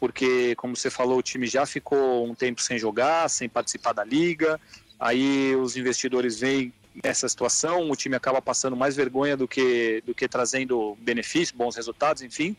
porque, 0.00 0.54
como 0.56 0.74
você 0.74 0.90
falou, 0.90 1.18
o 1.18 1.22
time 1.22 1.46
já 1.46 1.66
ficou 1.66 2.26
um 2.26 2.34
tempo 2.34 2.62
sem 2.62 2.78
jogar, 2.78 3.28
sem 3.28 3.50
participar 3.50 3.92
da 3.92 4.02
liga, 4.02 4.58
aí 4.98 5.54
os 5.54 5.76
investidores 5.76 6.40
veem 6.40 6.72
essa 7.02 7.28
situação, 7.28 7.90
o 7.90 7.94
time 7.94 8.16
acaba 8.16 8.40
passando 8.40 8.74
mais 8.74 8.96
vergonha 8.96 9.36
do 9.36 9.46
que, 9.46 10.02
do 10.06 10.14
que 10.14 10.26
trazendo 10.26 10.96
benefícios, 11.00 11.52
bons 11.52 11.76
resultados, 11.76 12.22
enfim. 12.22 12.56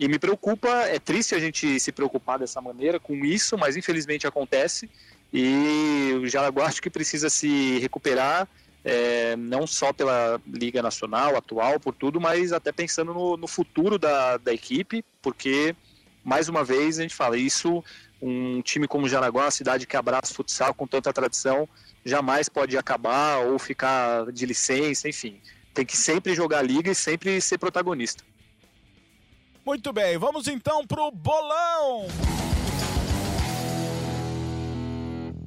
E 0.00 0.08
me 0.08 0.18
preocupa, 0.18 0.68
é 0.86 0.98
triste 0.98 1.34
a 1.34 1.38
gente 1.38 1.78
se 1.78 1.92
preocupar 1.92 2.38
dessa 2.38 2.60
maneira 2.60 2.98
com 2.98 3.14
isso, 3.24 3.56
mas 3.58 3.76
infelizmente 3.76 4.26
acontece. 4.26 4.88
E 5.32 6.12
o 6.14 6.26
Jaraguá 6.26 6.66
acho 6.66 6.82
que 6.82 6.90
precisa 6.90 7.28
se 7.28 7.78
recuperar 7.78 8.48
é, 8.84 9.36
não 9.36 9.66
só 9.66 9.92
pela 9.92 10.40
Liga 10.46 10.82
Nacional 10.82 11.36
atual, 11.36 11.78
por 11.78 11.94
tudo, 11.94 12.20
mas 12.20 12.52
até 12.52 12.72
pensando 12.72 13.14
no, 13.14 13.36
no 13.36 13.46
futuro 13.46 13.98
da, 13.98 14.36
da 14.38 14.52
equipe, 14.52 15.04
porque, 15.20 15.74
mais 16.24 16.48
uma 16.48 16.64
vez, 16.64 16.98
a 16.98 17.02
gente 17.02 17.14
fala, 17.14 17.36
isso, 17.36 17.82
um 18.20 18.62
time 18.62 18.86
como 18.86 19.08
Jaraguá, 19.08 19.44
uma 19.44 19.50
cidade 19.50 19.86
que 19.86 19.96
abraça 19.96 20.32
futsal 20.32 20.72
com 20.72 20.86
tanta 20.86 21.12
tradição, 21.12 21.68
jamais 22.04 22.48
pode 22.48 22.76
acabar 22.76 23.38
ou 23.38 23.58
ficar 23.58 24.30
de 24.32 24.46
licença, 24.46 25.08
enfim. 25.08 25.40
Tem 25.74 25.84
que 25.84 25.96
sempre 25.96 26.34
jogar 26.34 26.58
a 26.58 26.62
liga 26.62 26.90
e 26.90 26.94
sempre 26.94 27.40
ser 27.40 27.58
protagonista. 27.58 28.22
Muito 29.64 29.92
bem, 29.92 30.18
vamos 30.18 30.48
então 30.48 30.86
pro 30.86 31.10
bolão! 31.10 32.06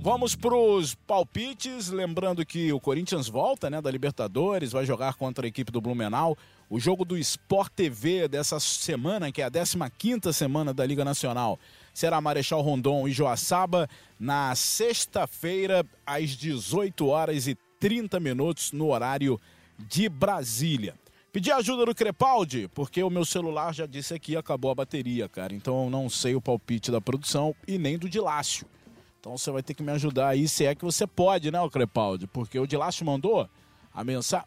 Vamos 0.05 0.35
para 0.35 0.55
os 0.55 0.93
palpites, 0.93 1.89
lembrando 1.89 2.45
que 2.45 2.71
o 2.71 2.79
Corinthians 2.79 3.27
volta, 3.27 3.71
né, 3.71 3.81
da 3.81 3.89
Libertadores, 3.89 4.71
vai 4.71 4.85
jogar 4.85 5.15
contra 5.15 5.47
a 5.47 5.49
equipe 5.49 5.71
do 5.71 5.81
Blumenau. 5.81 6.37
O 6.69 6.79
jogo 6.79 7.03
do 7.03 7.17
Sport 7.17 7.71
TV 7.75 8.27
dessa 8.27 8.59
semana, 8.59 9.31
que 9.31 9.41
é 9.41 9.45
a 9.45 9.49
15ª 9.49 10.31
semana 10.31 10.75
da 10.75 10.85
Liga 10.85 11.03
Nacional, 11.03 11.57
será 11.91 12.21
Marechal 12.21 12.61
Rondon 12.61 13.07
e 13.07 13.11
Joaçaba 13.11 13.89
na 14.19 14.53
sexta-feira 14.53 15.83
às 16.05 16.37
18 16.37 17.07
horas 17.07 17.47
e 17.47 17.57
30 17.79 18.19
minutos 18.19 18.71
no 18.73 18.91
horário 18.91 19.41
de 19.79 20.07
Brasília. 20.07 20.93
Pedi 21.33 21.51
ajuda 21.51 21.83
do 21.83 21.95
Crepaldi, 21.95 22.69
porque 22.75 23.01
o 23.01 23.09
meu 23.09 23.25
celular 23.25 23.73
já 23.73 23.87
disse 23.87 24.13
aqui 24.13 24.37
acabou 24.37 24.69
a 24.69 24.75
bateria, 24.75 25.27
cara. 25.27 25.55
Então 25.55 25.85
eu 25.85 25.89
não 25.89 26.11
sei 26.11 26.35
o 26.35 26.41
palpite 26.41 26.91
da 26.91 27.01
produção 27.01 27.55
e 27.67 27.79
nem 27.79 27.97
do 27.97 28.07
Dilácio. 28.07 28.67
Então 29.25 29.35
você 29.35 29.49
vai 29.49 29.63
ter 29.63 29.73
que 29.73 29.81
me 29.81 29.91
ajudar 29.91 30.27
aí, 30.27 30.47
se 30.47 30.67
é 30.67 30.75
que 30.75 30.85
você 30.85 31.07
pode, 31.07 31.49
né, 31.49 31.59
o 31.59 31.67
Crepaldi? 31.67 32.27
Porque 32.27 32.59
o 32.59 32.67
Dilácio 32.67 33.03
mandou 33.03 33.49
a 33.91 34.03
mensagem. 34.03 34.45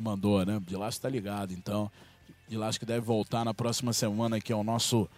Mandou, 0.00 0.46
né? 0.46 0.56
O 0.56 0.60
Dilácio 0.60 1.02
tá 1.02 1.08
ligado, 1.08 1.52
então. 1.52 1.90
Dilácio 2.48 2.78
que 2.78 2.86
deve 2.86 3.00
voltar 3.00 3.44
na 3.44 3.52
próxima 3.52 3.92
semana, 3.92 4.40
que 4.40 4.52
é 4.52 4.54
o 4.54 4.62
nosso 4.62 5.10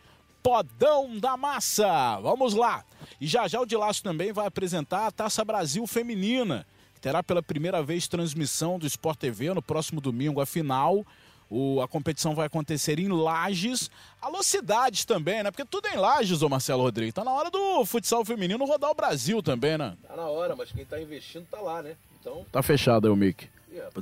Podão 0.42 1.18
da 1.18 1.36
Massa. 1.36 2.18
Vamos 2.22 2.55
lá. 2.55 2.86
E 3.20 3.26
já 3.26 3.47
já 3.47 3.61
o 3.61 3.66
Dilácio 3.66 4.03
também 4.03 4.32
vai 4.32 4.47
apresentar 4.47 5.09
a 5.09 5.11
Taça 5.11 5.44
Brasil 5.44 5.86
Feminina. 5.86 6.66
Que 6.94 7.01
terá 7.03 7.22
pela 7.22 7.42
primeira 7.42 7.82
vez 7.82 8.09
transmissão 8.09 8.78
do 8.78 8.86
Sport 8.86 9.18
TV 9.18 9.53
no 9.53 9.61
próximo 9.61 10.01
domingo, 10.01 10.40
a 10.40 10.47
final. 10.47 11.05
O, 11.49 11.80
a 11.80 11.86
competição 11.86 12.34
vai 12.34 12.47
acontecer 12.47 12.99
em 12.99 13.09
Lages. 13.09 13.90
Alô, 14.20 14.42
cidades 14.42 15.05
também, 15.05 15.42
né? 15.42 15.51
Porque 15.51 15.64
tudo 15.64 15.86
é 15.86 15.94
em 15.94 15.99
Lages, 15.99 16.42
ô 16.42 16.49
Marcelo 16.49 16.82
Rodrigues. 16.82 17.14
Tá 17.14 17.22
na 17.22 17.30
hora 17.30 17.51
do 17.51 17.84
futsal 17.84 18.24
feminino 18.24 18.64
rodar 18.64 18.90
o 18.90 18.94
Brasil 18.94 19.40
também, 19.42 19.78
né? 19.78 19.94
Tá 20.09 20.16
na 20.16 20.26
hora, 20.26 20.57
mas 20.57 20.72
quem 20.72 20.84
tá 20.84 21.01
investindo 21.01 21.47
tá 21.51 21.61
lá, 21.61 21.82
né? 21.82 21.94
Então, 22.20 22.44
Tá 22.51 22.62
fechado 22.62 23.07
aí 23.07 23.12
o 23.12 23.16
mic. 23.16 23.49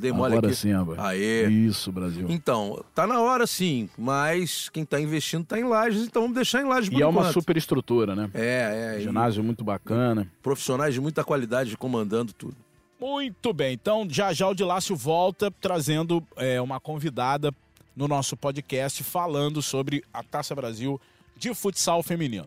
dei 0.01 0.11
mole 0.11 0.32
Agora 0.32 0.47
aqui. 0.47 0.57
sim, 0.57 0.72
rapaz. 0.72 0.99
Aê. 0.99 1.47
Isso, 1.49 1.92
Brasil. 1.92 2.26
Então, 2.30 2.82
tá 2.95 3.07
na 3.07 3.20
hora 3.20 3.47
sim, 3.47 3.90
mas 3.99 4.70
quem 4.70 4.82
tá 4.82 4.99
investindo 4.99 5.45
tá 5.45 5.59
em 5.59 5.64
Lages, 5.64 6.05
então 6.07 6.22
vamos 6.22 6.34
deixar 6.34 6.62
em 6.62 6.64
Lages 6.64 6.88
por 6.88 6.99
E 6.99 7.03
é 7.03 7.07
uma 7.07 7.20
enquanto. 7.20 7.34
super 7.34 7.57
estrutura, 7.59 8.14
né? 8.16 8.30
É, 8.32 8.95
é. 8.97 9.01
e 9.01 9.03
Ginásio 9.03 9.45
muito 9.45 9.62
bacana. 9.62 10.26
Profissionais 10.42 10.95
de 10.95 11.01
muita 11.03 11.22
qualidade 11.22 11.76
comandando 11.76 12.32
tudo. 12.32 12.57
Muito 13.09 13.52
bem, 13.52 13.74
então 13.74 14.07
já 14.09 14.32
já 14.32 14.48
o 14.48 14.55
Dilácio 14.55 14.96
volta 14.96 15.50
trazendo 15.61 16.26
é, 16.36 16.59
uma 16.59 16.80
convidada 16.80 17.52
no 17.94 18.09
nosso 18.09 18.34
podcast 18.34 19.05
falando 19.05 19.61
sobre 19.61 20.02
a 20.11 20.22
Taça 20.22 20.55
Brasil 20.55 20.98
de 21.36 21.52
futsal 21.55 22.02
feminino. 22.02 22.46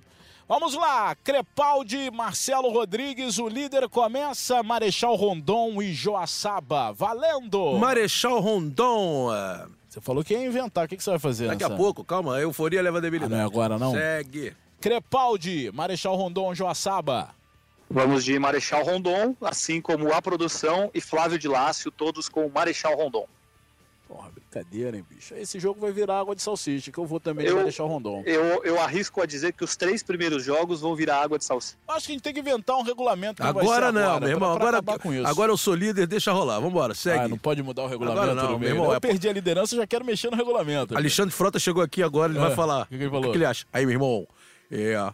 Vamos 0.49 0.73
lá, 0.73 1.13
Crepaldi, 1.13 2.09
Marcelo 2.09 2.71
Rodrigues, 2.71 3.37
o 3.37 3.47
líder 3.47 3.87
começa, 3.87 4.63
Marechal 4.63 5.13
Rondon 5.15 5.79
e 5.79 5.93
Joaçaba, 5.93 6.91
valendo! 6.91 7.77
Marechal 7.77 8.39
Rondon. 8.39 9.31
é, 9.31 9.67
Você 9.87 10.01
falou 10.01 10.23
que 10.23 10.33
ia 10.33 10.43
inventar, 10.43 10.85
o 10.85 10.87
que, 10.87 10.97
que 10.97 11.03
você 11.03 11.11
vai 11.11 11.19
fazer? 11.19 11.49
Daqui 11.49 11.65
a 11.65 11.69
nessa- 11.69 11.77
pouco, 11.79 12.03
calma, 12.03 12.35
a 12.37 12.41
euforia 12.41 12.81
leva 12.81 12.97
a 12.97 12.99
Ah, 12.99 13.01
debilidade. 13.01 13.31
não 13.31 13.39
é 13.41 13.43
agora 13.43 13.77
não? 13.77 13.91
Segue. 13.91 14.53
Crepaldi, 14.81 15.69
Marechal 15.71 16.15
Rondon, 16.15 16.55
Joaçaba. 16.55 17.36
Vamos 17.89 18.23
de 18.25 18.37
Marechal 18.37 18.83
Rondon, 18.83 19.35
assim 19.41 19.79
como 19.81 20.11
a 20.13 20.21
produção 20.21 20.91
e 20.93 20.99
Flávio 20.99 21.39
de 21.39 21.47
Lácio, 21.47 21.89
todos 21.89 22.27
com 22.27 22.49
Marechal 22.49 22.95
Rondon. 22.95 23.25
Porra, 24.09 24.29
brincadeira, 24.29 24.95
hein, 24.95 25.05
bicho? 25.09 25.33
Esse 25.35 25.59
jogo 25.59 25.79
vai 25.81 25.91
virar 25.91 26.19
água 26.19 26.33
de 26.33 26.41
salsicha, 26.41 26.89
que 26.91 26.97
eu 26.97 27.05
vou 27.05 27.19
também 27.19 27.45
de 27.45 27.51
Eu- 27.51 27.57
Marechal 27.57 27.87
Rondon. 27.87 28.23
Eu, 28.25 28.63
eu 28.63 28.79
arrisco 28.79 29.21
a 29.21 29.25
dizer 29.25 29.51
que 29.53 29.63
os 29.65 29.75
três 29.75 30.01
primeiros 30.01 30.43
jogos 30.45 30.79
vão 30.79 30.95
virar 30.95 31.21
água 31.21 31.37
de 31.37 31.43
salsicha. 31.43 31.77
Acho 31.87 32.05
que 32.05 32.11
a 32.11 32.15
gente 32.15 32.21
tem 32.23 32.33
que 32.33 32.39
inventar 32.39 32.77
um 32.77 32.83
regulamento. 32.83 33.41
que 33.41 33.47
Agora 33.47 33.91
não, 33.91 34.01
agora, 34.01 34.19
meu 34.21 34.29
irmão. 34.29 34.49
pra- 34.51 34.57
pra 34.59 34.67
Agora, 34.67 34.77
acabar 34.77 34.99
com 34.99 35.13
isso. 35.13 35.27
agora 35.27 35.51
eu 35.51 35.57
sou 35.57 35.73
líder, 35.75 36.07
deixa 36.07 36.31
rolar. 36.31 36.59
Vambora, 36.61 36.93
segue. 36.93 37.19
Ah, 37.25 37.27
não 37.27 37.37
pode 37.37 37.61
mudar 37.63 37.83
o 37.83 37.87
regulamento 37.87 38.21
Agora 38.21 38.35
não, 38.49 38.57
meu 38.59 38.69
irmão, 38.69 38.85
Eu 38.85 38.93
é- 38.93 38.99
perdi 38.99 39.27
a 39.27 39.33
liderança, 39.33 39.75
já 39.75 39.85
quero 39.87 40.05
mexer 40.05 40.29
no 40.29 40.37
regulamento. 40.37 40.95
Alexandre 40.95 41.33
Frota 41.33 41.59
chegou 41.59 41.83
aqui 41.83 42.01
agora, 42.01 42.31
ele 42.31 42.39
É, 42.39 42.41
vai 42.47 42.55
falar. 42.55 42.83
o 42.83 42.85
que 42.87 42.97
que 42.97 43.03
ele 43.03 43.09
falou? 43.11 43.27
O 43.29 43.31
que 43.31 43.37
ele 43.37 43.45
acha? 43.45 43.65
Aí, 43.73 43.85
meu 43.85 43.93
irmão, 43.93 44.25
é. 44.71 45.13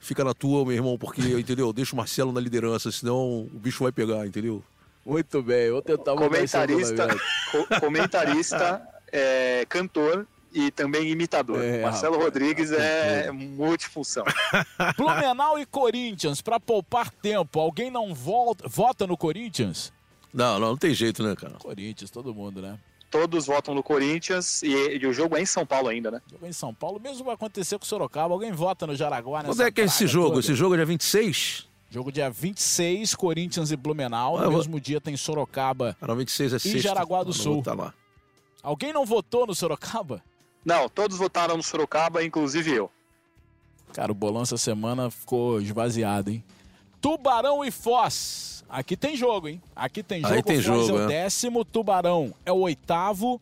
Fica 0.00 0.24
na 0.24 0.32
tua, 0.32 0.64
meu 0.64 0.74
irmão, 0.74 0.96
porque, 0.98 1.20
entendeu? 1.20 1.72
Deixa 1.72 1.92
o 1.92 1.96
Marcelo 1.96 2.32
na 2.32 2.40
liderança, 2.40 2.90
senão 2.90 3.42
o 3.42 3.50
bicho 3.52 3.82
vai 3.84 3.92
pegar, 3.92 4.26
entendeu? 4.26 4.62
Muito 5.04 5.42
bem, 5.42 5.66
eu 5.66 5.74
vou 5.74 5.82
tentar 5.82 6.12
esse 6.14 6.22
Comentarista, 6.22 7.08
co- 7.52 7.80
comentarista 7.80 8.82
é, 9.12 9.64
cantor 9.68 10.26
e 10.52 10.70
também 10.70 11.08
imitador. 11.10 11.62
É, 11.62 11.82
Marcelo 11.82 12.14
rapaz, 12.14 12.32
Rodrigues 12.32 12.72
é 12.72 13.30
multifunção. 13.30 14.24
Blumenau 14.96 15.58
e 15.58 15.66
Corinthians, 15.66 16.40
pra 16.40 16.58
poupar 16.58 17.10
tempo, 17.10 17.60
alguém 17.60 17.90
não 17.90 18.14
volta, 18.14 18.66
vota 18.68 19.06
no 19.06 19.16
Corinthians? 19.16 19.92
Não, 20.32 20.58
não, 20.58 20.68
não 20.70 20.76
tem 20.76 20.94
jeito, 20.94 21.22
né, 21.22 21.34
cara? 21.36 21.54
Corinthians, 21.54 22.10
todo 22.10 22.34
mundo, 22.34 22.62
né? 22.62 22.78
Todos 23.10 23.46
votam 23.46 23.74
no 23.74 23.82
Corinthians 23.82 24.62
e, 24.62 24.68
e 24.98 25.06
o 25.06 25.12
jogo 25.12 25.36
é 25.36 25.42
em 25.42 25.46
São 25.46 25.66
Paulo 25.66 25.88
ainda, 25.88 26.10
né? 26.12 26.22
Jogo 26.30 26.46
em 26.46 26.52
São 26.52 26.72
Paulo, 26.72 27.00
mesmo 27.00 27.24
vai 27.24 27.34
acontecer 27.34 27.76
com 27.78 27.84
o 27.84 27.86
Sorocaba. 27.86 28.32
Alguém 28.32 28.52
vota 28.52 28.86
no 28.86 28.94
Jaraguá 28.94 29.42
nessa 29.42 29.52
Quando 29.54 29.66
é 29.66 29.70
que 29.70 29.80
é 29.80 29.84
esse 29.84 30.06
jogo? 30.06 30.28
toda? 30.28 30.40
Esse 30.40 30.54
jogo 30.54 30.74
é 30.74 30.76
dia 30.78 30.86
26? 30.86 31.68
Jogo 31.90 32.12
dia 32.12 32.30
26, 32.30 33.16
Corinthians 33.16 33.72
e 33.72 33.76
Blumenau. 33.76 34.36
Ah, 34.36 34.40
No 34.40 34.44
eu 34.44 34.50
vou- 34.52 34.58
mesmo 34.58 34.80
dia 34.80 35.00
tem 35.00 35.16
Sorocaba. 35.16 35.96
Ah, 36.00 36.06
não, 36.06 36.14
26 36.14 36.52
é 36.52 36.58
sexta. 36.60 36.78
Jaraguá 36.78 37.24
do 37.24 37.30
Ah, 37.30 37.34
Sul. 37.34 37.62
lá. 37.66 37.92
Alguém 38.62 38.92
não 38.92 39.04
votou 39.04 39.44
no 39.44 39.56
Sorocaba? 39.56 40.22
Não, 40.64 40.88
todos 40.88 41.16
votaram 41.18 41.56
no 41.56 41.62
Sorocaba, 41.64 42.22
inclusive 42.22 42.70
eu. 42.72 42.88
Cara, 43.92 44.12
o 44.12 44.14
bolão 44.14 44.42
essa 44.42 44.56
semana 44.56 45.10
ficou 45.10 45.60
esvaziado, 45.60 46.30
hein? 46.30 46.44
Tubarão 47.00 47.64
e 47.64 47.72
Foz. 47.72 48.59
Aqui 48.70 48.96
tem 48.96 49.16
jogo, 49.16 49.48
hein? 49.48 49.60
Aqui 49.74 50.00
tem 50.00 50.20
jogo. 50.22 50.32
Aí 50.32 50.42
tem 50.42 50.58
o 50.58 50.62
Foz 50.62 50.86
jogo, 50.86 50.98
é 51.00 51.04
o 51.04 51.08
décimo, 51.08 51.64
Tubarão 51.64 52.32
é 52.46 52.52
o 52.52 52.58
oitavo. 52.58 53.40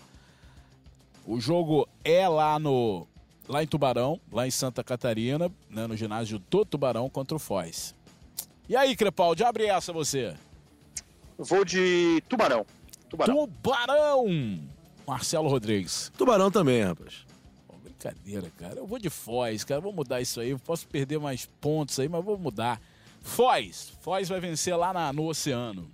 O 1.26 1.38
jogo 1.38 1.86
é 2.02 2.26
lá 2.26 2.58
no 2.58 3.06
lá 3.46 3.62
em 3.62 3.66
Tubarão, 3.66 4.18
lá 4.32 4.46
em 4.46 4.50
Santa 4.50 4.82
Catarina, 4.82 5.50
né, 5.70 5.86
no 5.86 5.96
ginásio 5.96 6.38
do 6.50 6.64
Tubarão 6.64 7.08
contra 7.10 7.36
o 7.36 7.38
Foz. 7.38 7.94
E 8.68 8.76
aí, 8.76 8.96
Crepaldi, 8.96 9.44
abre 9.44 9.66
essa 9.66 9.92
você. 9.92 10.34
Vou 11.38 11.64
de 11.64 12.22
Tubarão. 12.28 12.66
Tubarão. 13.08 13.46
Tubarão! 13.46 14.26
Marcelo 15.06 15.48
Rodrigues. 15.48 16.12
Tubarão 16.18 16.50
também, 16.50 16.82
rapaz. 16.82 17.26
Pô, 17.66 17.74
brincadeira, 17.82 18.50
cara. 18.58 18.76
Eu 18.76 18.86
vou 18.86 18.98
de 18.98 19.08
Foz, 19.08 19.64
cara. 19.64 19.80
Vou 19.80 19.92
mudar 19.92 20.20
isso 20.20 20.40
aí. 20.40 20.50
Eu 20.50 20.58
posso 20.58 20.86
perder 20.86 21.18
mais 21.18 21.46
pontos 21.60 21.98
aí, 21.98 22.08
mas 22.08 22.22
vou 22.22 22.36
mudar. 22.36 22.78
Foz. 23.28 23.92
Foz 24.00 24.28
vai 24.28 24.40
vencer 24.40 24.76
lá 24.76 24.92
na- 24.92 25.12
no 25.12 25.26
oceano. 25.28 25.88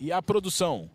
E 0.00 0.12
a 0.12 0.20
produção? 0.20 0.90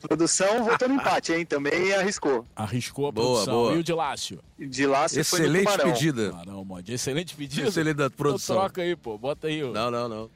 Produção 0.00 0.64
votou 0.64 0.88
no 0.88 0.94
empate, 0.94 1.32
hein? 1.32 1.44
Também 1.44 1.92
arriscou. 1.92 2.46
Arriscou 2.54 3.08
a 3.08 3.12
Boa, 3.12 3.26
produção. 3.44 3.54
boa. 3.54 3.74
E 3.74 3.78
o 3.78 3.82
de 3.82 3.92
Lácio? 3.92 4.38
De 4.58 4.86
lá 4.86 5.08
se 5.08 5.24
foi 5.24 5.40
no 5.40 5.46
Excelente 5.56 5.82
pedida. 5.82 6.30
Tubarão, 6.30 6.64
Mode. 6.64 6.92
Excelente 6.92 7.34
pedido. 7.34 7.68
Excelente 7.68 7.96
da 7.96 8.08
produção. 8.08 8.54
Então 8.56 8.64
troca 8.66 8.82
aí, 8.82 8.94
pô. 8.94 9.18
Bota 9.18 9.48
aí. 9.48 9.62
ó. 9.64 9.72
Não, 9.72 9.90
não, 9.90 10.08
não. 10.08 10.30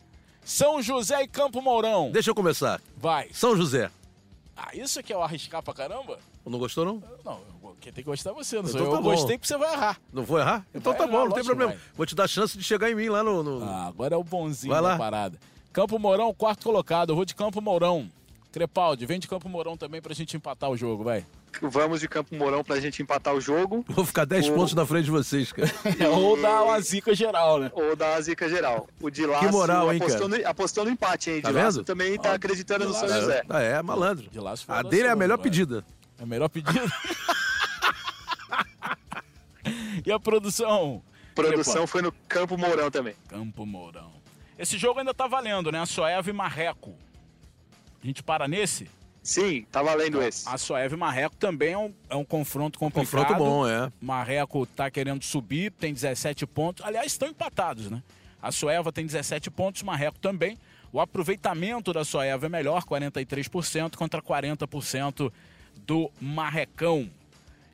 São 0.44 0.82
José 0.82 1.22
e 1.22 1.28
Campo 1.28 1.62
Mourão. 1.62 2.10
Deixa 2.10 2.30
eu 2.30 2.34
começar. 2.34 2.80
Vai. 2.96 3.28
São 3.32 3.56
José. 3.56 3.88
Ah, 4.56 4.70
isso 4.74 4.98
aqui 4.98 5.12
é 5.12 5.16
o 5.16 5.22
arriscar 5.22 5.62
pra 5.62 5.72
caramba? 5.72 6.18
Não 6.44 6.58
gostou, 6.58 6.84
não? 6.84 7.02
Não, 7.24 7.40
quem 7.80 7.92
tem 7.92 8.02
que 8.04 8.10
gostar 8.10 8.30
é 8.30 8.34
você. 8.34 8.56
Não 8.56 8.64
sou 8.66 8.80
Então 8.80 8.84
eu. 8.86 8.90
tá 8.92 8.98
eu 8.98 9.02
gostei 9.02 9.36
porque 9.38 9.48
você 9.48 9.56
vai 9.58 9.72
errar. 9.72 9.98
Não 10.12 10.22
vou 10.24 10.38
errar? 10.38 10.66
Então 10.74 10.92
Vai 10.92 10.98
tá 11.00 11.04
errar, 11.08 11.12
bom, 11.18 11.24
não 11.26 11.32
tem 11.32 11.40
que 11.42 11.46
problema. 11.48 11.72
vai. 11.72 11.80
Vou 11.96 12.06
te 12.06 12.14
dar 12.14 12.28
chance 12.28 12.56
de 12.56 12.64
chegar 12.64 12.90
em 12.90 12.94
mim 12.94 13.08
lá 13.08 13.22
no. 13.22 13.42
no- 13.42 13.64
Ah, 13.64 13.86
agora 13.86 14.14
é 14.14 14.18
o 14.18 14.24
bonzinho 14.24 14.72
Vai 14.72 14.82
da 14.82 14.88
lá. 14.88 14.96
parada. 14.98 15.38
Campo 15.72 15.98
Mourão, 15.98 16.32
quarto 16.34 16.64
colocado. 16.64 17.10
Eu 17.10 17.16
vou 17.16 17.24
de 17.24 17.34
Campo 17.34 17.60
Mourão. 17.60 18.08
Crepaldi, 18.52 19.06
vem 19.06 19.18
de 19.18 19.26
Campo 19.26 19.48
Mourão 19.48 19.78
também 19.78 20.02
pra 20.02 20.12
gente 20.14 20.36
empatar 20.36 20.68
o 20.70 20.76
jogo, 20.76 21.02
vai. 21.02 21.24
Vamos 21.62 22.00
de 22.00 22.08
Campo 22.08 22.34
Mourão 22.34 22.62
pra 22.62 22.78
gente 22.80 23.02
empatar 23.02 23.34
o 23.34 23.40
jogo. 23.40 23.82
Vou 23.88 24.04
ficar 24.04 24.26
10 24.26 24.48
O- 24.48 24.52
pontos 24.54 24.74
na 24.74 24.84
frente 24.84 25.06
de 25.06 25.10
vocês, 25.10 25.50
cara. 25.52 25.70
Ou 26.14 26.40
dar 26.40 26.62
uma 26.62 26.78
zica 26.80 27.14
geral, 27.14 27.58
né? 27.58 27.70
Ou 27.74 27.96
da 27.96 28.20
zica 28.20 28.46
geral. 28.50 28.86
O 29.00 29.08
de 29.08 29.24
Lácio 29.24 29.50
moral, 29.52 29.90
hein, 29.90 29.98
apostou, 30.02 30.28
no, 30.28 30.36
apostou 30.46 30.84
no 30.84 30.90
empate, 30.90 31.30
hein? 31.30 31.40
Tá 31.40 31.48
de 31.48 31.54
vendo? 31.54 31.82
também 31.84 32.18
tá 32.18 32.34
acreditando 32.34 32.84
no 32.86 32.92
São 32.92 33.02
Lácio. 33.08 33.20
José. 33.22 33.42
Ah, 33.48 33.60
é, 33.62 33.80
malandro. 33.82 34.28
De 34.30 34.38
lá 34.38 34.54
for 34.56 34.72
A 34.72 34.82
da 34.82 34.88
dele 34.90 35.04
é 35.04 35.06
a 35.06 35.10
sua, 35.12 35.16
melhor 35.16 35.36
vai. 35.38 35.44
pedida. 35.44 35.84
É 36.18 36.22
a 36.22 36.26
melhor 36.26 36.48
pedido. 36.50 36.78
e 40.04 40.12
a 40.12 40.18
produção? 40.18 41.02
Produção 41.34 41.86
foi 41.86 42.02
no 42.02 42.12
Campo 42.28 42.56
Mourão 42.56 42.90
também. 42.90 43.14
Campo 43.28 43.64
Mourão. 43.64 44.12
Esse 44.58 44.76
jogo 44.78 45.00
ainda 45.00 45.14
tá 45.14 45.26
valendo, 45.26 45.72
né? 45.72 45.80
A 45.80 45.86
Soeva 45.86 46.28
e 46.28 46.32
Marreco. 46.32 46.94
A 48.02 48.06
gente 48.06 48.22
para 48.22 48.46
nesse? 48.46 48.88
Sim, 49.22 49.64
tá 49.70 49.82
valendo 49.82 50.20
esse. 50.20 50.48
A 50.48 50.58
Soeva 50.58 50.94
e 50.94 50.98
Marreco 50.98 51.36
também 51.36 51.72
é 51.72 51.78
um, 51.78 51.94
é 52.10 52.16
um 52.16 52.24
confronto 52.24 52.78
complicado. 52.78 53.28
Confronto 53.28 53.34
bom, 53.36 53.68
é. 53.68 53.90
Marreco 54.00 54.66
tá 54.66 54.90
querendo 54.90 55.22
subir, 55.22 55.70
tem 55.72 55.94
17 55.94 56.46
pontos. 56.46 56.84
Aliás, 56.84 57.06
estão 57.06 57.28
empatados, 57.28 57.90
né? 57.90 58.02
A 58.40 58.50
Soeva 58.50 58.92
tem 58.92 59.06
17 59.06 59.50
pontos, 59.50 59.82
Marreco 59.82 60.18
também. 60.18 60.58
O 60.92 61.00
aproveitamento 61.00 61.92
da 61.92 62.04
Soeva 62.04 62.46
é 62.46 62.48
melhor, 62.48 62.84
43% 62.84 63.96
contra 63.96 64.20
40% 64.20 65.32
do 65.86 66.10
Marrecão. 66.20 67.08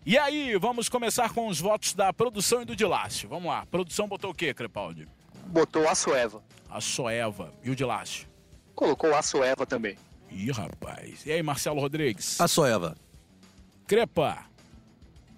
E 0.08 0.16
aí, 0.16 0.56
vamos 0.56 0.88
começar 0.88 1.34
com 1.34 1.48
os 1.48 1.60
votos 1.60 1.92
da 1.92 2.10
produção 2.14 2.62
e 2.62 2.64
do 2.64 2.74
Dilácio. 2.74 3.28
Vamos 3.28 3.44
lá. 3.48 3.58
A 3.60 3.66
produção 3.66 4.08
botou 4.08 4.30
o 4.30 4.34
quê, 4.34 4.54
Crepaldi? 4.54 5.06
Botou 5.48 5.86
a 5.86 5.94
Soeva. 5.94 6.42
A 6.70 6.80
Soeva 6.80 7.52
e 7.62 7.68
o 7.70 7.76
Dilácio. 7.76 8.26
Colocou 8.74 9.14
a 9.14 9.20
Soeva 9.20 9.66
também. 9.66 9.98
Ih, 10.30 10.50
rapaz. 10.50 11.26
E 11.26 11.32
aí, 11.32 11.42
Marcelo 11.42 11.78
Rodrigues? 11.78 12.40
A 12.40 12.48
Soeva. 12.48 12.96
Crepa. 13.86 14.46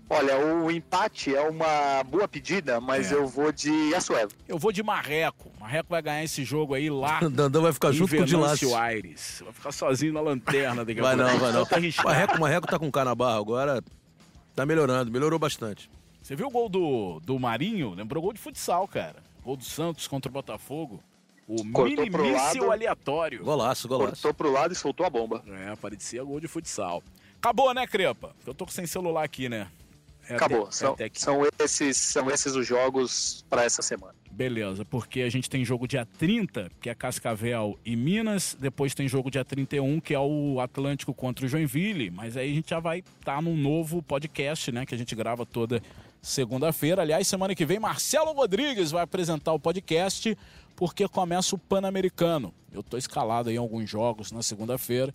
Olha, 0.08 0.38
o 0.38 0.70
empate 0.70 1.34
é 1.34 1.40
uma 1.42 2.04
boa 2.04 2.28
pedida, 2.28 2.80
mas 2.80 3.10
É. 3.10 3.16
eu 3.16 3.26
vou 3.26 3.50
de 3.50 3.92
Assueva. 3.92 4.30
Eu 4.46 4.56
vou 4.58 4.70
de 4.70 4.84
Marreco. 4.84 5.50
Marreco 5.58 5.88
vai 5.90 6.00
ganhar 6.02 6.22
esse 6.22 6.44
jogo 6.44 6.74
aí 6.74 6.88
lá. 6.88 7.18
Dandão 7.28 7.62
vai 7.62 7.72
ficar 7.72 7.90
junto 7.90 8.14
com 8.14 8.22
o 8.22 8.24
Dilácio. 8.24 8.72
Aires. 8.76 9.40
Vai 9.44 9.52
ficar 9.52 9.72
sozinho 9.72 10.12
na 10.12 10.20
lanterna 10.20 10.84
daqui 10.84 11.00
a 11.00 11.02
Vai 11.02 11.16
pouco. 11.16 11.32
não, 11.32 11.38
vai 11.40 11.52
não. 11.58 11.66
Arriscar. 11.68 12.04
Marreco, 12.06 12.40
Marreco 12.40 12.66
tá 12.68 12.78
com 12.78 12.86
o 12.86 12.92
cara 12.92 13.10
na 13.10 13.14
barra 13.16 13.36
agora. 13.38 13.82
Tá 14.54 14.66
melhorando, 14.66 15.10
melhorou 15.10 15.38
bastante. 15.38 15.90
Você 16.22 16.36
viu 16.36 16.48
o 16.48 16.50
gol 16.50 16.68
do, 16.68 17.20
do 17.20 17.38
Marinho? 17.38 17.94
Lembrou 17.94 18.22
gol 18.22 18.32
de 18.32 18.38
futsal, 18.40 18.86
cara. 18.86 19.22
Gol 19.42 19.56
do 19.56 19.64
Santos 19.64 20.06
contra 20.06 20.28
o 20.28 20.32
Botafogo. 20.32 21.02
O 21.48 21.64
lado. 22.60 22.72
aleatório. 22.72 23.42
Golaço, 23.42 23.88
golaço. 23.88 24.12
Cortou 24.22 24.34
pro 24.34 24.52
lado 24.52 24.72
e 24.72 24.76
soltou 24.76 25.04
a 25.04 25.10
bomba. 25.10 25.42
É, 25.48 25.74
parecia 25.76 26.22
gol 26.22 26.38
de 26.38 26.46
futsal. 26.46 27.02
Acabou, 27.38 27.72
né, 27.74 27.86
Crepa? 27.86 28.36
Eu 28.46 28.54
tô 28.54 28.66
sem 28.68 28.86
celular 28.86 29.24
aqui, 29.24 29.48
né? 29.48 29.66
É 30.28 30.34
Acabou. 30.36 30.64
até- 30.64 30.72
são, 30.72 30.90
é 30.90 30.92
até 30.92 31.08
que- 31.08 31.20
são, 31.20 31.40
esses, 31.60 31.96
são 31.96 32.30
esses 32.30 32.54
os 32.54 32.66
jogos 32.66 33.44
para 33.48 33.64
essa 33.64 33.82
semana. 33.82 34.14
Beleza, 34.30 34.84
porque 34.84 35.20
a 35.22 35.28
gente 35.28 35.50
tem 35.50 35.64
jogo 35.64 35.86
dia 35.86 36.06
30, 36.06 36.70
que 36.80 36.88
é 36.88 36.94
Cascavel 36.94 37.78
e 37.84 37.96
Minas, 37.96 38.56
depois 38.58 38.94
tem 38.94 39.08
jogo 39.08 39.30
dia 39.30 39.44
31, 39.44 40.00
que 40.00 40.14
é 40.14 40.20
o 40.20 40.60
Atlântico 40.60 41.12
contra 41.12 41.44
o 41.44 41.48
Joinville, 41.48 42.10
mas 42.10 42.36
aí 42.36 42.50
a 42.50 42.54
gente 42.54 42.70
já 42.70 42.80
vai 42.80 43.00
estar 43.00 43.42
num 43.42 43.56
novo 43.56 44.00
podcast, 44.00 44.70
né, 44.72 44.86
que 44.86 44.94
a 44.94 44.98
gente 44.98 45.14
grava 45.14 45.44
toda 45.44 45.82
segunda-feira. 46.22 47.02
Aliás, 47.02 47.26
semana 47.26 47.54
que 47.54 47.66
vem 47.66 47.78
Marcelo 47.78 48.32
Rodrigues 48.32 48.90
vai 48.90 49.02
apresentar 49.02 49.52
o 49.52 49.58
podcast, 49.58 50.36
porque 50.76 51.06
começa 51.08 51.54
o 51.54 51.58
Pan-Americano. 51.58 52.54
Eu 52.72 52.82
tô 52.82 52.96
escalado 52.96 53.50
em 53.50 53.56
alguns 53.56 53.90
jogos 53.90 54.30
na 54.32 54.42
segunda-feira, 54.42 55.12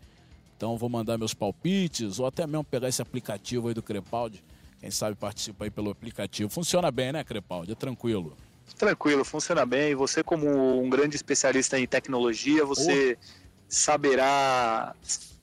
então 0.55 0.77
vou 0.77 0.89
mandar 0.89 1.17
meus 1.17 1.33
palpites, 1.33 2.19
ou 2.19 2.27
até 2.27 2.45
mesmo 2.45 2.63
pegar 2.63 2.89
esse 2.89 3.01
aplicativo 3.01 3.69
aí 3.69 3.73
do 3.73 3.81
Crepaldi. 3.81 4.43
Quem 4.79 4.91
sabe 4.91 5.15
participa 5.15 5.63
aí 5.63 5.71
pelo 5.71 5.89
aplicativo. 5.89 6.49
Funciona 6.49 6.91
bem, 6.91 7.11
né, 7.11 7.23
Crepaldi? 7.23 7.71
É 7.71 7.75
tranquilo. 7.75 8.37
Tranquilo, 8.77 9.23
funciona 9.23 9.65
bem. 9.65 9.95
Você, 9.95 10.23
como 10.23 10.81
um 10.81 10.89
grande 10.89 11.15
especialista 11.15 11.79
em 11.79 11.87
tecnologia, 11.87 12.65
você 12.65 13.17
saberá 13.67 14.93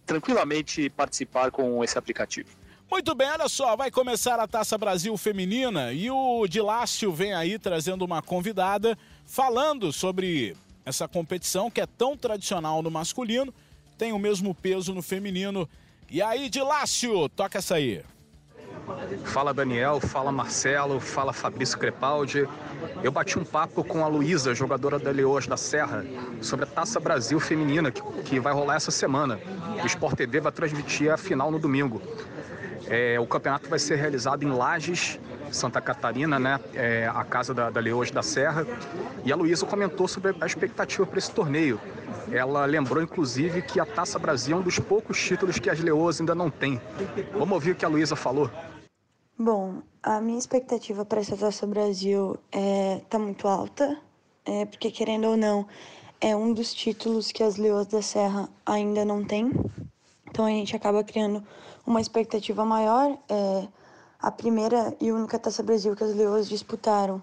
tranquilamente 0.04 0.90
participar 0.90 1.50
com 1.50 1.82
esse 1.82 1.96
aplicativo. 1.96 2.48
Muito 2.90 3.14
bem, 3.14 3.30
olha 3.30 3.48
só, 3.48 3.74
vai 3.74 3.90
começar 3.90 4.38
a 4.38 4.46
Taça 4.46 4.76
Brasil 4.76 5.16
Feminina 5.16 5.94
e 5.94 6.10
o 6.10 6.46
Dilácio 6.46 7.10
vem 7.10 7.32
aí 7.32 7.58
trazendo 7.58 8.04
uma 8.04 8.20
convidada 8.20 8.98
falando 9.24 9.90
sobre 9.90 10.54
essa 10.84 11.08
competição 11.08 11.70
que 11.70 11.80
é 11.80 11.86
tão 11.86 12.18
tradicional 12.18 12.82
no 12.82 12.90
masculino, 12.90 13.54
tem 13.96 14.12
o 14.12 14.18
mesmo 14.18 14.54
peso 14.54 14.92
no 14.92 15.00
feminino. 15.00 15.66
E 16.10 16.20
aí, 16.20 16.50
Dilácio, 16.50 17.30
toca 17.30 17.56
essa 17.56 17.76
aí. 17.76 18.02
Fala 19.24 19.54
Daniel, 19.54 20.00
fala 20.00 20.32
Marcelo, 20.32 21.00
fala 21.00 21.32
Fabrício 21.32 21.78
Crepaldi. 21.78 22.48
Eu 23.02 23.10
bati 23.10 23.38
um 23.38 23.44
papo 23.44 23.82
com 23.82 24.04
a 24.04 24.08
Luísa, 24.08 24.54
jogadora 24.54 24.98
da 24.98 25.10
Leoas 25.10 25.46
da 25.46 25.56
Serra, 25.56 26.04
sobre 26.40 26.64
a 26.64 26.68
Taça 26.68 27.00
Brasil 27.00 27.38
Feminina, 27.40 27.90
que, 27.90 28.02
que 28.22 28.40
vai 28.40 28.52
rolar 28.52 28.76
essa 28.76 28.90
semana. 28.90 29.38
O 29.82 29.86
Sport 29.86 30.16
TV 30.16 30.40
vai 30.40 30.52
transmitir 30.52 31.12
a 31.12 31.16
final 31.16 31.50
no 31.50 31.58
domingo. 31.58 32.02
É, 32.86 33.18
o 33.18 33.26
campeonato 33.26 33.68
vai 33.68 33.78
ser 33.78 33.96
realizado 33.96 34.42
em 34.42 34.50
Lages, 34.50 35.18
Santa 35.50 35.80
Catarina, 35.80 36.38
né? 36.38 36.58
É, 36.74 37.10
a 37.14 37.24
casa 37.24 37.54
da, 37.54 37.70
da 37.70 37.80
da 38.12 38.22
Serra. 38.22 38.66
E 39.24 39.32
a 39.32 39.36
Luísa 39.36 39.66
comentou 39.66 40.08
sobre 40.08 40.34
a 40.40 40.46
expectativa 40.46 41.06
para 41.06 41.18
esse 41.18 41.30
torneio. 41.30 41.80
Ela 42.30 42.64
lembrou, 42.64 43.02
inclusive, 43.02 43.62
que 43.62 43.78
a 43.78 43.84
Taça 43.84 44.18
Brasil 44.18 44.56
é 44.56 44.60
um 44.60 44.62
dos 44.62 44.78
poucos 44.78 45.20
títulos 45.22 45.58
que 45.58 45.68
as 45.68 45.78
Leoas 45.80 46.20
ainda 46.20 46.34
não 46.34 46.50
têm. 46.50 46.80
Vamos 47.32 47.52
ouvir 47.52 47.72
o 47.72 47.74
que 47.74 47.84
a 47.84 47.88
Luísa 47.88 48.16
falou. 48.16 48.50
Bom, 49.44 49.82
a 50.00 50.20
minha 50.20 50.38
expectativa 50.38 51.04
para 51.04 51.18
essa 51.20 51.36
Taça 51.36 51.66
Brasil 51.66 52.38
é 52.52 53.00
tá 53.10 53.18
muito 53.18 53.48
alta, 53.48 54.00
é, 54.44 54.64
porque 54.66 54.88
querendo 54.88 55.26
ou 55.26 55.36
não, 55.36 55.66
é 56.20 56.36
um 56.36 56.52
dos 56.54 56.72
títulos 56.72 57.32
que 57.32 57.42
as 57.42 57.56
Leoas 57.56 57.88
da 57.88 58.00
Serra 58.00 58.48
ainda 58.64 59.04
não 59.04 59.24
têm. 59.24 59.50
Então 60.28 60.44
a 60.44 60.50
gente 60.50 60.76
acaba 60.76 61.02
criando 61.02 61.44
uma 61.84 62.00
expectativa 62.00 62.64
maior. 62.64 63.18
É, 63.28 63.66
a 64.20 64.30
primeira 64.30 64.96
e 65.00 65.10
única 65.10 65.40
Taça 65.40 65.60
Brasil 65.64 65.96
que 65.96 66.04
as 66.04 66.14
Leoas 66.14 66.48
disputaram, 66.48 67.20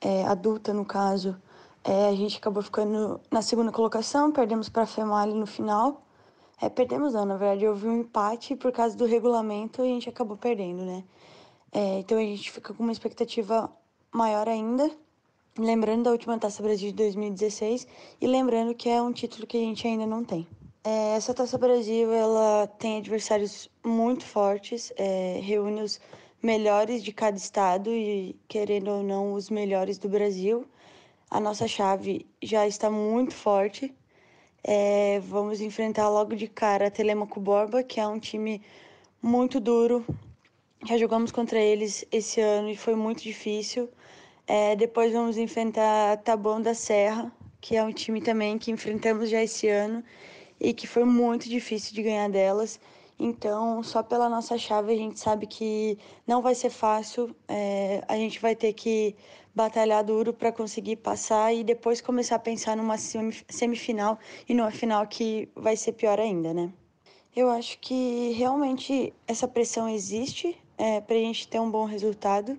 é, 0.00 0.24
adulta 0.26 0.72
no 0.72 0.84
caso, 0.84 1.36
é, 1.82 2.06
a 2.06 2.14
gente 2.14 2.38
acabou 2.38 2.62
ficando 2.62 3.20
na 3.32 3.42
segunda 3.42 3.72
colocação, 3.72 4.30
perdemos 4.30 4.68
para 4.68 4.84
a 4.84 4.86
Female 4.86 5.34
no 5.34 5.44
final. 5.44 6.02
É, 6.62 6.68
perdemos 6.68 7.14
não, 7.14 7.24
na 7.24 7.36
verdade 7.36 7.66
houve 7.66 7.88
um 7.88 7.98
empate 7.98 8.54
por 8.54 8.70
causa 8.70 8.96
do 8.96 9.06
regulamento 9.06 9.82
e 9.84 9.90
a 9.90 9.94
gente 9.94 10.08
acabou 10.08 10.36
perdendo, 10.36 10.84
né? 10.84 11.02
É, 11.72 11.98
então 11.98 12.18
a 12.18 12.22
gente 12.22 12.50
fica 12.50 12.72
com 12.72 12.82
uma 12.82 12.92
expectativa 12.92 13.70
maior 14.12 14.48
ainda, 14.48 14.90
lembrando 15.58 16.04
da 16.04 16.10
última 16.10 16.38
Taça 16.38 16.62
Brasil 16.62 16.90
de 16.90 16.96
2016 16.96 17.86
e 18.20 18.26
lembrando 18.26 18.74
que 18.74 18.88
é 18.88 19.00
um 19.02 19.12
título 19.12 19.46
que 19.46 19.56
a 19.56 19.60
gente 19.60 19.86
ainda 19.86 20.06
não 20.06 20.24
tem. 20.24 20.46
É, 20.84 21.16
essa 21.16 21.34
Taça 21.34 21.58
Brasil 21.58 22.12
ela 22.12 22.66
tem 22.66 22.98
adversários 22.98 23.68
muito 23.84 24.24
fortes, 24.24 24.92
é, 24.96 25.40
reúne 25.42 25.82
os 25.82 26.00
melhores 26.42 27.02
de 27.02 27.12
cada 27.12 27.36
estado 27.36 27.90
e, 27.90 28.36
querendo 28.48 28.90
ou 28.90 29.02
não, 29.02 29.34
os 29.34 29.50
melhores 29.50 29.98
do 29.98 30.08
Brasil. 30.08 30.64
A 31.30 31.40
nossa 31.40 31.68
chave 31.68 32.24
já 32.42 32.66
está 32.66 32.90
muito 32.90 33.34
forte. 33.34 33.94
É, 34.64 35.20
vamos 35.20 35.60
enfrentar 35.60 36.08
logo 36.08 36.34
de 36.34 36.48
cara 36.48 36.86
a 36.86 36.90
Telemaco 36.90 37.40
Borba, 37.40 37.82
que 37.82 38.00
é 38.00 38.06
um 38.06 38.18
time 38.18 38.62
muito 39.20 39.60
duro, 39.60 40.06
já 40.84 40.96
jogamos 40.96 41.32
contra 41.32 41.58
eles 41.58 42.04
esse 42.10 42.40
ano 42.40 42.70
e 42.70 42.76
foi 42.76 42.94
muito 42.94 43.22
difícil. 43.22 43.88
É, 44.46 44.76
depois 44.76 45.12
vamos 45.12 45.36
enfrentar 45.36 46.18
Taboão 46.18 46.62
da 46.62 46.72
Serra, 46.72 47.32
que 47.60 47.76
é 47.76 47.82
um 47.82 47.92
time 47.92 48.20
também 48.20 48.56
que 48.58 48.70
enfrentamos 48.70 49.28
já 49.28 49.42
esse 49.42 49.68
ano 49.68 50.04
e 50.60 50.72
que 50.72 50.86
foi 50.86 51.04
muito 51.04 51.48
difícil 51.48 51.94
de 51.94 52.02
ganhar 52.02 52.28
delas. 52.30 52.80
Então, 53.18 53.82
só 53.82 54.02
pela 54.02 54.28
nossa 54.28 54.56
chave, 54.56 54.92
a 54.92 54.96
gente 54.96 55.18
sabe 55.18 55.46
que 55.46 55.98
não 56.26 56.40
vai 56.40 56.54
ser 56.54 56.70
fácil. 56.70 57.34
É, 57.48 58.02
a 58.06 58.16
gente 58.16 58.40
vai 58.40 58.54
ter 58.54 58.72
que 58.72 59.16
batalhar 59.52 60.04
duro 60.04 60.32
para 60.32 60.52
conseguir 60.52 60.96
passar 60.96 61.52
e 61.52 61.64
depois 61.64 62.00
começar 62.00 62.36
a 62.36 62.38
pensar 62.38 62.76
numa 62.76 62.96
semifinal 62.96 64.18
e 64.48 64.54
numa 64.54 64.70
final 64.70 65.04
que 65.08 65.48
vai 65.56 65.76
ser 65.76 65.92
pior 65.92 66.20
ainda, 66.20 66.54
né? 66.54 66.72
Eu 67.34 67.50
acho 67.50 67.78
que 67.80 68.30
realmente 68.32 69.12
essa 69.26 69.48
pressão 69.48 69.88
existe 69.88 70.56
é, 70.78 71.00
para 71.00 71.16
a 71.16 71.18
gente 71.18 71.48
ter 71.48 71.60
um 71.60 71.70
bom 71.70 71.84
resultado. 71.84 72.58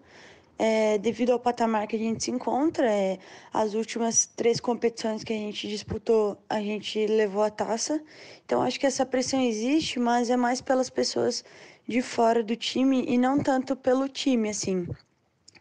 É, 0.62 0.98
devido 0.98 1.32
ao 1.32 1.40
patamar 1.40 1.88
que 1.88 1.96
a 1.96 2.00
gente 2.00 2.22
se 2.22 2.32
encontra, 2.32 2.86
é, 2.92 3.18
as 3.54 3.74
últimas 3.74 4.26
três 4.26 4.60
competições 4.60 5.24
que 5.24 5.32
a 5.32 5.38
gente 5.38 5.70
disputou, 5.70 6.38
a 6.50 6.60
gente 6.60 7.08
levou 7.08 7.44
a 7.44 7.50
taça. 7.50 8.04
Então, 8.46 8.62
acho 8.62 8.78
que 8.78 8.86
essa 8.86 9.06
pressão 9.06 9.42
existe, 9.42 10.00
mas 10.00 10.30
é 10.30 10.36
mais 10.36 10.60
pelas 10.60 10.90
pessoas 10.90 11.46
de 11.88 12.02
fora 12.02 12.44
do 12.44 12.58
time 12.58 13.06
e 13.08 13.18
não 13.18 13.42
tanto 13.42 13.74
pelo 13.74 14.10
time, 14.10 14.50
assim. 14.50 14.86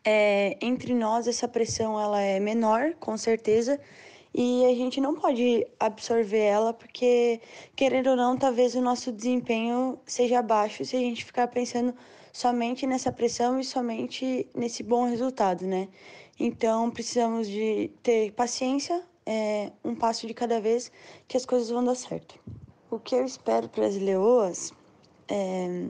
É, 0.05 0.59
entre 0.61 0.93
nós, 0.95 1.29
essa 1.29 1.47
pressão 1.47 2.01
ela 2.01 2.21
é 2.21 2.41
menor, 2.41 2.95
com 2.95 3.17
certeza, 3.17 3.81
e 4.35 4.65
a 4.67 4.75
gente 4.75 5.01
não 5.01 5.15
pode 5.15 5.67
absorver 5.79 6.43
ela 6.43 6.73
porque, 6.73 7.41
querendo 7.77 8.11
ou 8.11 8.17
não, 8.17 8.37
talvez 8.37 8.75
o 8.75 8.81
nosso 8.81 9.13
desempenho 9.13 9.99
seja 10.07 10.43
baixo 10.43 10.85
se 10.85 10.97
a 10.97 11.01
gente 11.01 11.25
ficar 11.25 11.49
pensando 11.49 11.95
somente 12.39 12.87
nessa 12.87 13.11
pressão 13.11 13.59
e 13.59 13.65
somente 13.65 14.47
nesse 14.55 14.85
bom 14.85 15.09
resultado, 15.09 15.67
né? 15.67 15.89
Então 16.39 16.89
precisamos 16.89 17.49
de 17.49 17.91
ter 18.01 18.31
paciência, 18.31 19.03
é, 19.27 19.73
um 19.85 19.93
passo 19.93 20.25
de 20.25 20.33
cada 20.33 20.61
vez, 20.61 20.93
que 21.27 21.37
as 21.37 21.45
coisas 21.45 21.69
vão 21.69 21.85
dar 21.85 21.97
certo. 21.97 22.39
O 22.89 23.01
que 23.01 23.17
eu 23.17 23.25
espero 23.25 23.69
para 23.69 23.87
as 23.87 23.97
leoas 23.97 24.73
é, 25.27 25.89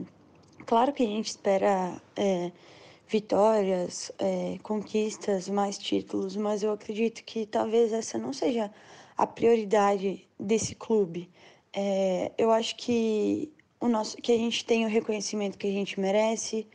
claro 0.65 0.91
que 0.91 1.03
a 1.03 1.05
gente 1.05 1.27
espera 1.27 2.01
é, 2.15 2.51
vitórias, 3.07 4.11
é, 4.17 4.57
conquistas, 4.63 5.47
mais 5.47 5.77
títulos, 5.77 6.35
mas 6.35 6.63
eu 6.63 6.71
acredito 6.71 7.23
que 7.23 7.45
talvez 7.45 7.93
essa 7.93 8.17
não 8.17 8.33
seja 8.33 8.71
a 9.15 9.27
prioridade 9.27 10.27
desse 10.39 10.73
clube. 10.73 11.29
É, 11.71 12.31
eu 12.39 12.49
acho 12.49 12.75
que 12.75 13.53
o 13.79 13.87
nosso, 13.87 14.17
que 14.17 14.31
a 14.31 14.37
gente 14.37 14.65
tem 14.65 14.85
o 14.85 14.89
reconhecimento 14.89 15.57
que 15.57 15.67
a 15.67 15.71
gente 15.71 15.99
merece. 15.99 16.67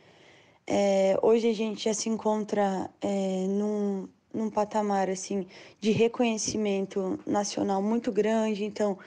É, 0.67 1.17
hoje 1.21 1.49
a 1.49 1.53
gente 1.53 1.83
já 1.83 1.93
se 1.93 2.09
encontra 2.09 2.89
é, 2.99 3.45
num, 3.47 4.07
num 4.33 4.49
patamar 4.49 5.09
assim 5.09 5.47
de 5.79 5.91
reconhecimento 5.91 7.19
nacional 7.25 7.81
muito 7.81 8.11
grande. 8.11 8.65
Então, 8.65 8.97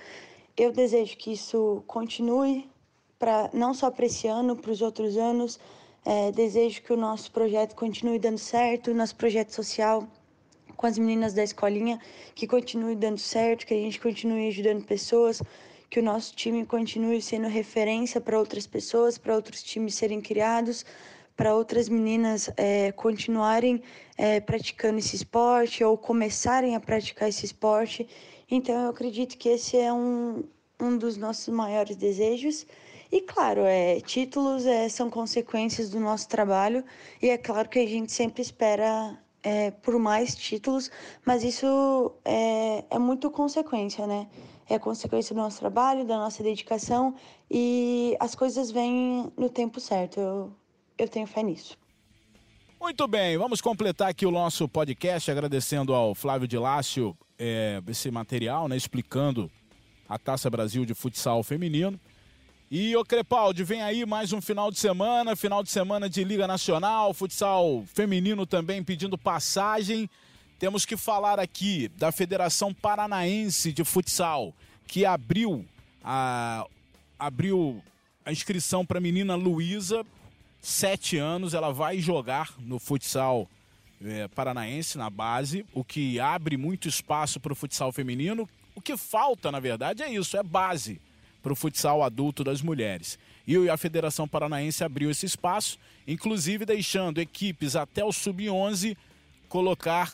eu 0.57 0.73
desejo 0.73 1.17
que 1.17 1.33
isso 1.33 1.83
continue 1.87 2.69
para 3.19 3.51
não 3.53 3.75
só 3.75 3.91
para 3.91 4.07
esse 4.07 4.29
ano, 4.29 4.57
para 4.57 4.71
os 4.71 4.81
outros 4.81 5.17
anos. 5.17 5.59
É, 6.05 6.31
desejo 6.31 6.83
que 6.83 6.93
o 6.93 6.97
nosso 6.97 7.31
projeto 7.33 7.75
continue 7.75 8.19
dando 8.19 8.39
certo, 8.39 8.95
nosso 8.95 9.17
projeto 9.17 9.51
social 9.51 10.07
com 10.77 10.87
as 10.87 10.97
meninas 10.97 11.35
da 11.35 11.43
escolinha, 11.43 12.01
que 12.37 12.47
continue 12.47 12.95
dando 12.95 13.19
certo, 13.19 13.67
que 13.67 13.75
a 13.75 13.77
gente 13.77 14.01
continue 14.01 14.47
ajudando 14.47 14.85
pessoas, 14.85 15.43
que 15.91 16.01
o 16.01 16.03
nosso 16.03 16.35
time 16.35 16.65
continue 16.67 17.21
sendo 17.23 17.49
referência 17.49 18.21
para 18.21 18.39
outras 18.39 18.67
pessoas, 18.67 19.17
para 19.17 19.35
outros 19.35 19.63
times 19.63 19.95
serem 19.95 20.21
criados, 20.21 20.85
para 21.37 21.55
outras 21.55 21.89
meninas 21.89 22.51
é, 22.57 22.93
continuarem 22.93 23.83
é, 24.17 24.41
praticando 24.41 24.99
esse 24.99 25.17
esporte 25.17 25.85
ou 25.85 25.97
começarem 25.97 26.75
a 26.75 26.81
praticar 26.81 27.29
esse 27.29 27.47
esporte. 27.47 28.09
Então, 28.51 28.83
eu 28.83 28.91
acredito 28.91 29.39
que 29.39 29.49
esse 29.49 29.77
é 29.77 29.93
um, 29.93 30.43
um 30.81 30.99
dos 30.99 31.17
nossos 31.17 31.49
maiores 31.55 31.97
desejos. 31.97 32.67
E 33.11 33.23
claro, 33.23 33.63
é, 33.63 34.01
títulos 34.01 34.67
é, 34.67 34.89
são 34.89 35.09
consequências 35.09 35.89
do 35.89 35.99
nosso 35.99 36.29
trabalho, 36.29 36.85
e 37.23 37.31
é 37.31 37.39
claro 37.39 37.69
que 37.69 37.79
a 37.79 37.87
gente 37.87 38.13
sempre 38.13 38.43
espera 38.43 39.19
é, 39.43 39.71
por 39.71 39.99
mais 39.99 40.35
títulos, 40.35 40.91
mas 41.25 41.43
isso 41.43 42.13
é, 42.25 42.85
é 42.91 42.99
muito 42.99 43.31
consequência, 43.31 44.07
né? 44.07 44.29
É 44.69 44.79
consequência 44.79 45.35
do 45.35 45.41
nosso 45.41 45.61
trabalho, 45.61 46.05
da 46.05 46.17
nossa 46.17 46.43
dedicação, 46.43 47.15
e 47.51 48.17
as 48.21 48.35
coisas 48.35 48.71
vêm 48.71 49.33
no 49.37 49.49
tempo 49.49 49.81
certo. 49.81 50.21
Eu, 50.21 50.53
eu 50.99 51.09
tenho 51.09 51.27
fé 51.27 51.43
nisso. 51.43 51.77
Muito 52.81 53.09
bem, 53.09 53.37
vamos 53.37 53.61
completar 53.61 54.09
aqui 54.09 54.25
o 54.25 54.31
nosso 54.31 54.69
podcast 54.69 55.29
agradecendo 55.31 55.93
ao 55.93 56.15
Flávio 56.15 56.47
de 56.47 56.57
Lácio 56.57 57.17
é, 57.37 57.83
esse 57.89 58.11
material, 58.11 58.69
né, 58.69 58.77
explicando 58.77 59.51
a 60.09 60.19
Taça 60.19 60.49
Brasil 60.49 60.85
de 60.85 60.95
futsal 60.95 61.43
feminino. 61.43 61.99
E 62.71 62.95
o 62.95 63.03
Crepaldi, 63.03 63.65
vem 63.65 63.81
aí 63.81 64.05
mais 64.05 64.31
um 64.31 64.43
final 64.43 64.71
de 64.71 64.79
semana, 64.79 65.35
final 65.35 65.63
de 65.63 65.71
semana 65.71 66.07
de 66.07 66.23
Liga 66.23 66.47
Nacional, 66.47 67.15
futsal 67.15 67.83
feminino 67.95 68.45
também 68.45 68.85
pedindo 68.85 69.17
passagem. 69.17 70.09
Temos 70.59 70.85
que 70.85 70.95
falar 70.95 71.41
aqui 71.41 71.89
da 71.97 72.13
Federação 72.13 72.75
Paranaense 72.75 73.73
de 73.73 73.83
Futsal, 73.85 74.55
que 74.87 75.07
abriu 75.07 75.65
a, 76.05 76.67
abriu 77.19 77.83
a 78.23 78.33
inscrição 78.33 78.85
para 78.85 78.99
a 78.99 79.01
menina 79.01 79.35
Luísa, 79.35 80.05
sete 80.61 81.17
anos, 81.17 81.55
ela 81.55 81.73
vai 81.73 81.99
jogar 82.01 82.53
no 82.59 82.79
futsal 82.79 83.49
é, 84.05 84.29
paranaense 84.29 84.99
na 84.99 85.09
base, 85.09 85.65
o 85.73 85.83
que 85.83 86.21
abre 86.21 86.59
muito 86.59 86.87
espaço 86.87 87.41
para 87.41 87.55
o 87.55 87.57
futsal 87.57 87.93
feminino. 87.93 88.47
O 88.75 88.81
que 88.83 88.95
falta, 88.95 89.51
na 89.51 89.59
verdade, 89.59 90.03
é 90.03 90.13
isso, 90.13 90.37
é 90.37 90.43
base 90.43 91.01
para 91.43 91.53
o 91.53 91.57
futsal 91.57 92.03
adulto 92.03 92.43
das 92.43 92.63
mulheres. 92.63 93.19
E 93.47 93.69
a 93.69 93.77
Federação 93.77 94.29
Paranaense 94.29 94.85
abriu 94.85 95.11
esse 95.11 95.25
espaço, 95.25 95.79
inclusive 96.07 96.67
deixando 96.67 97.21
equipes 97.21 97.77
até 97.77 98.05
o 98.05 98.13
sub-11 98.13 98.97
colocar 99.49 100.13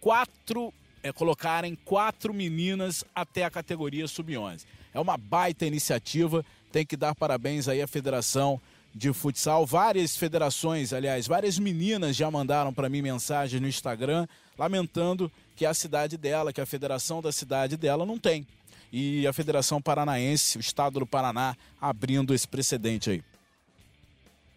quatro, 0.00 0.72
é, 1.02 1.12
colocarem 1.12 1.76
quatro 1.84 2.34
meninas 2.34 3.04
até 3.14 3.44
a 3.44 3.50
categoria 3.50 4.08
sub-11. 4.08 4.64
É 4.92 5.00
uma 5.00 5.16
baita 5.16 5.64
iniciativa, 5.64 6.44
tem 6.72 6.84
que 6.84 6.96
dar 6.96 7.14
parabéns 7.14 7.68
aí 7.68 7.80
à 7.80 7.86
Federação 7.86 8.60
de 8.94 9.12
Futsal. 9.12 9.64
Várias 9.64 10.16
federações, 10.16 10.92
aliás, 10.92 11.26
várias 11.26 11.58
meninas 11.58 12.16
já 12.16 12.30
mandaram 12.30 12.72
para 12.74 12.88
mim 12.88 13.00
mensagens 13.00 13.60
no 13.60 13.68
Instagram 13.68 14.26
lamentando 14.58 15.30
que 15.56 15.64
a 15.64 15.72
cidade 15.72 16.16
dela, 16.16 16.52
que 16.52 16.60
a 16.60 16.66
federação 16.66 17.22
da 17.22 17.32
cidade 17.32 17.76
dela 17.76 18.04
não 18.04 18.18
tem. 18.18 18.46
E 18.92 19.26
a 19.26 19.32
Federação 19.32 19.80
Paranaense, 19.80 20.58
o 20.58 20.60
Estado 20.60 21.00
do 21.00 21.06
Paraná, 21.06 21.56
abrindo 21.80 22.34
esse 22.34 22.46
precedente 22.46 23.10
aí 23.10 23.24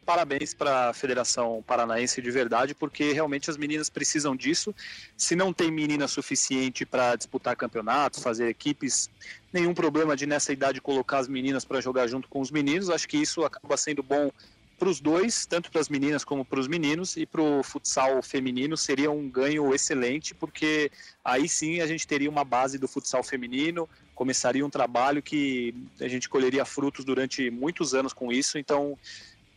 parabéns 0.05 0.53
para 0.53 0.89
a 0.89 0.93
Federação 0.93 1.63
Paranaense 1.65 2.21
de 2.21 2.29
verdade, 2.29 2.75
porque 2.75 3.11
realmente 3.11 3.49
as 3.49 3.57
meninas 3.57 3.89
precisam 3.89 4.35
disso. 4.35 4.73
Se 5.17 5.35
não 5.35 5.51
tem 5.51 5.71
menina 5.71 6.07
suficiente 6.07 6.85
para 6.85 7.15
disputar 7.15 7.55
campeonatos, 7.55 8.21
fazer 8.21 8.47
equipes, 8.47 9.09
nenhum 9.51 9.73
problema 9.73 10.15
de 10.15 10.25
nessa 10.25 10.53
idade 10.53 10.79
colocar 10.79 11.17
as 11.17 11.27
meninas 11.27 11.65
para 11.65 11.81
jogar 11.81 12.07
junto 12.07 12.29
com 12.29 12.39
os 12.39 12.51
meninos. 12.51 12.89
Acho 12.89 13.07
que 13.07 13.17
isso 13.17 13.43
acaba 13.43 13.75
sendo 13.75 14.03
bom 14.03 14.31
para 14.77 14.89
os 14.89 14.99
dois, 14.99 15.45
tanto 15.45 15.71
para 15.71 15.81
as 15.81 15.89
meninas 15.89 16.23
como 16.23 16.45
para 16.45 16.59
os 16.59 16.67
meninos, 16.67 17.15
e 17.15 17.25
para 17.25 17.41
o 17.41 17.63
futsal 17.63 18.21
feminino 18.21 18.75
seria 18.75 19.09
um 19.09 19.29
ganho 19.29 19.73
excelente, 19.73 20.35
porque 20.35 20.91
aí 21.23 21.47
sim 21.47 21.79
a 21.79 21.87
gente 21.87 22.05
teria 22.05 22.29
uma 22.29 22.43
base 22.43 22.77
do 22.77 22.87
futsal 22.87 23.23
feminino, 23.23 23.89
começaria 24.15 24.65
um 24.65 24.69
trabalho 24.69 25.21
que 25.21 25.75
a 25.99 26.07
gente 26.07 26.27
colheria 26.27 26.65
frutos 26.65 27.05
durante 27.05 27.51
muitos 27.51 27.93
anos 27.93 28.13
com 28.13 28.31
isso. 28.31 28.57
Então, 28.57 28.97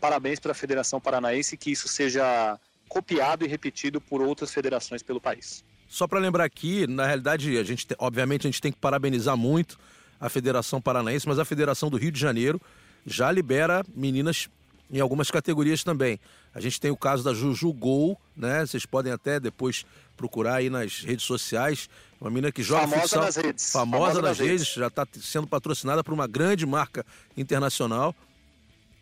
parabéns 0.00 0.38
para 0.38 0.52
a 0.52 0.54
Federação 0.54 1.00
Paranaense 1.00 1.56
que 1.56 1.70
isso 1.70 1.88
seja 1.88 2.58
copiado 2.88 3.44
e 3.44 3.48
repetido 3.48 4.00
por 4.00 4.20
outras 4.20 4.52
federações 4.52 5.02
pelo 5.02 5.20
país. 5.20 5.64
Só 5.88 6.06
para 6.06 6.18
lembrar 6.18 6.44
aqui, 6.44 6.86
na 6.86 7.06
realidade, 7.06 7.56
a 7.56 7.62
gente, 7.62 7.86
obviamente, 7.98 8.46
a 8.46 8.50
gente 8.50 8.60
tem 8.60 8.72
que 8.72 8.78
parabenizar 8.78 9.36
muito 9.36 9.78
a 10.20 10.28
Federação 10.28 10.80
Paranaense, 10.80 11.26
mas 11.28 11.38
a 11.38 11.44
Federação 11.44 11.88
do 11.88 11.96
Rio 11.96 12.10
de 12.10 12.20
Janeiro 12.20 12.60
já 13.06 13.30
libera 13.30 13.84
meninas 13.94 14.48
em 14.90 15.00
algumas 15.00 15.30
categorias 15.30 15.84
também. 15.84 16.18
A 16.54 16.60
gente 16.60 16.80
tem 16.80 16.90
o 16.90 16.96
caso 16.96 17.22
da 17.22 17.32
Juju 17.32 17.72
Gol, 17.72 18.20
né? 18.36 18.66
Vocês 18.66 18.84
podem 18.84 19.12
até 19.12 19.38
depois 19.38 19.84
procurar 20.16 20.56
aí 20.56 20.68
nas 20.68 21.00
redes 21.00 21.24
sociais. 21.24 21.88
Uma 22.20 22.30
menina 22.30 22.50
que 22.50 22.62
joga 22.62 22.82
famosa 22.82 23.00
futsal, 23.02 23.22
nas 23.24 23.36
redes. 23.36 23.70
famosa, 23.72 23.98
Famosa 24.02 24.22
nas 24.22 24.30
nas 24.30 24.38
redes, 24.38 24.60
redes. 24.62 24.74
já 24.74 24.86
está 24.88 25.06
sendo 25.20 25.46
patrocinada 25.46 26.02
por 26.02 26.12
uma 26.12 26.26
grande 26.26 26.66
marca 26.66 27.04
internacional. 27.36 28.14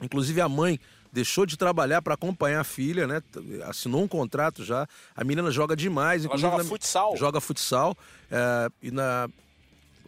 Inclusive 0.03 0.41
a 0.41 0.49
mãe 0.49 0.79
deixou 1.11 1.47
de 1.47 1.57
trabalhar 1.57 2.03
para 2.03 2.13
acompanhar 2.13 2.61
a 2.61 2.65
filha, 2.65 3.07
né? 3.07 3.23
Assinou 3.65 4.03
um 4.03 4.09
contrato 4.09 4.63
já. 4.63 4.87
A 5.15 5.25
menina 5.25 5.51
joga 5.51 5.75
demais. 5.75 6.27
Ela 6.27 6.37
joga 6.37 6.59
na- 6.59 6.65
futsal. 6.65 7.17
Joga 7.17 7.41
futsal. 7.41 7.97
é, 8.31 8.69
e 8.83 8.91
na... 8.91 9.29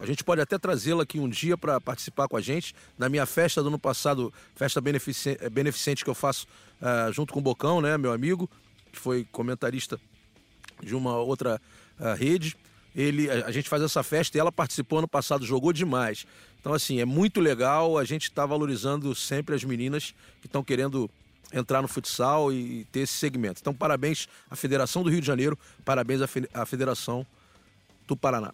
A 0.00 0.06
gente 0.06 0.22
pode 0.22 0.40
até 0.40 0.56
trazê-la 0.58 1.02
aqui 1.02 1.18
um 1.18 1.28
dia 1.28 1.56
para 1.58 1.80
participar 1.80 2.28
com 2.28 2.36
a 2.36 2.40
gente. 2.40 2.72
Na 2.96 3.08
minha 3.08 3.26
festa 3.26 3.62
do 3.62 3.68
ano 3.68 3.78
passado, 3.80 4.32
festa 4.54 4.80
benefici- 4.80 5.36
eh, 5.40 5.48
beneficente 5.50 6.04
que 6.04 6.10
eu 6.10 6.14
faço 6.14 6.46
ah, 6.80 7.10
junto 7.10 7.32
com 7.32 7.40
o 7.40 7.42
Bocão, 7.42 7.80
né, 7.80 7.98
meu 7.98 8.12
amigo, 8.12 8.48
que 8.92 8.98
foi 8.98 9.26
comentarista 9.32 9.98
de 10.80 10.94
uma 10.94 11.16
outra 11.16 11.60
ah, 11.98 12.14
rede. 12.14 12.56
Ele, 13.00 13.30
a, 13.30 13.46
a 13.46 13.52
gente 13.52 13.68
faz 13.68 13.80
essa 13.82 14.02
festa 14.02 14.36
e 14.36 14.40
ela 14.40 14.50
participou 14.50 14.98
ano 14.98 15.06
passado, 15.08 15.46
jogou 15.46 15.72
demais. 15.72 16.26
Então, 16.60 16.74
assim, 16.74 17.00
é 17.00 17.04
muito 17.04 17.40
legal. 17.40 17.96
A 17.96 18.04
gente 18.04 18.24
está 18.24 18.44
valorizando 18.44 19.14
sempre 19.14 19.54
as 19.54 19.62
meninas 19.62 20.12
que 20.40 20.48
estão 20.48 20.64
querendo 20.64 21.08
entrar 21.52 21.80
no 21.80 21.86
futsal 21.88 22.52
e, 22.52 22.84
ter 22.90 23.00
esse 23.00 23.12
segmento. 23.12 23.60
Então, 23.60 23.72
parabéns 23.72 24.26
à 24.50 24.56
Federação 24.56 25.02
do 25.04 25.10
Rio 25.10 25.20
de 25.20 25.26
Janeiro, 25.26 25.56
parabéns 25.84 26.20
à, 26.20 26.26
Fe- 26.26 26.48
à 26.52 26.66
Federação 26.66 27.24
do 28.06 28.16
Paraná. 28.16 28.52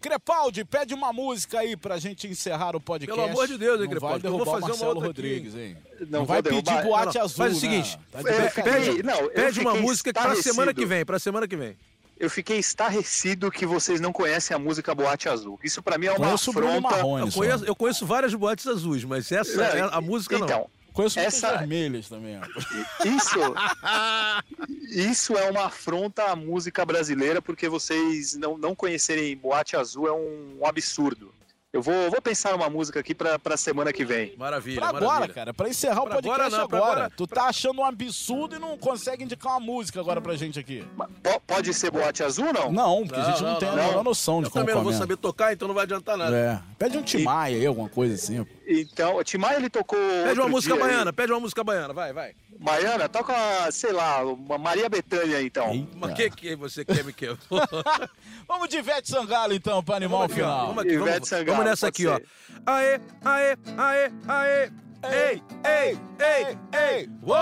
Crepaldi, 0.00 0.64
pede 0.64 0.94
uma 0.94 1.12
música 1.12 1.58
aí 1.58 1.76
pra 1.76 1.98
gente 1.98 2.28
encerrar 2.28 2.76
o 2.76 2.80
podcast. 2.80 3.14
Pelo 3.20 3.28
amor 3.30 3.48
de 3.48 3.58
Deus, 3.58 3.80
hein, 3.80 3.84
Não 3.86 3.90
Crepaldi, 3.90 4.22
vai 4.22 4.30
eu 4.30 4.36
vou 4.36 4.44
derrubar 4.44 4.58
o 4.58 4.60
fazer 4.60 4.64
uma 4.64 4.68
Marcelo 4.70 4.88
outra 5.06 5.10
aqui. 5.10 5.20
Rodrigues, 5.20 5.54
hein? 5.56 5.76
Não 6.08 6.20
Não, 6.20 6.24
vai 6.24 6.40
vou 6.40 6.50
pedir 6.50 6.62
derrubar. 6.62 6.84
boate 6.88 7.06
Não, 7.06 7.12
não, 7.14 7.22
azul, 7.22 7.36
faz 7.36 7.50
o 7.50 7.54
né? 7.54 7.60
seguinte, 7.60 7.98
Tá 8.12 8.20
É, 8.20 8.50
pede- 8.50 9.02
Pede 9.34 9.60
uma 9.60 9.74
música 9.74 10.12
para 10.12 10.36
semana 10.36 10.72
que 10.72 10.86
vem, 10.86 11.04
para 11.04 11.18
semana 11.18 11.48
que 11.48 11.56
vem. 11.56 11.76
Eu 12.18 12.28
fiquei 12.28 12.58
estarrecido 12.58 13.50
que 13.50 13.64
vocês 13.64 14.00
não 14.00 14.12
conhecem 14.12 14.54
a 14.54 14.58
música 14.58 14.94
Boate 14.94 15.28
Azul. 15.28 15.58
Isso 15.62 15.80
para 15.82 15.96
mim 15.96 16.06
é 16.06 16.10
uma 16.10 16.18
Conheço 16.18 16.50
afronta. 16.50 16.80
Marrone. 16.80 17.26
Eu 17.26 17.32
conheço, 17.32 17.64
eu 17.64 17.76
conheço 17.76 18.04
várias 18.06 18.34
boates 18.34 18.66
azuis, 18.66 19.04
mas 19.04 19.30
essa 19.30 19.56
Não, 19.56 19.64
é 19.64 19.80
a 19.92 20.00
música 20.00 20.36
não. 20.38 20.44
Então, 20.44 20.70
Conheço 20.92 21.16
muitas 21.16 21.34
Essa- 21.34 21.58
vermelhas 21.58 22.08
também. 22.08 22.36
ó. 22.40 23.04
Isso, 23.06 23.38
isso 24.90 25.36
é 25.38 25.48
uma 25.48 25.66
afronta 25.66 26.24
à 26.24 26.34
música 26.36 26.84
brasileira, 26.84 27.40
porque 27.40 27.68
vocês 27.68 28.34
não, 28.34 28.58
não 28.58 28.74
conhecerem 28.74 29.36
Boate 29.36 29.76
Azul 29.76 30.08
é 30.08 30.12
um, 30.12 30.66
absurdo. 30.66 31.32
Eu 31.78 31.82
vou, 31.82 32.10
vou 32.10 32.20
pensar 32.20 32.50
numa 32.52 32.68
música 32.68 32.98
aqui 32.98 33.14
pra, 33.14 33.38
pra 33.38 33.56
semana 33.56 33.92
que 33.92 34.04
vem. 34.04 34.34
Maravilha, 34.36 34.80
Pra 34.80 34.86
maravilha. 34.92 35.12
agora, 35.12 35.32
cara, 35.32 35.54
pra 35.54 35.68
encerrar 35.68 36.00
o 36.02 36.06
Pra 36.06 36.16
podcast 36.16 36.42
agora 36.42 36.46
agora. 36.46 36.62
não, 36.62 36.68
pra 36.68 36.78
agora- 37.04 37.10
Tu 37.16 37.26
tá 37.28 37.44
achando 37.44 37.80
um 37.80 37.84
absurdo 37.84 38.56
e 38.56 38.58
não 38.58 38.76
consegue 38.76 39.22
indicar 39.22 39.52
uma 39.52 39.60
música 39.60 40.00
agora 40.00 40.20
pra 40.20 40.34
gente 40.34 40.58
aqui. 40.58 40.84
Po- 41.22 41.40
pode 41.46 41.72
ser 41.72 41.92
Boate 41.92 42.24
Azul, 42.24 42.52
não? 42.52 42.72
Não, 42.72 43.06
porque 43.06 43.20
a 43.20 43.24
gente 43.30 43.42
não, 43.44 43.52
Não, 43.52 43.58
tem 43.60 43.68
a 43.68 43.72
não, 43.72 43.78
menor 43.78 43.94
não. 43.98 44.02
noção 44.04 44.40
de 44.40 44.46
Eu 44.46 44.50
como 44.50 44.64
também 44.64 44.74
não 44.74 44.82
vou 44.82 44.92
saber 44.92 45.16
tocar, 45.18 45.52
então 45.52 45.68
não 45.68 45.74
vai 45.76 45.84
adiantar 45.84 46.16
nada. 46.16 46.36
É. 46.36 46.60
Pede 46.76 46.98
um 46.98 47.02
Timaya 47.02 47.56
aí, 47.56 47.64
alguma 47.64 47.88
coisa 47.88 48.14
assim. 48.16 48.42
pô. 48.42 48.50
Então, 48.66 49.16
o 49.16 49.22
Timaya 49.24 49.56
ele 49.56 49.70
tocou. 49.70 49.98
Pede 50.24 50.40
uma 50.40 50.48
música 50.48 50.74
aí. 50.74 50.80
baiana, 50.80 51.12
pede 51.12 51.32
uma 51.32 51.40
música 51.40 51.62
baiana, 51.62 51.94
vai, 51.94 52.12
vai. 52.12 52.32
Baiana, 52.60 53.08
toca, 53.08 53.32
sei 53.70 53.92
lá, 53.92 54.24
uma 54.24 54.58
Maria 54.58 54.88
Bethânia 54.88 55.40
então. 55.40 55.70
Eita. 55.70 55.88
Mas 55.96 56.12
que 56.14 56.28
que 56.30 56.56
você 56.56 56.84
quer 56.84 57.04
me 57.04 57.12
quer? 57.12 57.36
Vamos 58.48 58.68
de 58.68 58.78
Ivete 58.78 59.08
Sangalo, 59.10 59.52
então, 59.54 59.82
pra 59.82 59.96
animar 59.96 60.24
o 60.26 60.28
final. 60.28 60.66
Vamos 60.68 60.82
aqui, 60.82 60.94
Ivete 60.94 61.10
vamos, 61.10 61.28
Sangalo, 61.28 61.56
vamos 61.58 61.67
nessa 61.68 61.86
pode 61.86 62.06
aqui, 62.06 62.06
ó. 62.06 62.20
Aê, 62.66 63.00
aê, 63.24 63.56
aê, 63.76 64.12
aê. 64.28 64.70
Ei, 65.00 65.40
ei, 65.64 65.96
ei, 66.18 66.58
ei. 66.76 67.08
Uou! 67.22 67.38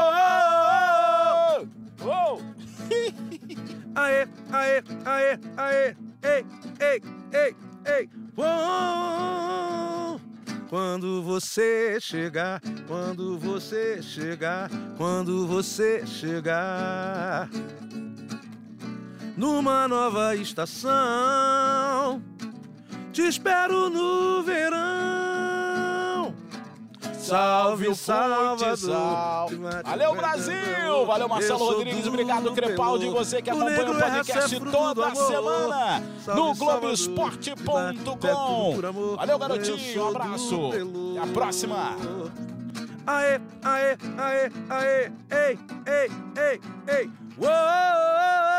Uou! 2.05 2.43
Aê, 3.97 4.29
aê, 4.53 4.83
aê, 5.07 5.39
aê. 5.57 5.97
Ei, 6.23 6.45
ei, 6.79 7.03
ei, 7.33 7.57
ei. 7.87 8.11
Uou! 8.37 10.21
Quando 10.69 11.23
você 11.23 11.99
chegar, 11.99 12.61
quando 12.87 13.39
você 13.39 14.03
chegar, 14.03 14.69
quando 14.99 15.47
você 15.47 16.07
chegar 16.07 17.49
numa 19.37 19.89
nova 19.89 20.37
estação, 20.37 22.23
te 23.17 23.23
espero 23.23 23.89
no 23.89 24.43
verão. 24.43 26.35
Salve, 27.15 27.95
Salvador. 27.95 28.77
Sal. 28.77 29.49
Valeu, 29.85 30.15
Brasil! 30.15 31.07
Valeu, 31.07 31.27
Marcelo 31.27 31.65
Rodrigues. 31.65 32.03
do 32.03 32.11
Obrigado, 32.11 32.53
Crepaldi. 32.53 33.09
Você 33.09 33.41
que 33.41 33.49
acompanha 33.49 33.91
o 33.91 33.99
é 33.99 34.11
podcast 34.11 34.61
toda 34.61 35.15
semana 35.15 36.03
Salve, 36.23 36.41
no. 36.41 36.55
Globoesporte.com. 36.55 38.81
Valeu, 39.17 39.35
Eu 39.35 39.39
garotinho. 39.39 40.05
Um 40.05 40.09
abraço. 40.09 40.69
Até 40.69 40.83
a 41.19 41.27
próxima. 41.33 41.97
Aê, 43.07 43.41
aê, 43.65 43.97
aê, 44.19 44.51
aê, 44.69 45.11
ei, 45.31 45.59
ei, 45.87 46.11
ei, 46.37 46.61
ei. 46.95 47.11
Uou! 47.39 48.56